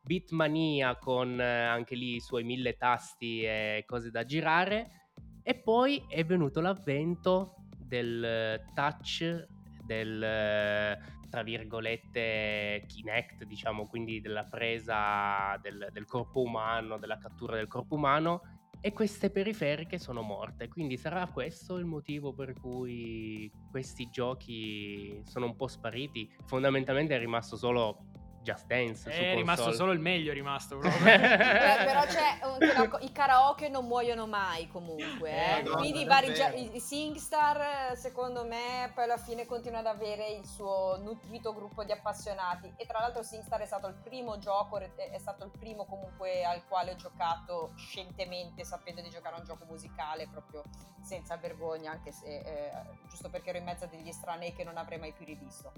Beatmania 0.01 0.97
con 0.97 1.39
eh, 1.39 1.43
anche 1.43 1.95
lì 1.95 2.15
i 2.15 2.21
suoi 2.21 2.43
mille 2.43 2.77
tasti 2.77 3.41
e 3.41 3.83
cose 3.85 4.11
da 4.11 4.23
girare. 4.23 5.09
E 5.43 5.55
poi 5.55 6.05
è 6.07 6.23
venuto 6.25 6.61
l'avvento 6.61 7.55
del 7.77 8.61
touch, 8.73 9.47
del 9.83 10.97
tra 11.29 11.43
virgolette 11.43 12.83
Kinect, 12.87 13.43
diciamo, 13.43 13.87
quindi 13.87 14.21
della 14.21 14.43
presa 14.43 15.57
del, 15.61 15.89
del, 15.91 16.05
corpo 16.05 16.41
umano, 16.41 16.97
della 16.97 17.17
cattura 17.17 17.55
del 17.55 17.67
corpo 17.67 17.95
umano 17.95 18.41
e 18.79 18.93
queste 18.93 19.29
periferiche 19.29 19.97
sono 19.97 20.21
morte. 20.21 20.67
Quindi 20.67 20.97
sarà 20.97 21.27
questo 21.27 21.77
il 21.77 21.85
motivo 21.85 22.33
per 22.33 22.53
cui 22.53 23.51
questi 23.69 24.09
giochi 24.09 25.21
sono 25.25 25.45
un 25.47 25.55
po' 25.55 25.67
spariti. 25.67 26.31
Fondamentalmente 26.45 27.15
è 27.15 27.19
rimasto 27.19 27.57
solo 27.57 28.05
Just 28.47 28.65
Dance. 28.65 29.11
È 29.11 29.35
rimasto 29.35 29.73
solo 29.73 29.91
il 29.91 29.99
meglio, 29.99 30.31
è 30.31 30.33
rimasto 30.33 30.77
proprio. 30.79 31.03
Beh, 31.03 31.17
però 31.19 32.05
c'è 32.05 32.39
un, 32.43 32.97
i 33.01 33.11
karaoke 33.11 33.67
non 33.67 33.85
muoiono 33.85 34.25
mai 34.25 34.69
comunque. 34.69 35.29
Eh? 35.29 35.59
Eh, 35.59 35.63
Quindi 35.63 36.01
i 36.01 36.05
vari 36.05 36.33
gia- 36.33 36.53
i 36.53 36.79
SingStar, 36.79 37.97
secondo 37.97 38.45
me, 38.45 38.89
poi 38.93 39.03
alla 39.03 39.17
fine 39.17 39.45
continua 39.45 39.79
ad 39.79 39.87
avere 39.87 40.29
il 40.29 40.45
suo 40.45 40.97
nutrito 41.01 41.53
gruppo 41.53 41.83
di 41.83 41.91
appassionati. 41.91 42.71
E 42.77 42.85
tra 42.85 42.99
l'altro 42.99 43.21
SingStar 43.21 43.59
è 43.59 43.65
stato 43.65 43.87
il 43.87 43.95
primo 43.95 44.37
gioco, 44.37 44.77
è 44.77 45.17
stato 45.17 45.43
il 45.43 45.51
primo 45.51 45.85
comunque 45.85 46.45
al 46.45 46.65
quale 46.69 46.91
ho 46.91 46.95
giocato 46.95 47.73
scientemente, 47.75 48.63
sapendo 48.63 49.01
di 49.01 49.09
giocare 49.09 49.35
a 49.35 49.39
un 49.39 49.45
gioco 49.45 49.65
musicale 49.65 50.25
proprio 50.31 50.63
senza 51.01 51.35
vergogna, 51.35 51.91
anche 51.91 52.13
se 52.13 52.27
eh, 52.27 52.71
giusto 53.09 53.29
perché 53.29 53.49
ero 53.49 53.57
in 53.57 53.65
mezzo 53.65 53.85
a 53.85 53.87
degli 53.87 54.07
estranei 54.07 54.53
che 54.53 54.63
non 54.63 54.77
avrei 54.77 54.99
mai 54.99 55.11
più 55.11 55.25
rivisto. 55.25 55.73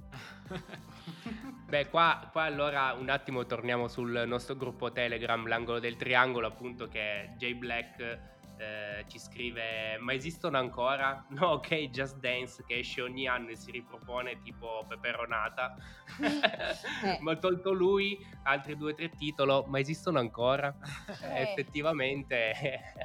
Beh, 1.70 1.90
qua, 1.90 2.28
qua 2.32 2.50
allora 2.60 2.94
un 3.00 3.08
attimo 3.08 3.46
torniamo 3.46 3.88
sul 3.88 4.24
nostro 4.28 4.58
gruppo 4.58 4.92
Telegram, 4.92 5.48
l'angolo 5.48 5.80
del 5.80 5.96
triangolo, 5.96 6.46
appunto 6.46 6.90
che 6.90 7.30
Jay 7.38 7.54
Black 7.54 8.20
eh, 8.60 9.06
ci 9.08 9.20
scrive 9.20 9.98
ma 10.00 10.14
esistono 10.14 10.58
ancora? 10.58 11.26
No, 11.40 11.52
ok, 11.52 11.90
Just 11.90 12.18
Dance 12.18 12.64
che 12.66 12.80
esce 12.80 13.02
ogni 13.02 13.26
anno 13.26 13.50
e 13.50 13.56
si 13.56 13.72
ripropone 13.72 14.42
tipo 14.42 14.84
peperonata. 14.88 15.76
eh. 16.22 17.18
ma 17.22 17.36
tolto 17.38 17.72
lui, 17.72 18.18
altri 18.44 18.76
due 18.76 18.92
o 18.92 18.96
tre 18.96 19.10
titoli, 19.10 19.64
ma 19.68 19.80
esistono 19.80 20.20
ancora? 20.20 20.76
Eh. 21.22 21.42
Effettivamente 21.44 22.54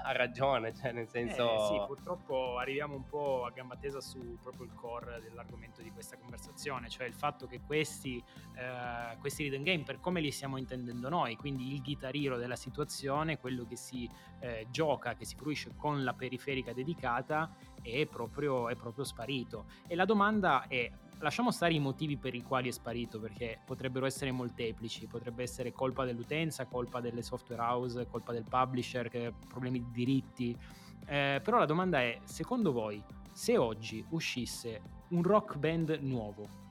ha 0.02 0.12
ragione, 0.12 0.74
cioè 0.74 0.92
nel 0.92 1.08
senso... 1.08 1.54
Eh, 1.54 1.66
sì, 1.68 1.86
purtroppo 1.86 2.58
arriviamo 2.58 2.96
un 2.96 3.06
po' 3.06 3.44
a 3.44 3.50
gamba 3.50 3.76
tesa 3.76 4.00
su 4.00 4.36
proprio 4.42 4.64
il 4.64 4.74
core 4.74 5.20
dell'argomento 5.20 5.80
di 5.82 5.90
questa 5.90 6.16
conversazione, 6.16 6.88
cioè 6.88 7.06
il 7.06 7.14
fatto 7.14 7.46
che 7.46 7.60
questi, 7.60 8.22
eh, 8.56 9.16
questi 9.18 9.48
rhythm 9.48 9.62
game, 9.62 9.82
per 9.84 10.00
come 10.00 10.20
li 10.20 10.32
stiamo 10.32 10.56
intendendo 10.56 11.08
noi, 11.08 11.36
quindi 11.36 11.72
il 11.72 11.82
chitarrino 11.82 12.36
della 12.36 12.56
situazione, 12.56 13.38
quello 13.38 13.64
che 13.66 13.76
si 13.76 14.10
eh, 14.40 14.66
gioca, 14.70 15.14
che 15.14 15.24
si 15.24 15.36
usufruisce 15.44 15.72
con 15.76 16.02
la 16.02 16.14
periferica 16.14 16.72
dedicata 16.72 17.54
è 17.82 18.06
proprio, 18.06 18.68
è 18.68 18.74
proprio 18.74 19.04
sparito. 19.04 19.66
E 19.86 19.94
la 19.94 20.06
domanda 20.06 20.66
è, 20.66 20.90
lasciamo 21.18 21.50
stare 21.50 21.74
i 21.74 21.78
motivi 21.78 22.16
per 22.16 22.34
i 22.34 22.42
quali 22.42 22.68
è 22.68 22.72
sparito, 22.72 23.20
perché 23.20 23.60
potrebbero 23.64 24.06
essere 24.06 24.32
molteplici, 24.32 25.06
potrebbe 25.06 25.42
essere 25.42 25.72
colpa 25.72 26.04
dell'utenza, 26.04 26.64
colpa 26.66 27.00
delle 27.00 27.22
software 27.22 27.60
house, 27.60 28.06
colpa 28.06 28.32
del 28.32 28.44
publisher, 28.48 29.34
problemi 29.46 29.84
di 29.84 29.90
diritti, 29.92 30.58
eh, 31.06 31.40
però 31.42 31.58
la 31.58 31.66
domanda 31.66 32.00
è, 32.00 32.18
secondo 32.24 32.72
voi, 32.72 33.02
se 33.32 33.58
oggi 33.58 34.04
uscisse 34.10 34.80
un 35.08 35.22
rock 35.22 35.56
band 35.56 35.98
nuovo, 36.00 36.62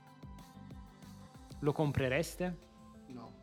lo 1.60 1.72
comprereste? 1.72 2.58
No. 3.08 3.42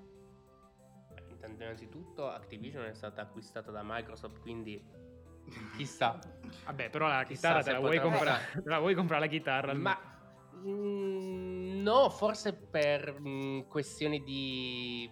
Innanzitutto 1.43 2.27
Activision 2.27 2.85
è 2.85 2.93
stata 2.93 3.21
acquistata 3.21 3.71
da 3.71 3.81
Microsoft, 3.83 4.39
quindi 4.39 4.83
chissà. 5.75 6.19
Vabbè, 6.65 6.89
però 6.89 7.07
la 7.07 7.23
chitarra 7.23 7.63
te 7.63 7.71
la, 7.71 7.79
vuoi 7.79 7.99
comprare, 7.99 8.51
te 8.53 8.69
la 8.69 8.79
vuoi 8.79 8.93
comprare 8.93 9.21
la 9.21 9.27
chitarra? 9.27 9.73
Ma 9.73 9.97
mm, 10.55 11.81
no, 11.81 12.09
forse 12.09 12.53
per 12.53 13.19
mh, 13.19 13.29
mm, 13.29 13.59
questioni 13.67 14.23
di 14.23 15.09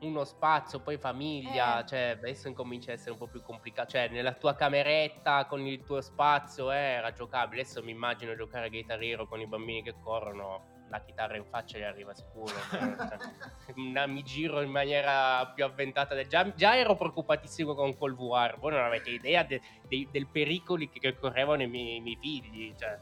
uno 0.00 0.24
spazio, 0.24 0.80
poi 0.80 0.96
famiglia, 0.96 1.80
eh. 1.80 1.86
cioè 1.86 2.16
adesso 2.18 2.48
incomincia 2.48 2.90
a 2.90 2.94
essere 2.94 3.12
un 3.12 3.18
po' 3.18 3.26
più 3.26 3.42
complicato, 3.42 3.90
cioè 3.90 4.08
nella 4.08 4.34
tua 4.34 4.54
cameretta 4.54 5.46
con 5.46 5.66
il 5.66 5.82
tuo 5.82 6.00
spazio 6.00 6.70
eh, 6.70 6.76
era 6.76 7.12
giocabile, 7.12 7.62
adesso 7.62 7.82
mi 7.82 7.90
immagino 7.90 8.36
giocare 8.36 8.66
a 8.66 8.68
Guitar 8.68 9.02
Hero 9.02 9.26
con 9.26 9.40
i 9.40 9.46
bambini 9.46 9.82
che 9.82 9.94
corrono, 10.00 10.76
la 10.90 11.00
chitarra 11.00 11.36
in 11.36 11.44
faccia 11.44 11.78
gli 11.78 11.82
arriva 11.82 12.14
sicuro. 12.14 12.54
Cioè, 12.68 13.74
cioè, 13.94 14.06
mi 14.06 14.22
giro 14.22 14.60
in 14.60 14.70
maniera 14.70 15.46
più 15.54 15.64
avventata. 15.64 16.14
Del... 16.14 16.26
Già, 16.26 16.52
già, 16.54 16.76
ero 16.76 16.96
preoccupatissimo 16.96 17.74
con 17.74 17.96
Cold 17.96 18.18
War. 18.18 18.58
Voi 18.58 18.72
non 18.72 18.82
avete 18.82 19.10
idea 19.10 19.42
de, 19.42 19.60
de, 19.86 20.08
del 20.10 20.26
pericolo 20.26 20.86
che, 20.90 20.98
che 20.98 21.18
correvano 21.18 21.62
i 21.62 21.66
miei, 21.66 21.96
i 21.96 22.00
miei 22.00 22.18
figli. 22.20 22.74
Cioè. 22.76 22.98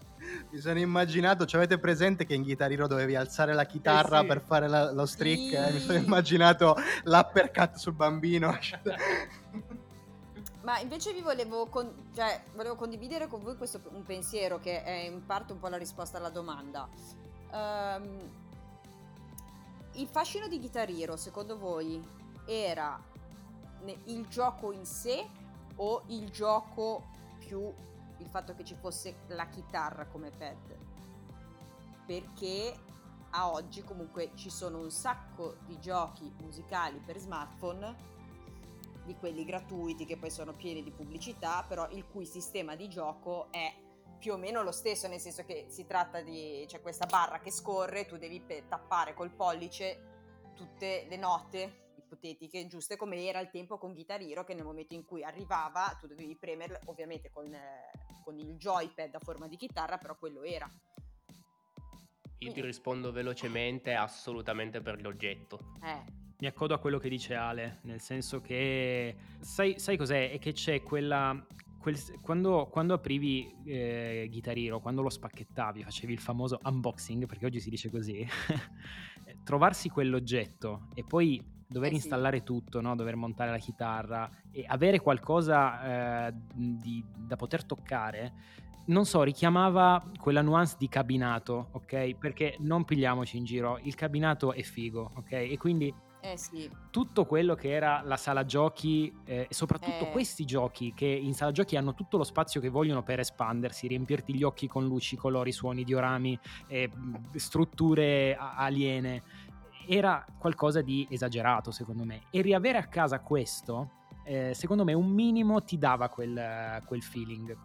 Mi 0.51 0.59
sono 0.59 0.79
immaginato, 0.79 1.47
cioè 1.47 1.61
avete 1.61 1.79
presente 1.79 2.25
che 2.25 2.35
in 2.35 2.43
Guitar 2.43 2.71
Hero 2.71 2.87
dovevi 2.87 3.15
alzare 3.15 3.55
la 3.55 3.65
chitarra 3.65 4.19
eh 4.19 4.23
sì. 4.23 4.27
per 4.27 4.41
fare 4.41 4.69
la, 4.69 4.93
lo 4.93 5.07
streak? 5.07 5.39
Sì. 5.39 5.55
Eh? 5.55 5.73
Mi 5.73 5.81
sono 5.81 5.99
immaginato 5.99 6.77
l'uppercut 7.05 7.75
sul 7.77 7.95
bambino. 7.95 8.57
Ma 10.67 10.81
invece 10.81 11.13
vi 11.13 11.21
volevo, 11.21 11.67
con- 11.67 12.11
cioè, 12.13 12.43
volevo, 12.57 12.75
condividere 12.75 13.29
con 13.29 13.41
voi 13.41 13.57
questo 13.57 13.81
un 13.93 14.03
pensiero 14.03 14.59
che 14.59 14.83
è 14.83 15.07
in 15.07 15.25
parte 15.25 15.53
un 15.53 15.61
po' 15.61 15.69
la 15.69 15.77
risposta 15.77 16.19
alla 16.19 16.29
domanda. 16.29 16.89
Um, 17.53 18.31
il 19.93 20.09
fascino 20.09 20.49
di 20.49 20.59
Guitar 20.59 20.91
Hero, 20.91 21.17
secondo 21.17 21.57
voi, 21.59 22.03
era 22.47 23.01
il 24.05 24.27
gioco 24.27 24.73
in 24.73 24.85
sé 24.85 25.27
o 25.77 26.03
il 26.09 26.31
gioco 26.31 27.15
più 27.39 27.73
il 28.19 28.29
fatto 28.29 28.55
che 28.55 28.65
ci 28.65 28.75
fosse 28.75 29.21
la 29.29 29.47
chitarra 29.49 30.07
come 30.07 30.31
pad? 30.31 30.77
Perché 32.07 32.75
a 33.31 33.51
oggi 33.51 33.83
comunque 33.83 34.31
ci 34.35 34.51
sono 34.51 34.79
un 34.79 34.91
sacco 34.91 35.57
di 35.67 35.79
giochi 35.79 36.33
musicali 36.41 36.99
per 36.99 37.19
smartphone 37.19 38.15
di 39.05 39.15
quelli 39.17 39.45
gratuiti 39.45 40.05
che 40.05 40.17
poi 40.17 40.31
sono 40.31 40.53
pieni 40.53 40.83
di 40.83 40.91
pubblicità, 40.91 41.65
però 41.67 41.89
il 41.91 42.07
cui 42.07 42.25
sistema 42.25 42.75
di 42.75 42.89
gioco 42.89 43.49
è 43.51 43.73
più 44.19 44.33
o 44.33 44.37
meno 44.37 44.63
lo 44.63 44.73
stesso, 44.73 45.09
nel 45.09 45.21
senso 45.21 45.45
che 45.45 45.67
si 45.69 45.87
tratta 45.87 46.21
di 46.21 46.65
c'è 46.67 46.81
questa 46.81 47.07
barra 47.07 47.41
che 47.41 47.51
scorre, 47.51 48.07
tu 48.07 48.17
devi 48.17 48.41
pe- 48.41 48.65
tappare 48.69 49.15
col 49.15 49.31
pollice 49.31 50.15
tutte 50.55 51.07
le 51.09 51.17
note 51.17 51.85
ipotetiche 51.97 52.67
giuste 52.67 52.97
come 52.97 53.27
era 53.27 53.41
il 53.41 53.51
tempo 53.51 53.79
con 53.79 53.93
Guitar 53.93 54.21
Hero 54.21 54.45
che 54.45 54.55
nel 54.55 54.65
momento 54.65 54.95
in 54.95 55.05
cui 55.05 55.23
arrivava 55.23 55.97
tu 56.01 56.07
dovevi 56.07 56.37
premerlo 56.37 56.79
ovviamente 56.87 57.31
con, 57.31 57.53
eh, 57.53 57.91
con 58.23 58.39
il 58.39 58.57
joypad 58.57 59.15
a 59.15 59.19
forma 59.19 59.49
di 59.49 59.57
chitarra 59.57 59.99
però 59.99 60.17
quello 60.17 60.43
era. 60.43 60.69
Io 62.39 62.53
ti 62.53 62.61
rispondo 62.61 63.13
velocemente 63.13 63.95
assolutamente 63.95 64.81
per 64.81 65.01
l'oggetto. 65.01 65.73
Eh. 65.83 66.25
Mi 66.39 66.47
accodo 66.47 66.75
a 66.75 66.79
quello 66.79 66.99
che 66.99 67.09
dice 67.09 67.35
Ale, 67.35 67.79
nel 67.85 68.01
senso 68.01 68.43
che 68.43 69.17
sai, 69.41 69.79
sai 69.79 69.97
cos'è? 69.97 70.31
È 70.31 70.39
che 70.39 70.53
c'è 70.53 70.83
quella, 70.83 71.47
quel, 71.87 72.21
quando, 72.21 72.67
quando, 72.69 72.95
aprivi 72.95 73.55
eh, 73.65 74.27
Guitar 74.29 74.59
Hero, 74.59 74.81
quando 74.81 75.03
lo 75.03 75.09
spacchettavi, 75.09 75.85
facevi 75.85 76.13
il 76.13 76.19
famoso 76.19 76.59
unboxing, 76.65 77.27
perché 77.27 77.47
oggi 77.47 77.61
si 77.61 77.71
dice 77.71 77.91
così, 77.91 78.27
trovarsi 79.45 79.89
quell'oggetto 79.89 80.89
e 80.95 81.05
poi 81.05 81.41
dover 81.65 81.93
eh 81.93 81.95
sì. 81.95 82.01
installare 82.01 82.43
tutto, 82.43 82.81
no? 82.81 82.97
dover 82.97 83.15
montare 83.15 83.53
la 83.53 83.59
chitarra 83.59 84.29
e 84.51 84.65
avere 84.67 84.99
qualcosa 84.99 86.27
eh, 86.27 86.35
di, 86.57 87.05
da 87.17 87.37
poter 87.37 87.65
toccare, 87.65 88.33
non 88.87 89.05
so, 89.05 89.23
richiamava 89.23 90.03
quella 90.19 90.43
nuance 90.43 90.75
di 90.81 90.89
cabinato, 90.89 91.69
ok? 91.71 92.17
Perché 92.17 92.57
non 92.61 92.85
pigliamoci 92.85 93.37
in 93.37 93.45
giro, 93.45 93.79
il 93.83 93.95
cabinato 93.95 94.53
è 94.53 94.63
figo, 94.63 95.13
ok? 95.15 95.33
E 95.33 95.57
quindi 95.57 95.95
eh 96.33 96.37
sì. 96.37 96.71
tutto 96.91 97.25
quello 97.25 97.55
che 97.55 97.71
era 97.71 98.03
la 98.05 98.17
sala 98.17 98.45
giochi 98.45 99.15
eh, 99.25 99.47
e 99.49 99.55
soprattutto 99.55 100.07
eh. 100.07 100.11
questi 100.11 100.45
giochi 100.45 100.93
che 100.95 101.07
in 101.07 101.35
sala 101.35 101.53
giochi 101.53 101.77
hanno 101.77 101.95
tutto 101.95 102.17
lo 102.17 102.25
spazio 102.25 102.61
che 102.61 102.69
vogliono 102.69 103.03
per 103.03 103.21
espandersi, 103.21 103.87
riempirti 103.87 104.35
gli 104.35 104.43
occhi 104.43 104.67
con 104.67 104.87
luci, 104.87 105.17
colori, 105.17 105.53
suoni, 105.53 105.85
diorami, 105.85 106.39
eh, 106.69 106.91
strutture 107.35 108.37
aliene, 108.37 109.23
era 109.87 110.25
qualcosa 110.39 110.83
di 110.83 111.07
esagerato 111.11 111.71
secondo 111.71 112.05
me. 112.05 112.23
E 112.31 112.41
riavere 112.41 112.79
a 112.79 112.87
casa 112.87 113.21
questo, 113.21 113.91
eh, 114.25 114.53
secondo 114.55 114.85
me 114.85 114.93
un 114.93 115.09
minimo 115.09 115.63
ti 115.63 115.79
dava 115.79 116.09
quel, 116.09 116.83
quel 116.85 117.03
feeling. 117.03 117.57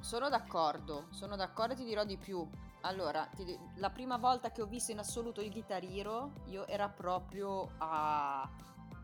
Sono 0.00 0.28
d'accordo, 0.28 1.06
sono 1.10 1.36
d'accordo 1.36 1.74
e 1.74 1.76
ti 1.76 1.84
dirò 1.84 2.04
di 2.04 2.16
più. 2.16 2.48
Allora, 2.84 3.28
ti, 3.36 3.58
la 3.76 3.90
prima 3.90 4.16
volta 4.16 4.50
che 4.50 4.60
ho 4.60 4.66
visto 4.66 4.90
in 4.90 4.98
assoluto 4.98 5.40
il 5.40 5.52
Guitar 5.52 5.84
Hero, 5.84 6.32
io 6.46 6.66
era 6.66 6.88
proprio 6.88 7.70
a, 7.78 8.48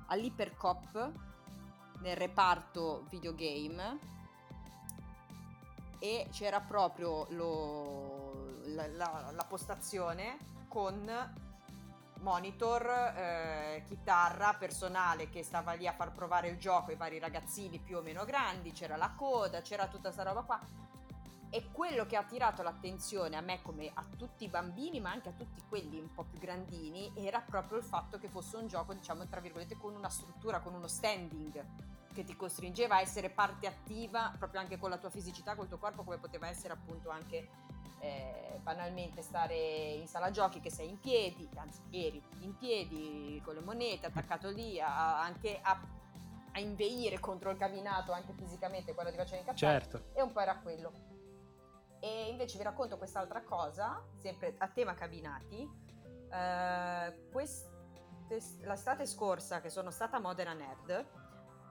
all'Ipercop, 0.06 1.12
nel 2.00 2.16
reparto 2.16 3.06
videogame, 3.08 3.98
e 6.00 6.26
c'era 6.32 6.60
proprio 6.60 7.26
lo, 7.30 8.62
la, 8.66 8.88
la, 8.88 9.30
la, 9.32 9.44
postazione 9.44 10.38
con 10.66 11.08
monitor, 12.20 12.84
eh, 13.16 13.84
chitarra, 13.86 14.54
personale 14.54 15.28
che 15.30 15.44
stava 15.44 15.72
lì 15.74 15.86
a 15.86 15.92
far 15.92 16.12
provare 16.12 16.48
il 16.48 16.58
gioco 16.58 16.90
ai 16.90 16.96
vari 16.96 17.20
ragazzini 17.20 17.78
più 17.78 17.98
o 17.98 18.02
meno 18.02 18.24
grandi, 18.24 18.72
c'era 18.72 18.96
la 18.96 19.12
coda, 19.16 19.60
c'era 19.60 19.86
tutta 19.86 20.10
questa 20.10 20.24
roba 20.24 20.42
qua 20.42 20.60
e 21.50 21.70
quello 21.72 22.06
che 22.06 22.16
ha 22.16 22.20
attirato 22.20 22.62
l'attenzione 22.62 23.36
a 23.36 23.40
me 23.40 23.60
come 23.62 23.90
a 23.92 24.04
tutti 24.16 24.44
i 24.44 24.48
bambini, 24.48 25.00
ma 25.00 25.10
anche 25.10 25.30
a 25.30 25.32
tutti 25.32 25.62
quelli 25.68 25.98
un 25.98 26.12
po' 26.12 26.24
più 26.24 26.38
grandini, 26.38 27.10
era 27.14 27.40
proprio 27.40 27.78
il 27.78 27.84
fatto 27.84 28.18
che 28.18 28.28
fosse 28.28 28.56
un 28.56 28.66
gioco, 28.66 28.92
diciamo, 28.92 29.26
tra 29.26 29.40
virgolette, 29.40 29.76
con 29.76 29.94
una 29.94 30.10
struttura, 30.10 30.60
con 30.60 30.74
uno 30.74 30.86
standing 30.86 31.64
che 32.12 32.24
ti 32.24 32.34
costringeva 32.36 32.96
a 32.96 33.00
essere 33.00 33.30
parte 33.30 33.68
attiva 33.68 34.34
proprio 34.36 34.60
anche 34.60 34.76
con 34.76 34.90
la 34.90 34.98
tua 34.98 35.10
fisicità, 35.10 35.54
col 35.54 35.68
tuo 35.68 35.78
corpo, 35.78 36.02
come 36.02 36.18
poteva 36.18 36.48
essere 36.48 36.72
appunto 36.72 37.10
anche 37.10 37.48
eh, 38.00 38.58
banalmente 38.62 39.22
stare 39.22 39.54
in 39.54 40.06
sala 40.06 40.30
giochi 40.30 40.60
che 40.60 40.70
sei 40.70 40.88
in 40.88 41.00
piedi, 41.00 41.48
anzi 41.54 41.80
eri 41.90 42.22
in 42.40 42.56
piedi 42.56 43.40
con 43.44 43.54
le 43.54 43.60
monete 43.60 44.06
attaccato 44.06 44.50
lì, 44.50 44.80
a, 44.80 45.22
anche 45.22 45.60
a, 45.62 45.80
a 46.52 46.58
inveire 46.58 47.20
contro 47.20 47.50
il 47.50 47.56
cabinato 47.56 48.12
anche 48.12 48.32
fisicamente 48.32 48.94
quando 48.94 49.12
ti 49.12 49.16
faceva 49.16 49.38
incazzare. 49.38 49.80
Certo. 49.80 50.02
E 50.14 50.22
un 50.22 50.32
po' 50.32 50.40
era 50.40 50.56
quello. 50.56 51.17
E 52.00 52.28
invece 52.28 52.58
vi 52.58 52.64
racconto 52.64 52.96
quest'altra 52.96 53.42
cosa, 53.42 54.02
sempre 54.14 54.54
a 54.58 54.68
tema 54.68 54.94
cabinati. 54.94 55.68
Uh, 56.30 57.30
quest- 57.32 57.70
l'estate 58.60 59.06
scorsa 59.06 59.60
che 59.60 59.70
sono 59.70 59.90
stata 59.90 60.18
a 60.18 60.20
Modena 60.20 60.52
Nerd, 60.52 61.06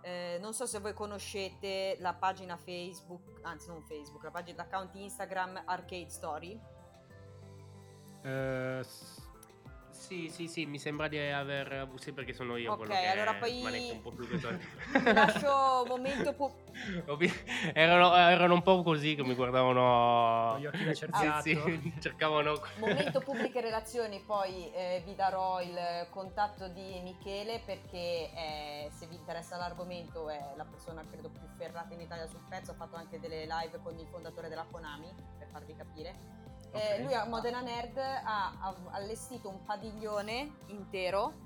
eh, 0.02 0.38
non 0.42 0.54
so 0.54 0.66
se 0.66 0.80
voi 0.80 0.94
conoscete 0.94 1.98
la 2.00 2.14
pagina 2.14 2.56
Facebook, 2.56 3.40
anzi 3.44 3.68
non 3.68 3.84
Facebook, 3.84 4.24
la 4.24 4.32
pagina, 4.32 4.64
l'account 4.64 4.96
Instagram 4.96 5.64
Arcade 5.66 6.10
Story. 6.10 6.60
Uh, 8.24 8.84
sì, 10.08 10.30
sì, 10.30 10.48
sì, 10.48 10.66
mi 10.66 10.80
sembra 10.80 11.10
di 11.10 11.20
aver 11.20 11.70
avuto 11.74 12.02
sì, 12.02 12.14
perché 12.14 12.32
sono 12.32 12.56
io 12.56 12.72
Ok, 12.72 12.90
allora 12.92 13.34
poi 13.34 13.92
un 13.92 14.02
po' 14.02 14.12
più 14.12 14.26
lascio 15.14 15.82
un 15.82 15.88
momento 15.90 16.34
pu- 16.34 16.50
erano, 17.74 18.16
erano, 18.16 18.54
un 18.54 18.62
po' 18.62 18.84
così 18.84 19.16
che 19.16 19.24
mi 19.24 19.36
guardavano 19.36 20.52
Con 20.52 20.60
gli 20.62 20.66
occhi 20.66 20.84
da. 21.10 21.42
Sì, 21.42 21.56
sì, 21.56 21.94
cercavano 22.00 22.62
Momento 22.78 23.20
pubbliche 23.20 23.60
relazioni, 23.60 24.22
poi 24.26 24.72
eh, 24.72 25.02
vi 25.06 25.14
darò 25.14 25.62
il 25.62 26.08
contatto 26.10 26.70
di 26.70 27.02
Michele 27.02 27.62
perché 27.66 28.32
eh, 28.34 28.90
se 28.90 29.08
vi 29.08 29.16
interessa 29.16 29.58
l'argomento 29.58 30.30
è 30.30 30.54
la 30.56 30.66
persona 30.66 31.04
credo 31.06 31.30
più 31.30 31.46
ferrata 31.58 31.94
in 31.94 32.00
Italia 32.00 32.28
sul 32.28 32.46
pezzo, 32.48 32.72
ha 32.72 32.76
fatto 32.76 32.96
anche 32.96 33.20
delle 33.20 33.46
live 33.46 33.82
con 33.84 33.98
il 34.00 34.08
fondatore 34.08 34.48
della 34.48 34.66
Konami, 34.72 35.14
per 35.38 35.50
farvi 35.50 35.76
capire 35.76 36.47
okay. 36.78 37.00
Eh, 37.00 37.04
lui 37.04 37.14
a 37.14 37.26
Modena 37.26 37.62
Nerd 37.62 37.98
ha, 37.98 38.54
ha 38.60 38.76
allestito 38.92 39.50
un 39.50 39.64
padiglione 39.64 40.58
intero 40.68 41.46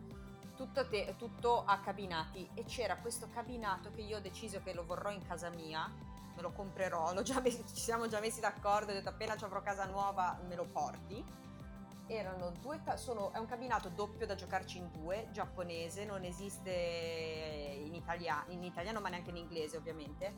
tutto, 0.56 0.88
te- 0.88 1.16
tutto 1.18 1.64
a 1.66 1.80
cabinati 1.80 2.48
e 2.54 2.64
c'era 2.66 2.98
questo 2.98 3.28
cabinato 3.30 3.92
che 3.92 4.02
io 4.02 4.18
ho 4.18 4.22
deciso 4.22 4.62
che 4.62 4.74
lo 4.74 4.86
vorrò 4.86 5.10
in 5.10 5.26
casa 5.26 5.50
mia, 5.50 5.92
me 6.36 6.42
lo 6.42 6.52
comprerò, 6.52 7.20
già 7.24 7.40
messi- 7.42 7.66
ci 7.68 7.82
siamo 7.82 8.08
già 8.08 8.20
messi 8.20 8.40
d'accordo, 8.40 8.92
ho 8.92 8.94
detto 8.94 9.10
appena 9.10 9.36
ci 9.36 9.44
avrò 9.44 9.62
casa 9.62 9.86
nuova 9.86 10.40
me 10.48 10.56
lo 10.56 10.66
porti. 10.66 11.40
Erano 12.08 12.52
due, 12.60 12.82
sono, 12.96 13.32
è 13.32 13.38
un 13.38 13.46
cabinato 13.46 13.88
doppio 13.90 14.26
da 14.26 14.36
giocarci 14.36 14.78
in 14.78 14.92
due, 14.92 15.30
giapponese, 15.32 16.04
non 16.04 16.26
esiste 16.26 16.70
in, 16.72 17.96
italia- 17.96 18.44
in 18.50 18.64
italiano 18.64 19.00
ma 19.00 19.08
neanche 19.10 19.30
in 19.30 19.38
inglese 19.38 19.78
ovviamente, 19.78 20.34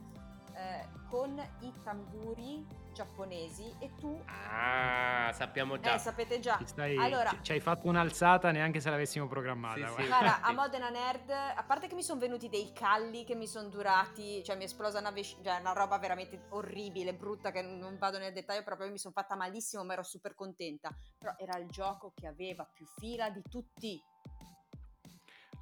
eh, 0.56 0.88
con 1.10 1.38
i 1.62 1.74
tamburi 1.84 2.82
giapponesi 2.94 3.74
e 3.80 3.90
tu... 3.98 4.22
Ah, 4.28 5.32
sappiamo 5.34 5.80
già. 5.80 5.96
Eh, 5.96 5.98
sapete 5.98 6.40
già. 6.40 6.58
Ti 6.58 6.68
stai- 6.68 6.98
Allora- 6.98 7.32
ci, 7.32 7.40
ci 7.42 7.52
hai 7.54 7.60
fatto 7.60 7.88
un'alzata 7.88 8.52
neanche 8.52 8.80
se 8.80 8.90
l'avessimo 8.92 9.28
programmata. 9.28 9.88
Sì, 9.88 9.94
sì. 10.02 10.08
Guarda, 10.08 10.42
a. 10.42 10.54
Modena 10.54 10.90
Nerd, 10.90 11.30
a 11.32 11.64
parte 11.66 11.88
che 11.88 11.96
mi 11.96 12.04
sono 12.04 12.20
venuti 12.20 12.50
dei 12.50 12.72
calli 12.72 13.24
che 13.26 13.34
mi 13.36 13.48
sono 13.48 13.70
durati, 13.70 14.44
cioè 14.44 14.56
mi 14.56 14.62
è 14.62 14.66
esplosa 14.66 15.00
una, 15.00 15.10
vesci- 15.12 15.38
cioè 15.44 15.60
una 15.60 15.74
roba 15.74 15.98
veramente 15.98 16.46
orribile, 16.50 17.16
brutta, 17.16 17.52
che 17.52 17.64
non 17.64 17.98
vado 17.98 18.20
nel 18.20 18.32
dettaglio, 18.34 18.64
proprio 18.64 18.90
mi 18.92 19.00
sono 19.00 19.14
fatta 19.14 19.36
malissimo, 19.36 19.84
ma 19.84 19.94
ero 19.94 20.04
super 20.04 20.36
contenta. 20.36 20.96
Però 21.18 21.34
era 21.38 21.58
il 21.58 21.68
gioco 21.70 22.14
che 22.16 22.28
aveva 22.28 22.64
più 22.72 22.86
fila 22.98 23.30
di 23.32 23.42
tutti. 23.50 24.02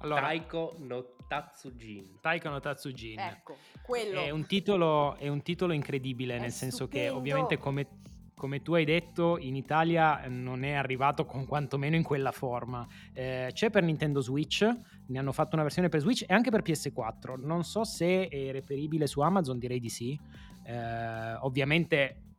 Allora, 0.02 0.20
Taiko 0.22 0.74
no 0.78 1.04
Tatsujin. 1.26 2.18
Taiko 2.20 2.48
no 2.48 2.60
Tatsujin. 2.60 3.18
Ecco, 3.18 3.56
quello. 3.82 4.20
È 4.20 4.30
un 4.30 4.46
titolo, 4.46 5.16
è 5.16 5.28
un 5.28 5.42
titolo 5.42 5.72
incredibile, 5.72 6.36
È 6.36 6.40
nel 6.40 6.50
senso 6.52 6.86
che 6.88 7.06
stupendo. 7.06 7.18
ovviamente 7.18 7.58
come, 7.58 7.86
come 8.34 8.60
tu 8.62 8.74
hai 8.74 8.84
detto 8.84 9.38
in 9.38 9.56
Italia 9.56 10.26
non 10.28 10.64
è 10.64 10.72
arrivato 10.72 11.24
con 11.24 11.46
quantomeno 11.46 11.96
in 11.96 12.02
quella 12.02 12.32
forma. 12.32 12.86
Eh, 13.12 13.50
c'è 13.52 13.70
per 13.70 13.82
Nintendo 13.82 14.20
Switch, 14.20 14.68
ne 15.06 15.18
hanno 15.18 15.32
fatto 15.32 15.54
una 15.54 15.62
versione 15.62 15.88
per 15.88 16.00
Switch 16.00 16.22
e 16.28 16.34
anche 16.34 16.50
per 16.50 16.62
PS4. 16.62 17.36
Non 17.40 17.64
so 17.64 17.84
se 17.84 18.28
è 18.28 18.50
reperibile 18.52 19.06
su 19.06 19.20
Amazon, 19.20 19.58
direi 19.58 19.80
di 19.80 19.88
sì. 19.88 20.18
Eh, 20.64 21.34
ovviamente, 21.40 22.31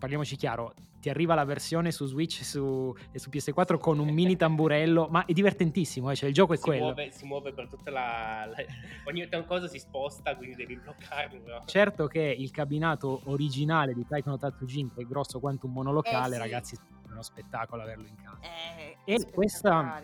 parliamoci 0.00 0.34
chiaro, 0.36 0.72
ti 0.98 1.10
arriva 1.10 1.34
la 1.34 1.44
versione 1.44 1.92
su 1.92 2.06
Switch 2.06 2.40
e 2.40 2.44
su, 2.44 2.94
e 3.12 3.18
su 3.18 3.28
PS4 3.30 3.78
con 3.78 3.98
un 3.98 4.08
mini 4.08 4.34
tamburello, 4.34 5.08
ma 5.10 5.24
è 5.26 5.32
divertentissimo, 5.32 6.10
eh, 6.10 6.16
cioè 6.16 6.28
il 6.28 6.34
gioco 6.34 6.54
è 6.54 6.56
Si 6.56 6.62
quello. 6.62 6.84
muove, 6.86 7.10
si 7.10 7.26
muove 7.26 7.52
per 7.52 7.68
tutta 7.68 7.90
la, 7.90 8.46
la- 8.46 8.56
Ogni 9.04 9.28
cosa 9.46 9.68
si 9.68 9.78
sposta, 9.78 10.34
quindi 10.36 10.56
devi 10.56 10.76
bloccarlo. 10.76 11.62
Certo 11.66 12.06
che 12.06 12.20
il 12.20 12.50
cabinato 12.50 13.20
originale 13.24 13.92
di 13.94 14.04
Taiko 14.06 14.30
no 14.30 14.38
Tatsujin, 14.38 14.92
che 14.94 15.02
è 15.02 15.04
grosso 15.04 15.38
quanto 15.38 15.66
un 15.66 15.72
monolocale, 15.72 16.30
Eh, 16.36 16.38
sì. 16.38 16.38
ragazzi, 16.38 16.74
è 16.74 17.10
uno 17.12 17.22
spettacolo 17.22 17.82
averlo 17.82 18.06
in 18.06 18.14
casa. 18.16 18.38
Eh, 18.40 18.96
E 19.04 19.30
questa-. 19.30 20.00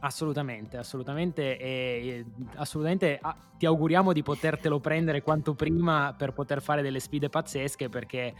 Assolutamente, 0.00 0.76
assolutamente, 0.76 1.58
e, 1.58 2.24
assolutamente 2.54 3.18
ah, 3.20 3.34
ti 3.58 3.66
auguriamo 3.66 4.12
di 4.12 4.22
potertelo 4.22 4.78
prendere 4.78 5.22
quanto 5.22 5.54
prima 5.54 6.14
per 6.16 6.32
poter 6.32 6.62
fare 6.62 6.82
delle 6.82 7.00
sfide 7.00 7.28
pazzesche 7.28 7.88
perché 7.88 8.32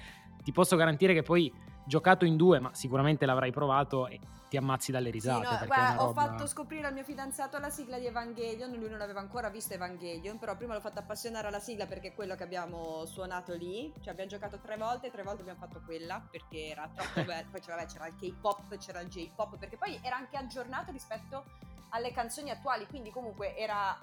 ti 0.43 0.53
posso 0.53 0.76
garantire 0.76 1.14
che 1.14 1.22
poi 1.22 1.53
giocato 1.84 2.24
in 2.24 2.36
due, 2.36 2.61
ma 2.61 2.70
sicuramente 2.74 3.24
l'avrai 3.24 3.51
provato 3.51 4.07
e 4.09 4.20
ti 4.49 4.57
ammazzi 4.57 4.91
dalle 4.93 5.07
Sì, 5.09 5.12
risate. 5.12 5.43
no, 5.43 5.59
perché 5.59 5.64
è 5.64 5.66
guarda, 5.66 5.93
una 5.93 6.03
ho 6.03 6.07
roba- 6.07 6.22
fatto 6.22 6.47
scoprire 6.47 6.86
al 6.86 6.93
mio 6.95 7.05
fidanzato 7.05 7.59
la 7.59 7.68
sigla 7.70 7.99
di 7.99 8.07
Evangelion, 8.07 8.70
lui 8.72 8.89
non 8.89 9.01
aveva 9.01 9.20
ancora 9.20 9.49
visto 9.51 9.74
Evangelion, 9.74 10.39
però 10.39 10.57
prima 10.57 10.74
l'ho 10.74 10.80
fatto 10.80 10.99
appassionare 11.01 11.49
alla 11.49 11.61
sigla 11.61 11.86
perché 11.86 12.09
è 12.09 12.14
quello 12.14 12.34
che 12.34 12.43
abbiamo 12.45 13.05
suonato 13.07 13.55
lì, 13.55 13.93
cioè 14.01 14.12
abbiamo 14.12 14.30
giocato 14.30 14.59
tre 14.59 14.76
volte, 14.76 15.11
tre 15.11 15.22
volte 15.22 15.41
abbiamo 15.43 15.59
fatto 15.59 15.82
quella 15.84 16.22
perché 16.30 16.68
era 16.68 16.89
troppo 16.95 17.24
bello, 17.24 17.49
poi 17.51 17.61
c'era, 17.61 17.76
vabbè, 17.76 17.89
c'era 17.89 18.07
il 18.07 18.14
K-pop, 18.14 18.76
c'era 18.78 19.01
il 19.01 19.09
J-pop, 19.09 19.59
perché 19.59 19.76
poi 19.76 19.99
era 20.03 20.16
anche 20.16 20.36
aggiornato 20.36 20.93
rispetto 20.93 21.45
alle 21.91 22.12
canzoni 22.12 22.51
attuali, 22.51 22.86
quindi 22.86 23.11
comunque 23.11 23.57
era, 23.57 23.99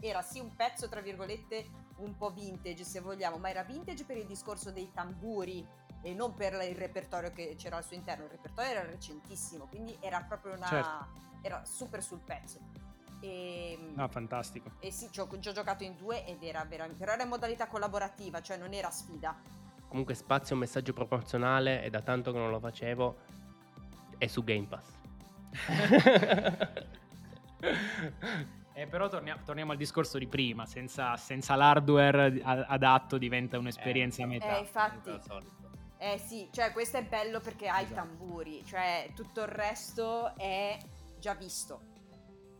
era 0.00 0.22
sì 0.22 0.38
un 0.40 0.54
pezzo 0.54 0.88
tra 0.88 1.00
virgolette 1.00 1.90
un 2.02 2.16
po' 2.16 2.30
vintage 2.30 2.84
se 2.84 3.00
vogliamo, 3.00 3.36
ma 3.38 3.50
era 3.50 3.62
vintage 3.62 4.04
per 4.04 4.16
il 4.16 4.26
discorso 4.26 4.70
dei 4.70 4.90
tamburi 4.92 5.66
e 6.02 6.14
non 6.14 6.34
per 6.34 6.54
il 6.68 6.74
repertorio 6.74 7.30
che 7.30 7.54
c'era 7.56 7.76
al 7.76 7.84
suo 7.84 7.96
interno, 7.96 8.24
il 8.24 8.30
repertorio 8.30 8.70
era 8.70 8.84
recentissimo, 8.84 9.66
quindi 9.66 9.96
era 10.00 10.20
proprio 10.22 10.54
una... 10.54 10.66
Certo. 10.66 11.06
era 11.42 11.64
super 11.64 12.02
sul 12.02 12.20
pezzo. 12.20 12.58
E, 13.20 13.92
Ah, 13.94 14.08
fantastico. 14.08 14.72
e 14.80 14.90
sì, 14.90 15.08
ci 15.12 15.20
ho, 15.20 15.28
ci 15.38 15.48
ho 15.48 15.52
giocato 15.52 15.84
in 15.84 15.96
due 15.96 16.26
ed 16.26 16.42
era 16.42 16.64
veramente... 16.64 16.98
però 16.98 17.12
era 17.12 17.22
in 17.22 17.28
modalità 17.28 17.68
collaborativa, 17.68 18.42
cioè 18.42 18.56
non 18.56 18.72
era 18.72 18.90
sfida. 18.90 19.36
Comunque 19.88 20.14
spazio 20.14 20.56
messaggio 20.56 20.92
proporzionale, 20.92 21.82
è 21.82 21.90
da 21.90 22.00
tanto 22.00 22.32
che 22.32 22.38
non 22.38 22.50
lo 22.50 22.58
facevo, 22.58 23.16
è 24.18 24.26
su 24.26 24.42
Game 24.42 24.66
Pass. 24.66 24.86
Eh, 28.74 28.86
però 28.86 29.08
tornia- 29.08 29.38
torniamo 29.44 29.72
al 29.72 29.78
discorso 29.78 30.18
di 30.18 30.26
prima, 30.26 30.64
senza, 30.66 31.16
senza 31.16 31.54
l'hardware 31.56 32.40
a- 32.42 32.66
adatto 32.68 33.18
diventa 33.18 33.58
un'esperienza 33.58 34.22
a 34.22 34.26
metà. 34.26 34.56
Eh, 34.56 34.60
infatti, 34.60 35.10
eh 35.98 36.18
sì, 36.18 36.48
cioè 36.50 36.72
questo 36.72 36.96
è 36.96 37.04
bello 37.04 37.40
perché 37.40 37.68
ha 37.68 37.80
i 37.80 37.84
Esatto. 37.84 38.00
tamburi, 38.00 38.64
cioè 38.64 39.10
tutto 39.14 39.42
il 39.42 39.48
resto 39.48 40.34
è 40.36 40.78
già 41.18 41.34
visto. 41.34 41.90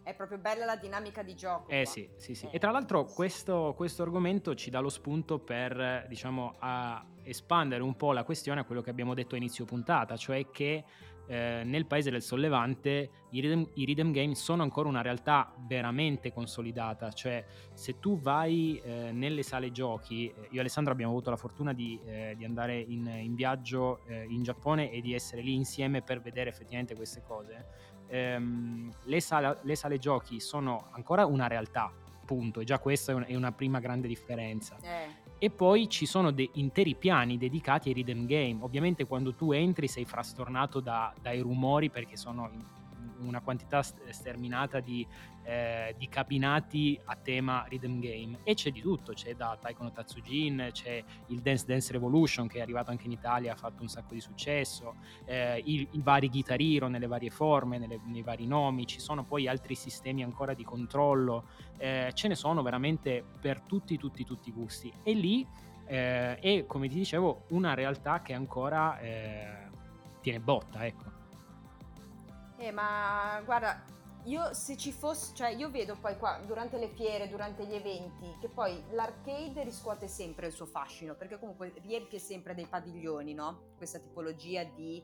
È 0.04 0.14
proprio 0.14 0.38
bella 0.38 0.64
la 0.64 0.76
dinamica 0.76 1.22
di 1.22 1.34
gioco. 1.34 1.70
Eh 1.70 1.84
qua. 1.84 1.92
sì, 1.92 2.10
sì, 2.16 2.34
sì. 2.34 2.46
Eh. 2.46 2.56
E 2.56 2.58
tra 2.58 2.72
l'altro 2.72 3.04
questo, 3.04 3.72
questo 3.76 4.02
argomento 4.02 4.54
ci 4.54 4.68
dà 4.68 4.80
lo 4.80 4.88
spunto 4.88 5.38
per, 5.38 6.06
diciamo, 6.08 6.56
a 6.58 7.04
espandere 7.22 7.82
un 7.84 7.96
po' 7.96 8.12
la 8.12 8.24
questione 8.24 8.60
a 8.60 8.64
quello 8.64 8.80
che 8.80 8.90
abbiamo 8.90 9.14
detto 9.14 9.34
a 9.34 9.38
inizio 9.38 9.64
puntata, 9.64 10.16
cioè 10.16 10.50
che 10.50 10.84
eh, 11.26 11.62
nel 11.64 11.86
paese 11.86 12.10
del 12.10 12.22
sollevante 12.22 13.10
i 13.30 13.40
rhythm, 13.40 13.66
i 13.74 13.84
rhythm 13.84 14.10
game 14.10 14.34
sono 14.34 14.62
ancora 14.62 14.88
una 14.88 15.02
realtà 15.02 15.52
veramente 15.66 16.32
consolidata, 16.32 17.10
cioè 17.12 17.44
se 17.72 17.98
tu 17.98 18.18
vai 18.18 18.80
eh, 18.84 19.10
nelle 19.12 19.42
sale 19.42 19.70
giochi, 19.70 20.26
eh, 20.28 20.48
io 20.50 20.56
e 20.56 20.60
Alessandro 20.60 20.92
abbiamo 20.92 21.12
avuto 21.12 21.30
la 21.30 21.36
fortuna 21.36 21.72
di, 21.72 21.98
eh, 22.04 22.34
di 22.36 22.44
andare 22.44 22.78
in, 22.78 23.06
in 23.06 23.34
viaggio 23.34 24.00
eh, 24.06 24.24
in 24.28 24.42
Giappone 24.42 24.90
e 24.90 25.00
di 25.00 25.14
essere 25.14 25.42
lì 25.42 25.54
insieme 25.54 26.02
per 26.02 26.20
vedere 26.20 26.50
effettivamente 26.50 26.94
queste 26.94 27.22
cose, 27.22 27.66
ehm, 28.08 28.90
le, 29.04 29.20
sala- 29.20 29.58
le 29.62 29.74
sale 29.76 29.98
giochi 29.98 30.40
sono 30.40 30.88
ancora 30.92 31.24
una 31.24 31.46
realtà, 31.46 31.90
punto, 32.24 32.60
e 32.60 32.64
già 32.64 32.78
questa 32.78 33.12
è, 33.12 33.14
un- 33.14 33.24
è 33.26 33.34
una 33.34 33.52
prima 33.52 33.80
grande 33.80 34.08
differenza. 34.08 34.76
Eh, 34.82 35.21
E 35.42 35.50
poi 35.50 35.88
ci 35.88 36.06
sono 36.06 36.30
de- 36.30 36.50
interi 36.52 36.94
piani 36.94 37.36
dedicati 37.36 37.88
ai 37.88 37.94
rhythm 37.94 38.26
game. 38.26 38.58
Ovviamente 38.60 39.06
quando 39.06 39.34
tu 39.34 39.50
entri 39.50 39.88
sei 39.88 40.04
frastornato 40.04 40.78
da- 40.78 41.12
dai 41.20 41.40
rumori 41.40 41.90
perché 41.90 42.16
sono 42.16 42.48
una 43.28 43.40
quantità 43.40 43.82
st- 43.82 44.08
sterminata 44.10 44.80
di, 44.80 45.06
eh, 45.44 45.94
di 45.98 46.08
cabinati 46.08 46.98
a 47.04 47.16
tema 47.16 47.64
rhythm 47.68 48.00
game. 48.00 48.38
E 48.44 48.54
c'è 48.54 48.70
di 48.70 48.80
tutto, 48.80 49.12
c'è 49.12 49.34
da 49.34 49.56
Taiko 49.60 49.84
no 49.84 49.92
Tatsujin, 49.92 50.68
c'è 50.72 51.02
il 51.28 51.40
Dance 51.40 51.64
Dance 51.66 51.92
Revolution 51.92 52.46
che 52.48 52.58
è 52.58 52.60
arrivato 52.60 52.90
anche 52.90 53.06
in 53.06 53.12
Italia, 53.12 53.52
ha 53.52 53.56
fatto 53.56 53.82
un 53.82 53.88
sacco 53.88 54.14
di 54.14 54.20
successo, 54.20 54.96
eh, 55.24 55.60
i, 55.64 55.86
i 55.92 56.00
vari 56.02 56.28
Guitar 56.28 56.60
Hero 56.60 56.88
nelle 56.88 57.06
varie 57.06 57.30
forme, 57.30 57.78
nelle- 57.78 58.00
nei 58.04 58.22
vari 58.22 58.46
nomi, 58.46 58.86
ci 58.86 59.00
sono 59.00 59.24
poi 59.24 59.48
altri 59.48 59.74
sistemi 59.74 60.22
ancora 60.22 60.54
di 60.54 60.64
controllo, 60.64 61.44
eh, 61.78 62.10
ce 62.14 62.28
ne 62.28 62.34
sono 62.34 62.62
veramente 62.62 63.24
per 63.40 63.60
tutti, 63.62 63.96
tutti, 63.96 64.24
tutti 64.24 64.48
i 64.48 64.52
gusti. 64.52 64.92
E 65.02 65.12
lì 65.14 65.46
eh, 65.86 66.38
è, 66.38 66.66
come 66.66 66.88
ti 66.88 66.94
dicevo, 66.94 67.44
una 67.48 67.74
realtà 67.74 68.22
che 68.22 68.32
ancora 68.32 68.98
eh, 69.00 69.68
tiene 70.20 70.40
botta, 70.40 70.86
ecco. 70.86 71.20
Eh, 72.62 72.70
ma 72.70 73.42
guarda, 73.44 73.82
io 74.26 74.54
se 74.54 74.76
ci 74.76 74.92
fosse, 74.92 75.34
cioè 75.34 75.48
io 75.48 75.68
vedo 75.68 75.96
poi 75.98 76.16
qua 76.16 76.38
durante 76.46 76.78
le 76.78 76.90
fiere, 76.90 77.28
durante 77.28 77.66
gli 77.66 77.74
eventi, 77.74 78.36
che 78.40 78.48
poi 78.48 78.80
l'arcade 78.92 79.64
riscuote 79.64 80.06
sempre 80.06 80.46
il 80.46 80.52
suo 80.52 80.66
fascino, 80.66 81.16
perché 81.16 81.40
comunque 81.40 81.72
riempie 81.82 82.20
sempre 82.20 82.54
dei 82.54 82.66
padiglioni, 82.68 83.34
no? 83.34 83.72
Questa 83.76 83.98
tipologia 83.98 84.62
di 84.62 85.02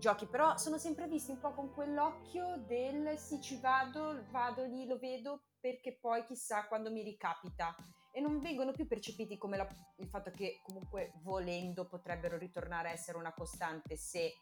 giochi, 0.00 0.26
però 0.26 0.56
sono 0.56 0.78
sempre 0.78 1.06
visti 1.06 1.30
un 1.30 1.38
po' 1.38 1.52
con 1.52 1.72
quell'occhio 1.72 2.64
del 2.66 3.16
sì 3.18 3.40
ci 3.40 3.60
vado, 3.60 4.24
vado 4.32 4.64
lì, 4.64 4.84
lo 4.84 4.98
vedo, 4.98 5.42
perché 5.60 5.96
poi 6.00 6.24
chissà 6.24 6.66
quando 6.66 6.90
mi 6.90 7.04
ricapita. 7.04 7.72
E 8.10 8.20
non 8.20 8.40
vengono 8.40 8.72
più 8.72 8.88
percepiti 8.88 9.38
come 9.38 9.56
la- 9.56 9.68
il 9.98 10.08
fatto 10.08 10.32
che 10.32 10.60
comunque 10.64 11.12
volendo 11.22 11.86
potrebbero 11.86 12.36
ritornare 12.36 12.88
a 12.88 12.92
essere 12.92 13.16
una 13.16 13.32
costante 13.32 13.96
se 13.96 14.32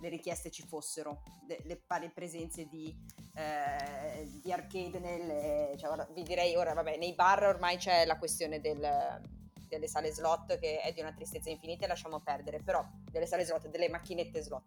le 0.00 0.08
richieste 0.08 0.50
ci 0.50 0.62
fossero, 0.66 1.22
le, 1.46 1.62
le 1.64 2.10
presenze 2.12 2.66
di, 2.68 2.94
eh, 3.34 4.28
di 4.42 4.52
arcade 4.52 4.98
nelle, 4.98 5.76
cioè, 5.78 5.90
ora, 5.90 6.06
vi 6.12 6.22
direi 6.22 6.54
ora, 6.56 6.74
vabbè, 6.74 6.96
nei 6.96 7.14
bar 7.14 7.44
ormai 7.44 7.76
c'è 7.76 8.04
la 8.04 8.18
questione 8.18 8.60
del- 8.60 9.22
delle 9.68 9.88
sale 9.88 10.12
slot 10.12 10.58
che 10.58 10.80
è 10.80 10.92
di 10.92 11.00
una 11.00 11.12
tristezza 11.12 11.50
infinita 11.50 11.84
e 11.84 11.88
lasciamo 11.88 12.20
perdere, 12.20 12.60
però 12.60 12.84
delle 13.10 13.26
sale 13.26 13.44
slot, 13.44 13.68
delle 13.68 13.88
macchinette 13.88 14.42
slot. 14.42 14.62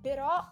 Però 0.00 0.48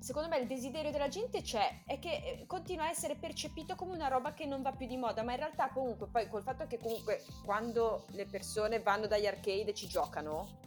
secondo 0.00 0.28
me 0.28 0.38
il 0.38 0.46
desiderio 0.46 0.90
della 0.90 1.08
gente 1.08 1.40
c'è, 1.40 1.82
è 1.86 1.98
che 1.98 2.10
eh, 2.10 2.46
continua 2.46 2.84
a 2.84 2.90
essere 2.90 3.16
percepito 3.16 3.74
come 3.74 3.94
una 3.94 4.08
roba 4.08 4.34
che 4.34 4.44
non 4.44 4.60
va 4.60 4.72
più 4.72 4.86
di 4.86 4.96
moda, 4.96 5.22
ma 5.22 5.32
in 5.32 5.38
realtà 5.38 5.70
comunque 5.70 6.08
poi 6.08 6.28
col 6.28 6.42
fatto 6.42 6.66
che 6.66 6.78
comunque 6.78 7.24
quando 7.44 8.04
le 8.10 8.26
persone 8.26 8.80
vanno 8.80 9.06
dagli 9.06 9.26
arcade 9.26 9.70
e 9.70 9.74
ci 9.74 9.88
giocano, 9.88 10.60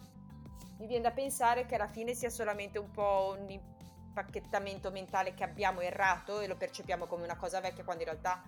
mi 0.78 0.86
viene 0.86 1.02
da 1.02 1.10
pensare 1.10 1.66
che 1.66 1.74
alla 1.74 1.88
fine 1.88 2.14
sia 2.14 2.30
solamente 2.30 2.78
un 2.78 2.90
po' 2.90 3.36
un 3.38 3.50
impacchettamento 3.50 4.90
mentale 4.90 5.34
che 5.34 5.44
abbiamo 5.44 5.80
errato 5.80 6.40
e 6.40 6.46
lo 6.46 6.56
percepiamo 6.56 7.06
come 7.06 7.24
una 7.24 7.36
cosa 7.36 7.60
vecchia 7.60 7.84
quando 7.84 8.02
in 8.04 8.10
realtà 8.10 8.42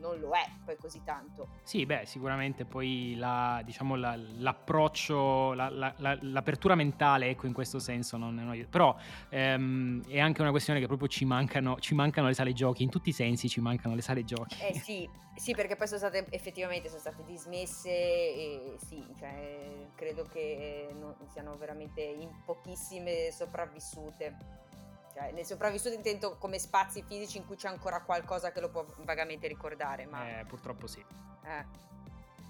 non 0.00 0.18
lo 0.18 0.32
è 0.32 0.44
poi 0.64 0.76
così 0.76 1.02
tanto. 1.04 1.48
Sì, 1.62 1.86
beh, 1.86 2.04
sicuramente 2.04 2.64
poi 2.64 3.14
la, 3.16 3.60
diciamo, 3.64 3.96
la, 3.96 4.16
l'approccio, 4.16 5.52
la, 5.54 5.70
l'apertura 6.20 6.74
mentale, 6.74 7.28
ecco, 7.28 7.46
in 7.46 7.52
questo 7.52 7.78
senso 7.78 8.16
non, 8.16 8.34
non 8.34 8.66
Però 8.70 8.96
ehm, 9.28 10.06
è 10.08 10.20
anche 10.20 10.40
una 10.40 10.50
questione 10.50 10.80
che 10.80 10.86
proprio 10.86 11.08
ci 11.08 11.24
mancano, 11.24 11.78
ci 11.80 11.94
mancano 11.94 12.28
le 12.28 12.34
sale 12.34 12.52
giochi, 12.52 12.82
in 12.82 12.90
tutti 12.90 13.10
i 13.10 13.12
sensi 13.12 13.48
ci 13.48 13.60
mancano 13.60 13.94
le 13.94 14.02
sale 14.02 14.24
giochi. 14.24 14.56
Eh 14.62 14.78
sì, 14.78 15.08
sì 15.34 15.54
perché 15.54 15.76
poi 15.76 15.86
sono 15.86 15.98
state, 15.98 16.26
effettivamente 16.30 16.88
sono 16.88 17.00
state 17.00 17.24
dismesse 17.24 17.90
e 17.90 18.76
sì, 18.78 19.04
cioè, 19.18 19.88
credo 19.94 20.24
che 20.24 20.88
siano 21.30 21.56
veramente 21.56 22.00
in 22.02 22.30
pochissime 22.44 23.30
sopravvissute. 23.30 24.64
Cioè, 25.16 25.32
nel 25.32 25.46
sopravvissuto 25.46 25.94
intendo 25.94 26.36
come 26.36 26.58
spazi 26.58 27.02
fisici 27.02 27.38
in 27.38 27.46
cui 27.46 27.56
c'è 27.56 27.68
ancora 27.68 28.02
qualcosa 28.02 28.52
che 28.52 28.60
lo 28.60 28.68
può 28.68 28.84
vagamente 28.98 29.48
ricordare. 29.48 30.04
Ma... 30.04 30.40
Eh, 30.40 30.44
purtroppo 30.44 30.86
sì. 30.86 31.02
Eh. 31.42 31.64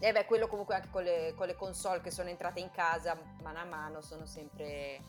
E 0.00 0.10
beh, 0.10 0.24
quello 0.24 0.48
comunque 0.48 0.74
anche 0.74 0.88
con 0.90 1.04
le, 1.04 1.32
con 1.36 1.46
le 1.46 1.54
console 1.54 2.00
che 2.00 2.10
sono 2.10 2.28
entrate 2.28 2.58
in 2.58 2.72
casa 2.72 3.16
mano 3.40 3.60
a 3.60 3.64
mano 3.64 4.02
sono 4.02 4.26
sempre 4.26 5.00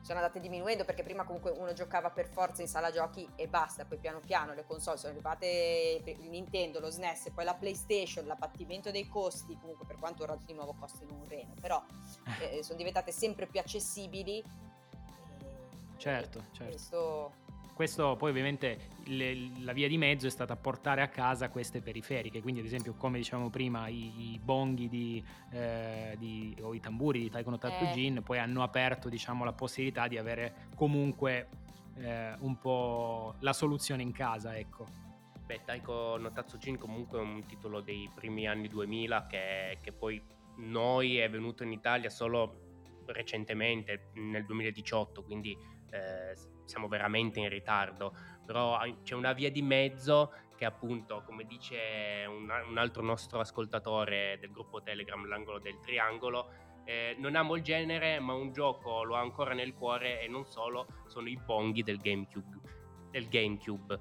sono 0.00 0.18
andate 0.18 0.40
diminuendo 0.40 0.86
perché 0.86 1.02
prima 1.02 1.24
comunque 1.24 1.50
uno 1.50 1.74
giocava 1.74 2.08
per 2.08 2.26
forza 2.26 2.62
in 2.62 2.68
sala 2.68 2.90
giochi 2.90 3.28
e 3.36 3.46
basta, 3.46 3.84
poi 3.84 3.98
piano 3.98 4.18
piano 4.20 4.54
le 4.54 4.64
console 4.64 4.96
sono 4.96 5.12
arrivate 5.12 6.02
il 6.06 6.30
Nintendo, 6.30 6.80
lo 6.80 6.90
SNES, 6.90 7.32
poi 7.34 7.44
la 7.44 7.54
PlayStation, 7.54 8.24
l'abbattimento 8.24 8.90
dei 8.90 9.06
costi, 9.06 9.54
comunque 9.60 9.84
per 9.84 9.96
quanto 9.96 10.22
ora 10.22 10.34
di 10.42 10.54
nuovo 10.54 10.74
costino 10.80 11.12
un 11.12 11.28
reno, 11.28 11.52
però 11.60 11.84
eh, 12.40 12.56
eh 12.56 12.62
sono 12.64 12.78
diventate 12.78 13.12
sempre 13.12 13.46
più 13.46 13.60
accessibili 13.60 14.42
Certo, 16.00 16.44
certo. 16.52 16.70
Questo... 16.70 17.34
Questo 17.74 18.14
poi 18.16 18.28
ovviamente 18.28 18.90
le, 19.04 19.52
la 19.60 19.72
via 19.72 19.88
di 19.88 19.96
mezzo 19.96 20.26
è 20.26 20.30
stata 20.30 20.54
portare 20.54 21.00
a 21.00 21.08
casa 21.08 21.48
queste 21.48 21.80
periferiche, 21.80 22.42
quindi 22.42 22.60
ad 22.60 22.66
esempio 22.66 22.92
come 22.92 23.16
dicevamo 23.16 23.48
prima 23.48 23.88
i, 23.88 24.32
i 24.32 24.38
bonghi 24.38 24.86
di, 24.90 25.24
eh, 25.50 26.14
di, 26.18 26.54
o 26.60 26.74
i 26.74 26.80
tamburi 26.80 27.20
di 27.20 27.30
Taiko 27.30 27.48
no 27.48 27.56
Tatsujin 27.56 28.18
eh. 28.18 28.20
poi 28.20 28.38
hanno 28.38 28.62
aperto 28.62 29.08
diciamo, 29.08 29.44
la 29.44 29.54
possibilità 29.54 30.08
di 30.08 30.18
avere 30.18 30.68
comunque 30.76 31.48
eh, 31.96 32.34
un 32.40 32.58
po' 32.58 33.36
la 33.38 33.54
soluzione 33.54 34.02
in 34.02 34.12
casa, 34.12 34.58
ecco. 34.58 34.86
Beh, 35.46 35.62
Taiko 35.64 36.18
no 36.18 36.30
Tatsujin 36.30 36.76
comunque 36.76 37.18
è 37.18 37.22
un 37.22 37.46
titolo 37.46 37.80
dei 37.80 38.10
primi 38.14 38.46
anni 38.46 38.68
2000 38.68 39.26
che, 39.26 39.78
che 39.80 39.92
poi 39.92 40.22
noi 40.56 41.16
è 41.16 41.30
venuto 41.30 41.62
in 41.62 41.72
Italia 41.72 42.10
solo 42.10 42.68
recentemente, 43.06 44.10
nel 44.14 44.44
2018, 44.44 45.22
quindi 45.22 45.56
eh, 45.90 46.34
siamo 46.64 46.88
veramente 46.88 47.40
in 47.40 47.48
ritardo, 47.48 48.14
però 48.44 48.78
c'è 49.02 49.14
una 49.14 49.32
via 49.32 49.50
di 49.50 49.62
mezzo 49.62 50.32
che 50.56 50.64
appunto, 50.64 51.22
come 51.24 51.44
dice 51.44 52.24
un, 52.28 52.50
un 52.68 52.78
altro 52.78 53.02
nostro 53.02 53.40
ascoltatore 53.40 54.36
del 54.40 54.50
gruppo 54.50 54.82
Telegram, 54.82 55.26
l'angolo 55.26 55.58
del 55.58 55.80
triangolo, 55.80 56.50
eh, 56.84 57.14
non 57.18 57.36
amo 57.36 57.56
il 57.56 57.62
genere, 57.62 58.18
ma 58.20 58.34
un 58.34 58.52
gioco 58.52 59.04
lo 59.04 59.16
ha 59.16 59.20
ancora 59.20 59.54
nel 59.54 59.74
cuore 59.74 60.20
e 60.20 60.28
non 60.28 60.44
solo, 60.44 60.86
sono 61.06 61.28
i 61.28 61.36
bonghi 61.36 61.82
del 61.82 61.98
GameCube. 61.98 62.58
Del 63.10 63.28
GameCube. 63.28 64.00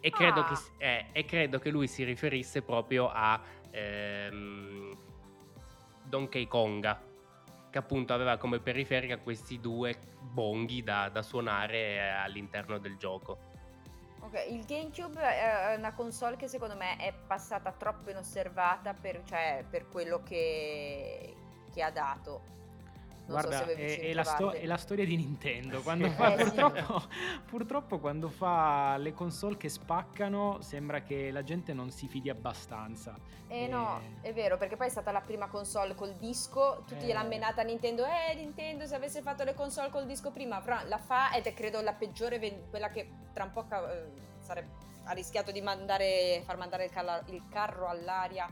E, 0.00 0.10
credo 0.10 0.40
ah. 0.40 0.44
che, 0.44 0.84
eh, 0.84 1.06
e 1.12 1.24
credo 1.24 1.58
che 1.58 1.70
lui 1.70 1.86
si 1.86 2.04
riferisse 2.04 2.62
proprio 2.62 3.08
a 3.08 3.40
ehm, 3.70 4.96
Donkey 6.04 6.46
Konga, 6.46 7.00
che 7.70 7.78
appunto 7.78 8.12
aveva 8.12 8.36
come 8.36 8.60
periferica 8.60 9.18
questi 9.18 9.60
due 9.60 9.98
bonghi 10.20 10.82
da, 10.82 11.08
da 11.08 11.22
suonare 11.22 12.12
all'interno 12.12 12.78
del 12.78 12.96
gioco. 12.96 13.54
Ok, 14.20 14.46
il 14.50 14.64
GameCube 14.64 15.20
è 15.20 15.76
una 15.76 15.92
console 15.92 16.36
che 16.36 16.48
secondo 16.48 16.74
me 16.74 16.96
è 16.96 17.12
passata 17.12 17.70
troppo 17.72 18.10
inosservata 18.10 18.92
per, 18.92 19.22
cioè, 19.24 19.64
per 19.68 19.88
quello 19.88 20.22
che, 20.24 21.34
che 21.72 21.82
ha 21.82 21.90
dato. 21.90 22.54
Non 23.26 23.40
Guarda, 23.40 23.58
so 23.58 23.72
è, 23.72 24.00
è, 24.00 24.12
la 24.12 24.22
sto- 24.22 24.52
è, 24.52 24.66
la 24.66 24.76
storia 24.76 25.04
di 25.04 25.16
Nintendo. 25.16 25.82
Quando 25.82 26.08
fa, 26.10 26.34
eh, 26.34 26.44
purtroppo, 26.44 27.02
purtroppo, 27.46 27.98
quando 27.98 28.28
fa 28.28 28.96
le 28.98 29.12
console 29.12 29.56
che 29.56 29.68
spaccano, 29.68 30.60
sembra 30.60 31.02
che 31.02 31.32
la 31.32 31.42
gente 31.42 31.72
non 31.72 31.90
si 31.90 32.06
fidi 32.06 32.30
abbastanza. 32.30 33.18
Eh 33.48 33.64
e... 33.64 33.66
no, 33.66 34.00
è 34.20 34.32
vero, 34.32 34.56
perché 34.56 34.76
poi 34.76 34.86
è 34.86 34.90
stata 34.90 35.10
la 35.10 35.20
prima 35.20 35.48
console 35.48 35.96
col 35.96 36.14
disco. 36.14 36.84
Tutti 36.86 37.02
eh... 37.02 37.06
gliel'hanno 37.08 37.28
menata 37.28 37.62
a 37.62 37.64
Nintendo. 37.64 38.04
Eh, 38.04 38.34
Nintendo, 38.36 38.86
se 38.86 38.94
avesse 38.94 39.22
fatto 39.22 39.42
le 39.42 39.54
console 39.54 39.90
col 39.90 40.06
disco 40.06 40.30
prima, 40.30 40.62
la 40.86 40.98
fa 40.98 41.34
ed 41.34 41.46
è 41.46 41.52
credo 41.52 41.80
la 41.80 41.94
peggiore, 41.94 42.38
quella 42.70 42.90
che 42.90 43.10
tra 43.32 43.42
un 43.42 43.50
po' 43.50 43.66
eh, 43.68 44.12
sarebbe, 44.38 44.70
ha 45.04 45.12
rischiato 45.12 45.50
di 45.50 45.60
mandare, 45.60 46.42
far 46.44 46.56
mandare 46.56 46.84
il, 46.84 46.90
cal- 46.90 47.24
il 47.26 47.42
carro 47.48 47.88
all'aria 47.88 48.48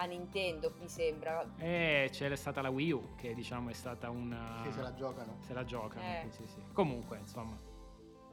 a 0.00 0.04
Nintendo, 0.04 0.72
mi 0.78 0.88
sembra. 0.88 1.44
Eh, 1.58 2.08
c'è 2.12 2.34
stata 2.36 2.62
la 2.62 2.70
Wii 2.70 2.92
U, 2.92 3.14
che 3.16 3.34
diciamo 3.34 3.70
è 3.70 3.72
stata 3.72 4.10
una... 4.10 4.60
Che 4.62 4.70
se 4.70 4.80
la 4.80 4.94
giocano. 4.94 5.36
Se 5.40 5.52
la 5.52 5.64
giocano, 5.64 6.04
eh. 6.04 6.30
sì, 6.30 6.46
sì. 6.46 6.62
Comunque, 6.72 7.18
insomma... 7.18 7.67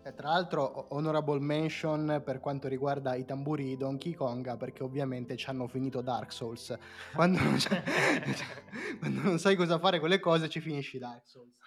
E 0.08 0.14
tra 0.14 0.30
l'altro, 0.30 0.94
honorable 0.94 1.40
mention 1.40 2.22
per 2.24 2.40
quanto 2.40 2.68
riguarda 2.68 3.16
i 3.16 3.26
tamburi 3.26 3.64
di 3.64 3.76
Donkey 3.76 4.14
Kong, 4.14 4.56
perché 4.56 4.84
ovviamente 4.84 5.36
ci 5.36 5.50
hanno 5.50 5.66
finito 5.66 6.02
Dark 6.02 6.32
Souls. 6.32 6.78
Quando 7.16 7.42
non, 7.42 7.58
quando 9.00 9.22
non, 9.24 9.40
sai 9.40 9.56
cosa 9.56 9.80
fare 9.80 10.00
con 10.00 10.10
le 10.10 10.20
cose, 10.20 10.48
ci 10.48 10.60
finisci 10.60 11.00
Dark 11.00 11.28
Souls. 11.28 11.58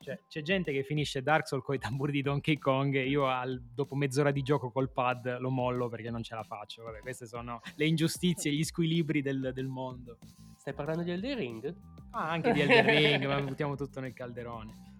cioè, 0.00 0.20
c'è 0.28 0.42
gente 0.42 0.72
che 0.72 0.82
finisce 0.82 1.22
Dark 1.22 1.48
Souls 1.48 1.64
con 1.64 1.74
i 1.74 1.78
tamburi 1.78 2.12
di 2.12 2.20
Donkey 2.20 2.58
Kong. 2.58 3.02
Io, 3.02 3.28
al, 3.28 3.58
dopo 3.62 3.94
mezz'ora 3.94 4.30
di 4.30 4.42
gioco 4.42 4.70
col 4.70 4.92
pad, 4.92 5.38
lo 5.38 5.48
mollo 5.48 5.88
perché 5.88 6.10
non 6.10 6.22
ce 6.22 6.34
la 6.34 6.44
faccio. 6.44 6.82
Vabbè, 6.82 7.00
queste 7.00 7.26
sono 7.26 7.62
le 7.76 7.86
ingiustizie, 7.86 8.52
gli 8.52 8.62
squilibri 8.62 9.22
del, 9.22 9.52
del 9.54 9.68
mondo. 9.68 10.18
Stai 10.58 10.74
parlando 10.74 11.02
di 11.02 11.12
Elden 11.12 11.38
Ring? 11.38 11.74
Ah, 12.10 12.28
anche 12.28 12.52
di 12.52 12.60
Elden 12.60 12.84
Ring, 12.84 13.26
ma 13.26 13.40
buttiamo 13.40 13.74
tutto 13.74 14.00
nel 14.00 14.12
calderone. 14.12 14.92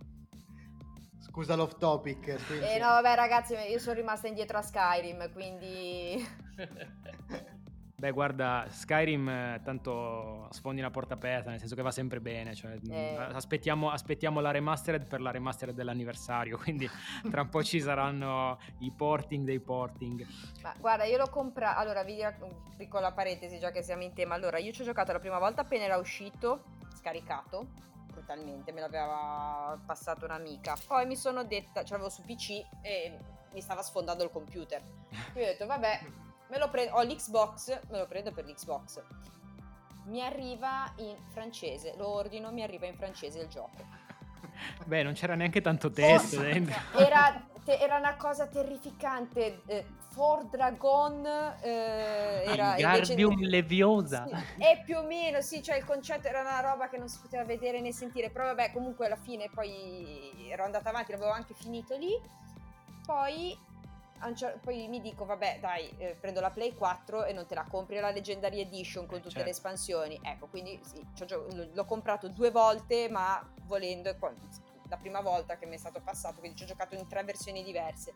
Scusa 1.34 1.56
l'off 1.56 1.78
topic. 1.78 2.46
Quindi... 2.46 2.64
Eh 2.64 2.78
no, 2.78 2.86
vabbè 2.86 3.16
ragazzi, 3.16 3.54
io 3.54 3.80
sono 3.80 3.96
rimasta 3.96 4.28
indietro 4.28 4.56
a 4.56 4.62
Skyrim, 4.62 5.32
quindi... 5.32 6.24
Beh, 7.96 8.12
guarda, 8.12 8.66
Skyrim 8.68 9.28
eh, 9.28 9.60
tanto 9.64 10.46
sfondi 10.52 10.80
una 10.80 10.92
porta 10.92 11.14
aperta, 11.14 11.50
nel 11.50 11.58
senso 11.58 11.74
che 11.74 11.82
va 11.82 11.90
sempre 11.90 12.20
bene. 12.20 12.54
Cioè, 12.54 12.78
eh. 12.88 13.16
aspettiamo, 13.16 13.90
aspettiamo, 13.90 14.38
la 14.38 14.52
remastered 14.52 15.08
per 15.08 15.20
la 15.20 15.32
remastered 15.32 15.74
dell'anniversario, 15.74 16.56
quindi 16.62 16.88
tra 17.28 17.40
un 17.40 17.48
po' 17.48 17.64
ci 17.64 17.80
saranno 17.80 18.60
i 18.78 18.92
porting 18.96 19.44
dei 19.44 19.58
porting. 19.58 20.24
Ma 20.62 20.72
guarda, 20.78 21.02
io 21.02 21.16
l'ho 21.16 21.30
comprato. 21.30 21.80
Allora, 21.80 22.04
vi 22.04 22.14
dico 22.14 22.62
piccola 22.76 23.10
parentesi, 23.10 23.58
già 23.58 23.72
che 23.72 23.82
siamo 23.82 24.04
in 24.04 24.12
tema. 24.12 24.36
Allora, 24.36 24.58
io 24.58 24.70
ci 24.70 24.82
ho 24.82 24.84
giocato 24.84 25.10
la 25.10 25.18
prima 25.18 25.40
volta 25.40 25.62
appena 25.62 25.82
era 25.82 25.96
uscito, 25.96 26.62
scaricato 26.94 27.92
brutalmente, 28.24 28.72
me 28.72 28.80
l'aveva 28.80 29.78
passato 29.84 30.24
un'amica. 30.24 30.76
Poi 30.86 31.06
mi 31.06 31.14
sono 31.14 31.44
detta, 31.44 31.84
ce 31.84 31.92
l'avevo 31.92 32.10
su 32.10 32.22
PC 32.22 32.64
e 32.80 33.18
mi 33.52 33.60
stava 33.60 33.82
sfondando 33.82 34.24
il 34.24 34.30
computer. 34.30 34.82
Quindi 35.32 35.50
ho 35.50 35.52
detto, 35.52 35.66
vabbè, 35.66 36.00
me 36.48 36.58
lo 36.58 36.70
prendo, 36.70 36.94
ho 36.94 37.02
l'Xbox, 37.02 37.80
me 37.90 37.98
lo 37.98 38.06
prendo 38.06 38.32
per 38.32 38.46
l'Xbox. 38.46 39.02
Mi 40.06 40.22
arriva 40.22 40.92
in 40.96 41.16
francese, 41.30 41.94
lo 41.96 42.08
ordino, 42.08 42.50
mi 42.50 42.62
arriva 42.62 42.86
in 42.86 42.96
francese 42.96 43.40
il 43.40 43.48
gioco. 43.48 44.02
Beh, 44.84 45.02
non 45.02 45.12
c'era 45.12 45.34
neanche 45.34 45.60
tanto 45.60 45.90
testo 45.90 46.40
dentro. 46.40 46.74
Era, 46.98 47.46
te, 47.64 47.78
era, 47.78 47.96
una 47.98 48.16
cosa 48.16 48.46
terrificante. 48.46 49.62
Eh, 49.66 49.84
For 50.14 50.44
Dragon 50.44 51.26
eh, 51.60 52.44
era 52.46 52.76
Gardium 52.76 53.34
di... 53.34 53.46
Leviosa. 53.46 54.26
Sì, 54.26 54.62
e 54.62 54.82
più 54.84 54.98
o 54.98 55.02
meno, 55.02 55.40
sì, 55.40 55.60
cioè 55.60 55.76
il 55.76 55.84
concetto 55.84 56.28
era 56.28 56.40
una 56.40 56.60
roba 56.60 56.88
che 56.88 56.98
non 56.98 57.08
si 57.08 57.18
poteva 57.20 57.44
vedere 57.44 57.80
né 57.80 57.92
sentire. 57.92 58.30
Però 58.30 58.44
vabbè, 58.44 58.70
comunque 58.72 59.06
alla 59.06 59.16
fine 59.16 59.50
poi 59.52 60.48
ero 60.48 60.64
andata 60.64 60.90
avanti, 60.90 61.10
l'avevo 61.10 61.32
anche 61.32 61.54
finito 61.54 61.96
lì. 61.96 62.12
Poi 63.04 63.58
poi 64.62 64.88
mi 64.88 65.00
dico, 65.00 65.24
vabbè, 65.26 65.58
dai, 65.60 65.92
eh, 65.98 66.16
prendo 66.18 66.40
la 66.40 66.50
Play 66.50 66.74
4 66.74 67.24
e 67.24 67.32
non 67.32 67.46
te 67.46 67.54
la 67.54 67.66
compri 67.68 67.98
la 67.98 68.10
Legendary 68.10 68.60
Edition 68.60 69.06
con 69.06 69.18
tutte 69.18 69.30
certo. 69.30 69.44
le 69.44 69.50
espansioni. 69.50 70.18
Ecco, 70.22 70.46
quindi 70.46 70.80
sì, 70.82 71.04
l'ho 71.72 71.84
comprato 71.84 72.28
due 72.28 72.50
volte, 72.50 73.08
ma 73.10 73.46
volendo, 73.66 74.08
la 74.88 74.96
prima 74.96 75.20
volta 75.20 75.56
che 75.56 75.66
mi 75.66 75.74
è 75.74 75.78
stato 75.78 76.00
passato, 76.00 76.40
quindi 76.40 76.58
ci 76.58 76.64
ho 76.64 76.66
giocato 76.66 76.94
in 76.94 77.06
tre 77.06 77.22
versioni 77.24 77.62
diverse. 77.62 78.14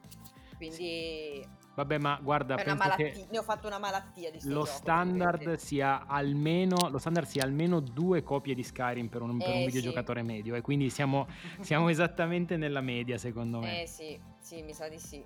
Quindi 0.56 1.46
Vabbè, 1.78 1.98
ma 1.98 2.18
guarda, 2.20 2.56
ne 2.56 3.38
ho 3.38 3.42
fatto 3.44 3.68
una 3.68 3.78
malattia 3.78 4.32
di 4.32 4.40
lo 4.48 4.64
standard 4.64 5.54
sia 5.54 6.06
almeno 6.08 6.88
lo 6.90 6.98
standard 6.98 7.28
sia 7.28 7.44
almeno 7.44 7.78
due 7.78 8.24
copie 8.24 8.54
di 8.54 8.64
Skyrim 8.64 9.06
per 9.06 9.22
un, 9.22 9.38
per 9.38 9.48
un 9.48 9.60
eh, 9.60 9.66
videogiocatore 9.66 10.20
sì. 10.22 10.26
medio 10.26 10.54
e 10.56 10.60
quindi 10.60 10.90
siamo, 10.90 11.28
siamo 11.60 11.88
esattamente 11.90 12.56
nella 12.56 12.80
media 12.80 13.16
secondo 13.16 13.60
me. 13.60 13.82
Eh 13.82 13.86
sì, 13.86 14.20
sì, 14.40 14.62
mi 14.62 14.74
sa 14.74 14.88
di 14.88 14.98
sì. 14.98 15.24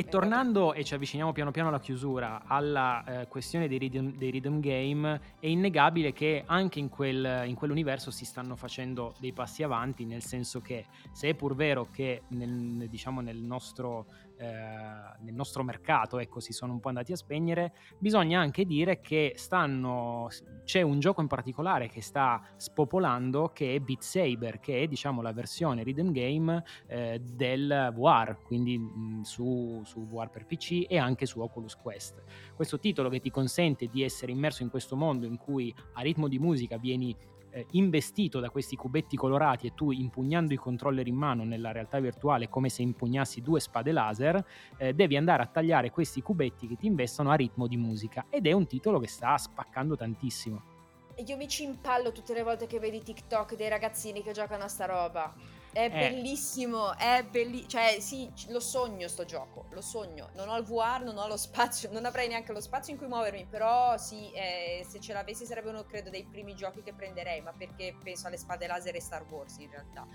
E 0.00 0.04
tornando, 0.04 0.72
e 0.72 0.82
ci 0.82 0.94
avviciniamo 0.94 1.30
piano 1.30 1.50
piano 1.50 1.68
alla 1.68 1.78
chiusura, 1.78 2.44
alla 2.46 3.04
eh, 3.04 3.28
questione 3.28 3.68
dei 3.68 3.76
rhythm, 3.76 4.16
dei 4.16 4.30
rhythm, 4.30 4.58
game, 4.58 5.20
è 5.38 5.46
innegabile 5.46 6.14
che 6.14 6.42
anche 6.46 6.78
in, 6.78 6.88
quel, 6.88 7.42
in, 7.44 7.54
quell'universo 7.54 8.10
si 8.10 8.24
stanno 8.24 8.56
facendo 8.56 9.12
dei 9.18 9.32
passi 9.34 9.62
avanti, 9.62 10.06
nel 10.06 10.22
senso 10.22 10.62
che 10.62 10.86
se 11.12 11.28
è 11.28 11.34
pur 11.34 11.54
vero 11.54 11.86
che 11.92 12.22
nel, 12.28 12.88
diciamo, 12.88 13.20
nel 13.20 13.42
nostro 13.42 14.06
eh, 14.40 15.18
nel 15.20 15.34
nostro 15.34 15.62
mercato 15.62 16.18
ecco, 16.18 16.40
si 16.40 16.52
sono 16.52 16.72
un 16.72 16.80
po' 16.80 16.88
andati 16.88 17.12
a 17.12 17.16
spegnere, 17.16 17.74
bisogna 17.98 18.40
anche 18.40 18.64
dire 18.64 19.02
che 19.02 19.34
stanno, 19.36 20.28
c'è 20.64 20.80
un 20.80 20.98
gioco 20.98 21.20
in 21.20 21.26
particolare 21.26 21.88
che 21.88 22.00
sta 22.00 22.42
spopolando 22.56 23.50
che 23.52 23.74
è 23.74 23.80
Beat 23.80 24.00
Saber, 24.00 24.58
che 24.58 24.82
è 24.82 24.86
diciamo 24.86 25.20
la 25.20 25.32
versione 25.32 25.82
rhythm 25.82 26.10
game 26.10 26.64
eh, 26.86 27.20
del 27.22 27.92
VR, 27.94 28.38
quindi 28.42 28.78
mh, 28.78 29.22
su, 29.22 29.82
su 29.84 30.06
VR 30.06 30.30
per 30.30 30.46
PC 30.46 30.86
e 30.88 30.96
anche 30.96 31.26
su 31.26 31.40
Oculus 31.40 31.76
Quest. 31.76 32.22
Questo 32.54 32.78
titolo 32.78 33.10
che 33.10 33.20
ti 33.20 33.30
consente 33.30 33.88
di 33.88 34.02
essere 34.02 34.32
immerso 34.32 34.62
in 34.62 34.70
questo 34.70 34.96
mondo 34.96 35.26
in 35.26 35.36
cui 35.36 35.74
a 35.92 36.00
ritmo 36.00 36.28
di 36.28 36.38
musica 36.38 36.78
vieni 36.78 37.14
eh, 37.50 37.66
investito 37.72 38.40
da 38.40 38.50
questi 38.50 38.76
cubetti 38.76 39.16
colorati 39.16 39.66
e 39.66 39.74
tu 39.74 39.90
impugnando 39.90 40.52
i 40.52 40.56
controller 40.56 41.06
in 41.06 41.16
mano 41.16 41.44
nella 41.44 41.72
realtà 41.72 41.98
virtuale 42.00 42.48
come 42.48 42.68
se 42.68 42.82
impugnassi 42.82 43.40
due 43.40 43.60
spade 43.60 43.92
laser, 43.92 44.44
eh, 44.76 44.94
devi 44.94 45.16
andare 45.16 45.42
a 45.42 45.46
tagliare 45.46 45.90
questi 45.90 46.22
cubetti 46.22 46.66
che 46.66 46.76
ti 46.76 46.86
investono 46.86 47.30
a 47.30 47.34
ritmo 47.34 47.66
di 47.66 47.76
musica 47.76 48.26
ed 48.30 48.46
è 48.46 48.52
un 48.52 48.66
titolo 48.66 48.98
che 48.98 49.08
sta 49.08 49.36
spaccando 49.36 49.96
tantissimo. 49.96 50.78
Io 51.26 51.36
mi 51.36 51.48
ci 51.48 51.64
impallo 51.64 52.12
tutte 52.12 52.32
le 52.32 52.42
volte 52.42 52.66
che 52.66 52.78
vedi 52.78 53.02
TikTok 53.02 53.54
dei 53.54 53.68
ragazzini 53.68 54.22
che 54.22 54.32
giocano 54.32 54.64
a 54.64 54.68
sta 54.68 54.86
roba. 54.86 55.34
È 55.72 55.84
eh. 55.84 55.88
bellissimo, 55.88 56.96
è 56.96 57.24
bellissimo. 57.28 57.68
Cioè, 57.68 58.00
sì, 58.00 58.30
lo 58.48 58.60
sogno 58.60 59.06
sto 59.08 59.24
gioco, 59.24 59.66
lo 59.70 59.80
sogno. 59.80 60.30
Non 60.34 60.48
ho 60.48 60.56
il 60.56 60.64
VR, 60.64 61.02
non 61.02 61.16
ho 61.16 61.26
lo 61.26 61.36
spazio, 61.38 61.90
non 61.92 62.04
avrei 62.04 62.28
neanche 62.28 62.52
lo 62.52 62.60
spazio 62.60 62.92
in 62.92 62.98
cui 62.98 63.08
muovermi, 63.08 63.46
però 63.46 63.96
sì, 63.96 64.32
eh, 64.32 64.84
se 64.88 65.00
ce 65.00 65.12
l'avessi 65.12 65.46
sarebbe 65.46 65.68
uno, 65.68 65.84
credo, 65.84 66.10
dei 66.10 66.24
primi 66.24 66.54
giochi 66.54 66.82
che 66.82 66.92
prenderei, 66.92 67.40
ma 67.40 67.52
perché 67.52 67.94
penso 68.02 68.26
alle 68.26 68.36
spade 68.36 68.66
laser 68.66 68.96
e 68.96 69.00
Star 69.00 69.24
Wars 69.30 69.58
in 69.58 69.70
realtà 69.70 70.06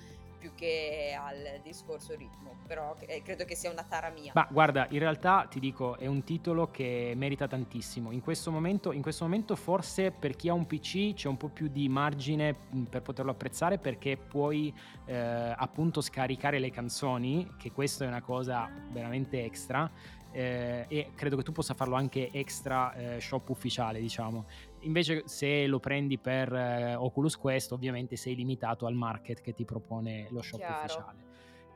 più 0.46 0.52
che 0.54 1.18
al 1.20 1.60
discorso 1.64 2.16
ritmo, 2.16 2.58
però 2.68 2.96
eh, 3.00 3.24
credo 3.24 3.46
che 3.46 3.56
sia 3.56 3.72
una 3.72 3.84
tara 3.84 4.10
mia. 4.10 4.32
Ma 4.36 4.48
guarda, 4.52 4.86
in 4.92 5.00
realtà 5.00 5.48
ti 5.50 5.60
dico, 5.60 5.98
è 5.98 6.06
un 6.06 6.24
titolo 6.24 6.70
che 6.70 7.14
merita 7.16 7.48
tantissimo. 7.48 8.12
In 8.12 8.22
questo 8.22 8.52
momento, 8.52 8.92
in 8.92 9.02
questo 9.02 9.24
momento 9.24 9.56
forse 9.56 10.12
per 10.12 10.36
chi 10.36 10.50
ha 10.50 10.54
un 10.54 10.68
PC 10.68 11.16
c'è 11.16 11.28
un 11.28 11.38
po' 11.38 11.48
più 11.48 11.68
di 11.68 11.90
margine 11.90 12.56
mm, 12.76 12.84
per 12.84 13.02
poterlo 13.02 13.32
apprezzare 13.32 13.80
perché 13.80 14.18
puoi 14.18 14.72
eh, 15.06 15.16
appunto 15.16 16.02
scaricare 16.02 16.60
le 16.60 16.70
canzoni, 16.70 17.56
che 17.58 17.72
questa 17.72 18.06
è 18.06 18.08
una 18.08 18.22
cosa 18.22 18.70
veramente 18.92 19.44
extra. 19.44 19.90
Eh, 20.32 20.86
e 20.90 21.12
credo 21.16 21.38
che 21.38 21.44
tu 21.44 21.54
possa 21.54 21.74
farlo 21.74 21.96
anche 21.96 22.30
extra 22.32 22.94
eh, 22.94 23.22
shop 23.22 23.50
ufficiale, 23.50 24.00
diciamo. 24.00 24.46
Invece 24.86 25.24
se 25.26 25.68
lo 25.68 25.80
prendi 25.80 26.18
per 26.18 26.54
eh, 26.54 26.96
Oculus 26.96 27.38
Quest 27.38 27.72
ovviamente 27.72 28.16
sei 28.16 28.36
limitato 28.36 28.86
al 28.86 28.94
market 28.94 29.42
che 29.42 29.54
ti 29.54 29.66
propone 29.66 30.28
lo 30.30 30.42
shop 30.42 30.60
Chiaro. 30.60 30.84
ufficiale. 30.84 31.24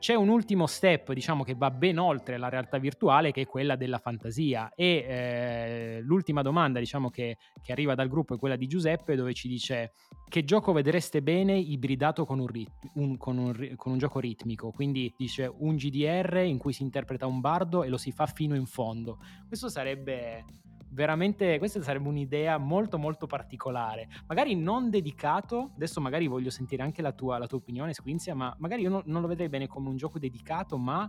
C'è 0.00 0.14
un 0.14 0.30
ultimo 0.30 0.66
step, 0.66 1.12
diciamo, 1.12 1.44
che 1.44 1.54
va 1.54 1.70
ben 1.70 1.98
oltre 1.98 2.38
la 2.38 2.48
realtà 2.48 2.78
virtuale, 2.78 3.32
che 3.32 3.42
è 3.42 3.46
quella 3.46 3.76
della 3.76 3.98
fantasia. 3.98 4.72
E 4.74 5.04
eh, 5.06 6.00
l'ultima 6.00 6.40
domanda, 6.40 6.78
diciamo, 6.78 7.10
che, 7.10 7.36
che, 7.62 7.70
arriva 7.70 7.94
dal 7.94 8.08
gruppo 8.08 8.34
è 8.34 8.38
quella 8.38 8.56
di 8.56 8.66
Giuseppe, 8.66 9.14
dove 9.14 9.34
ci 9.34 9.46
dice 9.46 9.92
che 10.26 10.42
gioco 10.42 10.72
vedreste 10.72 11.20
bene 11.20 11.58
ibridato 11.58 12.24
con 12.24 12.38
un, 12.38 12.46
rit- 12.46 12.90
un, 12.94 13.18
con 13.18 13.36
un, 13.36 13.74
con 13.76 13.92
un 13.92 13.98
gioco 13.98 14.20
ritmico. 14.20 14.70
Quindi 14.70 15.12
dice 15.18 15.52
un 15.54 15.76
GDR 15.76 16.44
in 16.46 16.56
cui 16.56 16.72
si 16.72 16.82
interpreta 16.82 17.26
un 17.26 17.40
bardo 17.40 17.82
e 17.82 17.90
lo 17.90 17.98
si 17.98 18.10
fa 18.10 18.24
fino 18.24 18.54
in 18.54 18.64
fondo. 18.64 19.18
Questo 19.48 19.68
sarebbe 19.68 20.46
veramente 20.90 21.58
questa 21.58 21.82
sarebbe 21.82 22.08
un'idea 22.08 22.58
molto 22.58 22.98
molto 22.98 23.26
particolare. 23.26 24.08
Magari 24.26 24.54
non 24.54 24.90
dedicato 24.90 25.70
adesso 25.74 26.00
magari 26.00 26.26
voglio 26.26 26.50
sentire 26.50 26.82
anche 26.82 27.02
la 27.02 27.12
tua, 27.12 27.38
la 27.38 27.46
tua 27.46 27.58
opinione 27.58 27.92
Squinzia 27.92 28.34
ma 28.34 28.54
magari 28.58 28.82
io 28.82 28.90
non, 28.90 29.02
non, 29.06 29.22
lo 29.22 29.28
vedrei 29.28 29.48
bene 29.48 29.66
come 29.66 29.88
un 29.88 29.96
gioco 29.96 30.18
dedicato 30.18 30.76
ma 30.78 31.08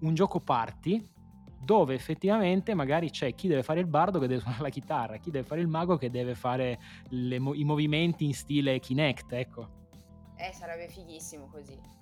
un 0.00 0.14
gioco 0.14 0.40
party 0.40 1.02
dove 1.60 1.94
effettivamente 1.94 2.72
magari 2.74 3.10
c'è 3.10 3.34
chi 3.34 3.48
deve 3.48 3.62
fare 3.62 3.80
il 3.80 3.86
bardo 3.86 4.18
che 4.18 4.28
deve 4.28 4.40
suonare 4.42 4.62
la 4.62 4.68
chitarra 4.68 5.16
chi 5.16 5.30
deve 5.30 5.46
fare 5.46 5.60
il 5.60 5.68
mago 5.68 5.96
che 5.96 6.10
deve 6.10 6.34
fare 6.34 6.78
le, 7.10 7.36
i 7.36 7.64
movimenti 7.64 8.24
in 8.24 8.34
stile 8.34 8.78
Kinect 8.78 9.32
ecco. 9.32 9.76
Eh 10.36 10.52
sarebbe 10.52 10.88
fighissimo 10.88 11.48
così 11.50 11.97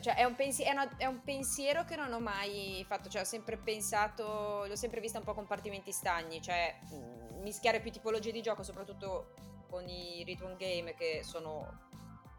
cioè, 0.00 0.14
è, 0.14 0.24
un 0.24 0.34
pensi- 0.34 0.62
è, 0.62 0.70
una, 0.70 0.96
è, 0.96 1.06
un 1.06 1.22
pensiero 1.22 1.84
che 1.84 1.96
non 1.96 2.12
ho 2.12 2.20
mai 2.20 2.84
fatto, 2.86 3.08
cioè 3.08 3.22
ho 3.22 3.26
sempre 3.26 3.56
pensato, 3.56 4.64
l'ho 4.66 4.76
sempre 4.76 5.00
vista 5.00 5.18
un 5.18 5.24
po' 5.24 5.34
compartimenti 5.34 5.92
stagni, 5.92 6.40
cioè 6.40 6.74
mm, 6.92 7.42
mischiare 7.42 7.80
più 7.80 7.90
tipologie 7.90 8.32
di 8.32 8.42
gioco, 8.42 8.62
soprattutto 8.62 9.34
con 9.68 9.88
i 9.88 10.22
rhythm 10.24 10.56
game 10.56 10.94
che 10.94 11.20
sono, 11.22 11.88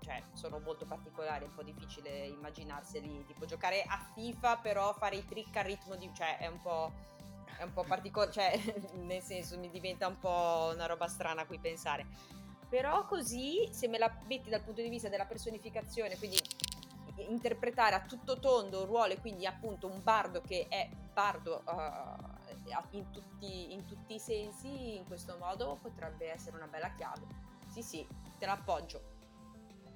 cioè, 0.02 0.22
sono 0.34 0.60
molto 0.60 0.86
particolari, 0.86 1.46
è 1.46 1.48
un 1.48 1.54
po' 1.54 1.64
difficile 1.64 2.26
immaginarseli, 2.26 3.26
tipo 3.26 3.46
giocare 3.46 3.84
a 3.84 4.00
FIFA 4.14 4.58
però 4.58 4.94
fare 4.94 5.18
i 5.18 5.26
trick 5.26 5.56
a 5.58 5.62
ritmo 5.62 5.96
di... 5.96 6.10
cioè 6.14 6.38
è 6.38 6.48
un 6.48 6.62
po'... 6.62 7.16
È 7.58 7.64
un 7.64 7.74
po' 7.74 7.84
particolare, 7.86 8.32
cioè 8.32 8.60
nel 9.02 9.24
senso 9.24 9.58
mi 9.58 9.72
diventa 9.72 10.06
un 10.06 10.20
po' 10.20 10.70
una 10.76 10.86
roba 10.86 11.08
strana 11.08 11.42
a 11.42 11.46
cui 11.48 11.58
pensare. 11.58 12.06
Però 12.70 13.06
così, 13.08 13.68
se 13.72 13.88
me 13.88 13.98
la 13.98 14.16
metti 14.28 14.50
dal 14.50 14.62
punto 14.62 14.82
di 14.82 14.90
vista 14.90 15.10
della 15.10 15.26
personificazione, 15.26 16.18
quindi 16.18 16.38
interpretare 17.18 17.96
a 17.96 18.02
tutto 18.02 18.40
tondo 18.40 18.82
un 18.82 18.86
ruolo 18.86 19.14
e 19.14 19.20
quindi 19.20 19.46
appunto 19.46 19.88
un 19.88 20.02
bardo 20.04 20.42
che 20.42 20.68
è 20.70 20.90
bardo 21.14 21.64
uh, 21.66 22.38
in, 22.92 23.10
tutti, 23.12 23.74
in 23.74 23.86
tutti 23.86 24.16
i 24.16 24.20
sensi, 24.20 24.96
in 24.96 25.06
questo 25.06 25.38
modo 25.40 25.78
potrebbe 25.82 26.32
essere 26.32 26.56
una 26.58 26.68
bella 26.68 26.92
chiave. 26.94 27.26
Sì, 27.70 27.82
sì, 27.82 28.08
te 28.38 28.46
l'appoggio. 28.46 29.17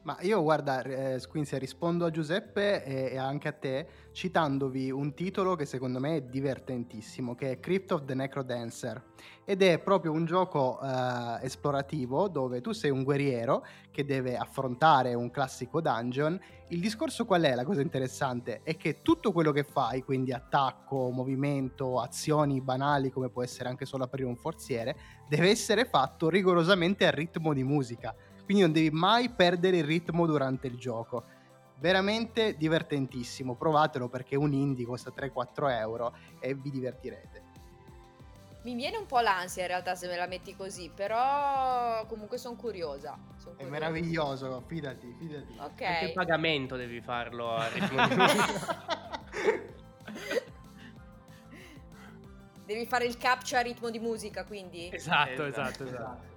Ma 0.04 0.18
io 0.22 0.42
guarda, 0.42 0.82
eh, 0.82 1.20
Squinzia, 1.20 1.60
rispondo 1.60 2.06
a 2.06 2.10
Giuseppe 2.10 2.84
e, 2.84 3.14
e, 3.14 3.18
anche 3.18 3.48
a 3.48 3.52
te 3.52 3.88
citandovi 4.12 4.90
un 4.90 5.14
titolo 5.14 5.56
che 5.56 5.68
secondo 5.68 6.00
me 6.00 6.16
è 6.16 6.22
divertentissimo, 6.24 7.36
che 7.36 7.52
è 7.52 7.60
Crypt 7.60 7.92
of 7.92 8.06
the 8.06 8.16
Necrodancer. 8.16 9.10
Ed 9.46 9.62
è 9.62 9.78
proprio 9.78 10.12
un 10.12 10.26
gioco 10.26 10.80
eh, 10.82 11.46
esplorativo 11.46 12.28
dove 12.30 12.62
tu 12.62 12.72
sei 12.72 12.90
un 12.90 13.04
guerriero 13.04 13.64
che 13.92 14.04
deve 14.04 14.38
affrontare 14.38 15.14
un 15.14 15.30
classico 15.30 15.82
dungeon. 15.82 16.40
Il 16.70 16.80
discorso 16.80 17.26
qual 17.26 17.44
è? 17.44 17.54
La 17.54 17.66
cosa 17.66 17.82
interessante 17.82 18.62
è 18.64 18.76
che 18.78 19.04
tutto 19.04 19.32
quello 19.32 19.52
che 19.52 19.64
fai, 19.64 20.02
quindi 20.02 20.34
attacco, 20.34 21.12
movimento, 21.12 22.00
azioni 22.00 22.60
banali 22.60 23.12
come 23.12 23.30
può 23.30 23.44
essere 23.44 23.70
anche 23.70 23.86
solo 23.86 24.06
aprire 24.06 24.28
un 24.28 24.36
forziere, 24.36 24.96
deve 25.30 25.50
essere 25.50 25.86
fatto 25.86 26.28
rigorosamente 26.28 27.06
a 27.06 27.12
ritmo 27.12 27.54
di 27.54 27.64
musica 27.64 28.16
quindi 28.52 28.62
non 28.62 28.72
devi 28.74 28.92
mai 28.92 29.30
perdere 29.30 29.78
il 29.78 29.86
ritmo 29.86 30.26
durante 30.26 30.68
il 30.68 30.78
gioco. 30.78 31.24
Veramente 31.78 32.58
divertentissimo, 32.58 33.56
provatelo 33.56 34.10
perché 34.10 34.36
un 34.36 34.52
indie 34.52 34.86
costa 34.86 35.14
3-4 35.16 35.72
euro 35.80 36.14
e 36.40 36.54
vi 36.54 36.70
divertirete. 36.70 37.44
Mi 38.64 38.76
viene 38.76 38.98
un 38.98 39.06
po' 39.08 39.22
l'ansia 39.22 39.62
in 39.64 39.70
realtà 39.70 39.96
se 39.96 40.08
me 40.08 40.18
la 40.18 40.28
metti 40.28 40.56
così, 40.56 40.92
però 40.94 42.06
comunque 42.08 42.38
sono 42.38 42.56
curiosa. 42.56 43.18
Son 43.38 43.54
curiosa. 43.54 43.64
È 43.64 43.70
meraviglioso, 43.70 44.62
fidati, 44.68 45.16
fidati. 45.18 45.56
Ok. 45.58 45.82
Il 46.04 46.14
pagamento 46.14 46.76
devi 46.76 47.02
farlo 47.02 47.56
a 47.56 47.68
ritmo 47.70 48.08
di 48.08 48.16
musica. 48.16 48.90
devi 52.66 52.86
fare 52.86 53.06
il 53.06 53.18
captcha 53.18 53.60
a 53.60 53.62
ritmo 53.62 53.90
di 53.90 53.98
musica, 53.98 54.44
quindi. 54.44 54.90
Esatto, 54.92 55.46
esatto, 55.46 55.46
esatto. 55.46 55.84
esatto. 55.86 56.31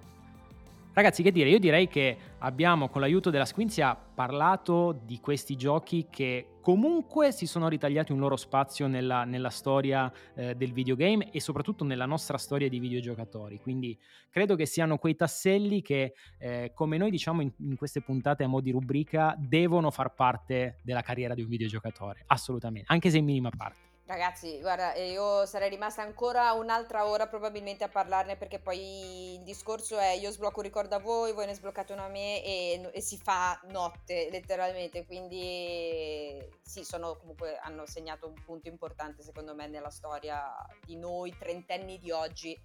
Ragazzi, 0.95 1.23
che 1.23 1.31
dire? 1.33 1.49
Io 1.49 1.59
direi 1.59 1.89
che 1.89 2.17
abbiamo 2.37 2.87
con 2.87 3.01
l'aiuto 3.01 3.29
della 3.29 3.43
Squinzia 3.43 3.93
parlato 3.97 4.97
di 5.03 5.19
questi 5.19 5.57
giochi 5.57 6.07
che 6.09 6.51
comunque 6.61 7.33
si 7.33 7.47
sono 7.47 7.67
ritagliati 7.67 8.13
un 8.13 8.19
loro 8.19 8.37
spazio 8.37 8.87
nella, 8.87 9.25
nella 9.25 9.49
storia 9.49 10.09
eh, 10.35 10.55
del 10.55 10.71
videogame 10.71 11.31
e 11.31 11.41
soprattutto 11.41 11.83
nella 11.83 12.05
nostra 12.05 12.37
storia 12.37 12.69
di 12.69 12.79
videogiocatori. 12.79 13.59
Quindi 13.59 13.99
credo 14.29 14.55
che 14.55 14.65
siano 14.65 14.97
quei 14.97 15.17
tasselli 15.17 15.81
che, 15.81 16.13
eh, 16.37 16.71
come 16.73 16.95
noi 16.95 17.11
diciamo 17.11 17.41
in, 17.41 17.51
in, 17.57 17.75
queste 17.75 17.99
puntate 17.99 18.45
a 18.45 18.47
mo' 18.47 18.61
di 18.61 18.71
rubrica, 18.71 19.35
devono 19.37 19.91
far 19.91 20.13
parte 20.13 20.77
della 20.81 21.01
carriera 21.01 21.33
di 21.33 21.41
un 21.41 21.49
videogiocatore. 21.49 22.23
Assolutamente, 22.27 22.89
anche 22.89 23.09
se 23.09 23.17
in 23.17 23.25
minima 23.25 23.49
parte. 23.49 23.94
Ragazzi, 24.07 24.59
guarda, 24.59 24.93
io 24.93 25.47
sarei 25.47 25.67
rimasta 25.67 26.03
ancora 26.03 26.51
un'altra 26.53 27.07
ora 27.07 27.25
probabilmente 27.25 27.83
a 27.83 27.89
parlarne 27.89 28.37
perché 28.37 28.59
poi 28.59 29.33
il 29.33 29.41
discorso 29.41 29.97
è 29.97 30.11
io 30.11 30.29
sblocco 30.29 30.59
un 30.59 30.65
ricordo 30.65 30.93
a 30.93 30.99
voi, 30.99 31.33
voi 31.33 31.47
ne 31.47 31.55
sbloccate 31.55 31.93
uno 31.93 32.03
a 32.03 32.07
me 32.07 32.43
e, 32.43 32.87
e 32.93 33.01
si 33.01 33.17
fa 33.17 33.59
notte 33.71 34.29
letteralmente, 34.29 35.07
quindi 35.07 36.37
sì, 36.61 36.83
sono 36.83 37.17
comunque 37.17 37.57
hanno 37.57 37.87
segnato 37.87 38.27
un 38.27 38.35
punto 38.45 38.67
importante 38.67 39.23
secondo 39.23 39.55
me 39.55 39.67
nella 39.67 39.89
storia 39.89 40.53
di 40.85 40.97
noi 40.97 41.35
trentenni 41.35 41.97
di 41.97 42.11
oggi 42.11 42.55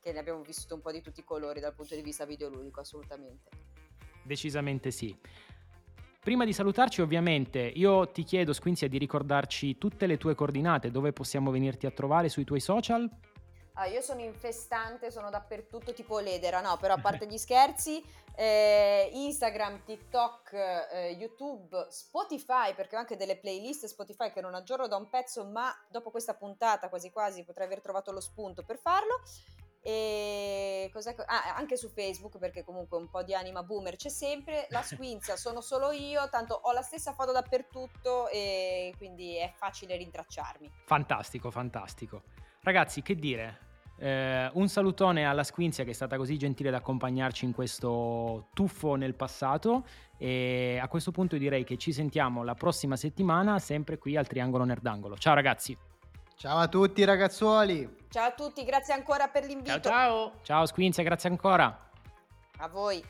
che 0.00 0.12
ne 0.12 0.18
abbiamo 0.18 0.42
vissuto 0.42 0.74
un 0.74 0.82
po' 0.82 0.92
di 0.92 1.00
tutti 1.00 1.20
i 1.20 1.24
colori 1.24 1.60
dal 1.60 1.74
punto 1.74 1.94
di 1.94 2.02
vista 2.02 2.26
videoludico, 2.26 2.80
assolutamente. 2.80 3.48
Decisamente 4.22 4.90
sì. 4.90 5.18
Prima 6.24 6.46
di 6.46 6.54
salutarci, 6.54 7.02
ovviamente, 7.02 7.58
io 7.60 8.10
ti 8.10 8.22
chiedo, 8.22 8.54
Squinzia, 8.54 8.88
di 8.88 8.96
ricordarci 8.96 9.76
tutte 9.76 10.06
le 10.06 10.16
tue 10.16 10.34
coordinate, 10.34 10.90
dove 10.90 11.12
possiamo 11.12 11.50
venirti 11.50 11.84
a 11.84 11.90
trovare 11.90 12.30
sui 12.30 12.44
tuoi 12.44 12.60
social. 12.60 13.06
Ah, 13.74 13.84
io 13.84 14.00
sono 14.00 14.22
infestante, 14.22 15.10
sono 15.10 15.28
dappertutto 15.28 15.92
tipo 15.92 16.20
ledera, 16.20 16.62
no, 16.62 16.78
però 16.78 16.94
a 16.94 16.96
parte 17.02 17.26
gli 17.26 17.36
scherzi, 17.36 18.02
eh, 18.36 19.10
Instagram, 19.12 19.84
TikTok, 19.84 20.52
eh, 20.54 21.16
YouTube, 21.18 21.88
Spotify, 21.90 22.72
perché 22.74 22.96
ho 22.96 23.00
anche 23.00 23.18
delle 23.18 23.36
playlist 23.36 23.84
Spotify 23.84 24.32
che 24.32 24.40
non 24.40 24.54
aggiorno 24.54 24.88
da 24.88 24.96
un 24.96 25.10
pezzo, 25.10 25.44
ma 25.44 25.70
dopo 25.90 26.10
questa 26.10 26.32
puntata 26.32 26.88
quasi 26.88 27.10
quasi 27.10 27.44
potrei 27.44 27.66
aver 27.66 27.82
trovato 27.82 28.12
lo 28.12 28.20
spunto 28.20 28.62
per 28.62 28.78
farlo. 28.78 29.20
E 29.86 30.88
cos'è? 30.94 31.14
Ah, 31.26 31.54
anche 31.56 31.76
su 31.76 31.90
Facebook, 31.90 32.38
perché 32.38 32.64
comunque 32.64 32.96
un 32.96 33.10
po' 33.10 33.22
di 33.22 33.34
anima 33.34 33.62
boomer 33.62 33.96
c'è 33.96 34.08
sempre. 34.08 34.66
La 34.70 34.80
squinzia 34.82 35.36
sono 35.36 35.60
solo 35.60 35.92
io, 35.92 36.26
tanto 36.30 36.58
ho 36.62 36.72
la 36.72 36.80
stessa 36.80 37.12
foto 37.12 37.32
dappertutto 37.32 38.30
e 38.30 38.94
quindi 38.96 39.36
è 39.36 39.52
facile 39.54 39.98
rintracciarmi. 39.98 40.72
Fantastico, 40.86 41.50
fantastico. 41.50 42.22
Ragazzi, 42.62 43.02
che 43.02 43.14
dire? 43.14 43.58
Eh, 43.98 44.50
un 44.54 44.68
salutone 44.68 45.26
alla 45.26 45.44
Squinzia 45.44 45.84
che 45.84 45.90
è 45.90 45.94
stata 45.94 46.16
così 46.16 46.38
gentile 46.38 46.70
ad 46.70 46.74
accompagnarci 46.76 47.44
in 47.44 47.52
questo 47.52 48.48
tuffo 48.54 48.94
nel 48.96 49.14
passato 49.14 49.84
e 50.16 50.78
a 50.82 50.88
questo 50.88 51.12
punto 51.12 51.36
direi 51.36 51.62
che 51.62 51.76
ci 51.76 51.92
sentiamo 51.92 52.42
la 52.42 52.54
prossima 52.54 52.96
settimana 52.96 53.58
sempre 53.58 53.98
qui 53.98 54.16
al 54.16 54.26
Triangolo 54.26 54.64
Nerdangolo. 54.64 55.16
Ciao 55.16 55.34
ragazzi! 55.34 55.76
Ciao 56.36 56.58
a 56.58 56.68
tutti 56.68 57.04
ragazzuoli! 57.04 58.02
Ciao 58.14 58.28
a 58.28 58.30
tutti, 58.30 58.62
grazie 58.62 58.94
ancora 58.94 59.26
per 59.26 59.44
l'invito. 59.44 59.80
Ciao 59.80 59.80
ciao! 59.80 60.32
Ciao 60.42 60.66
Squinzia, 60.66 61.02
grazie 61.02 61.28
ancora! 61.28 61.76
A 62.58 62.68
voi! 62.68 63.04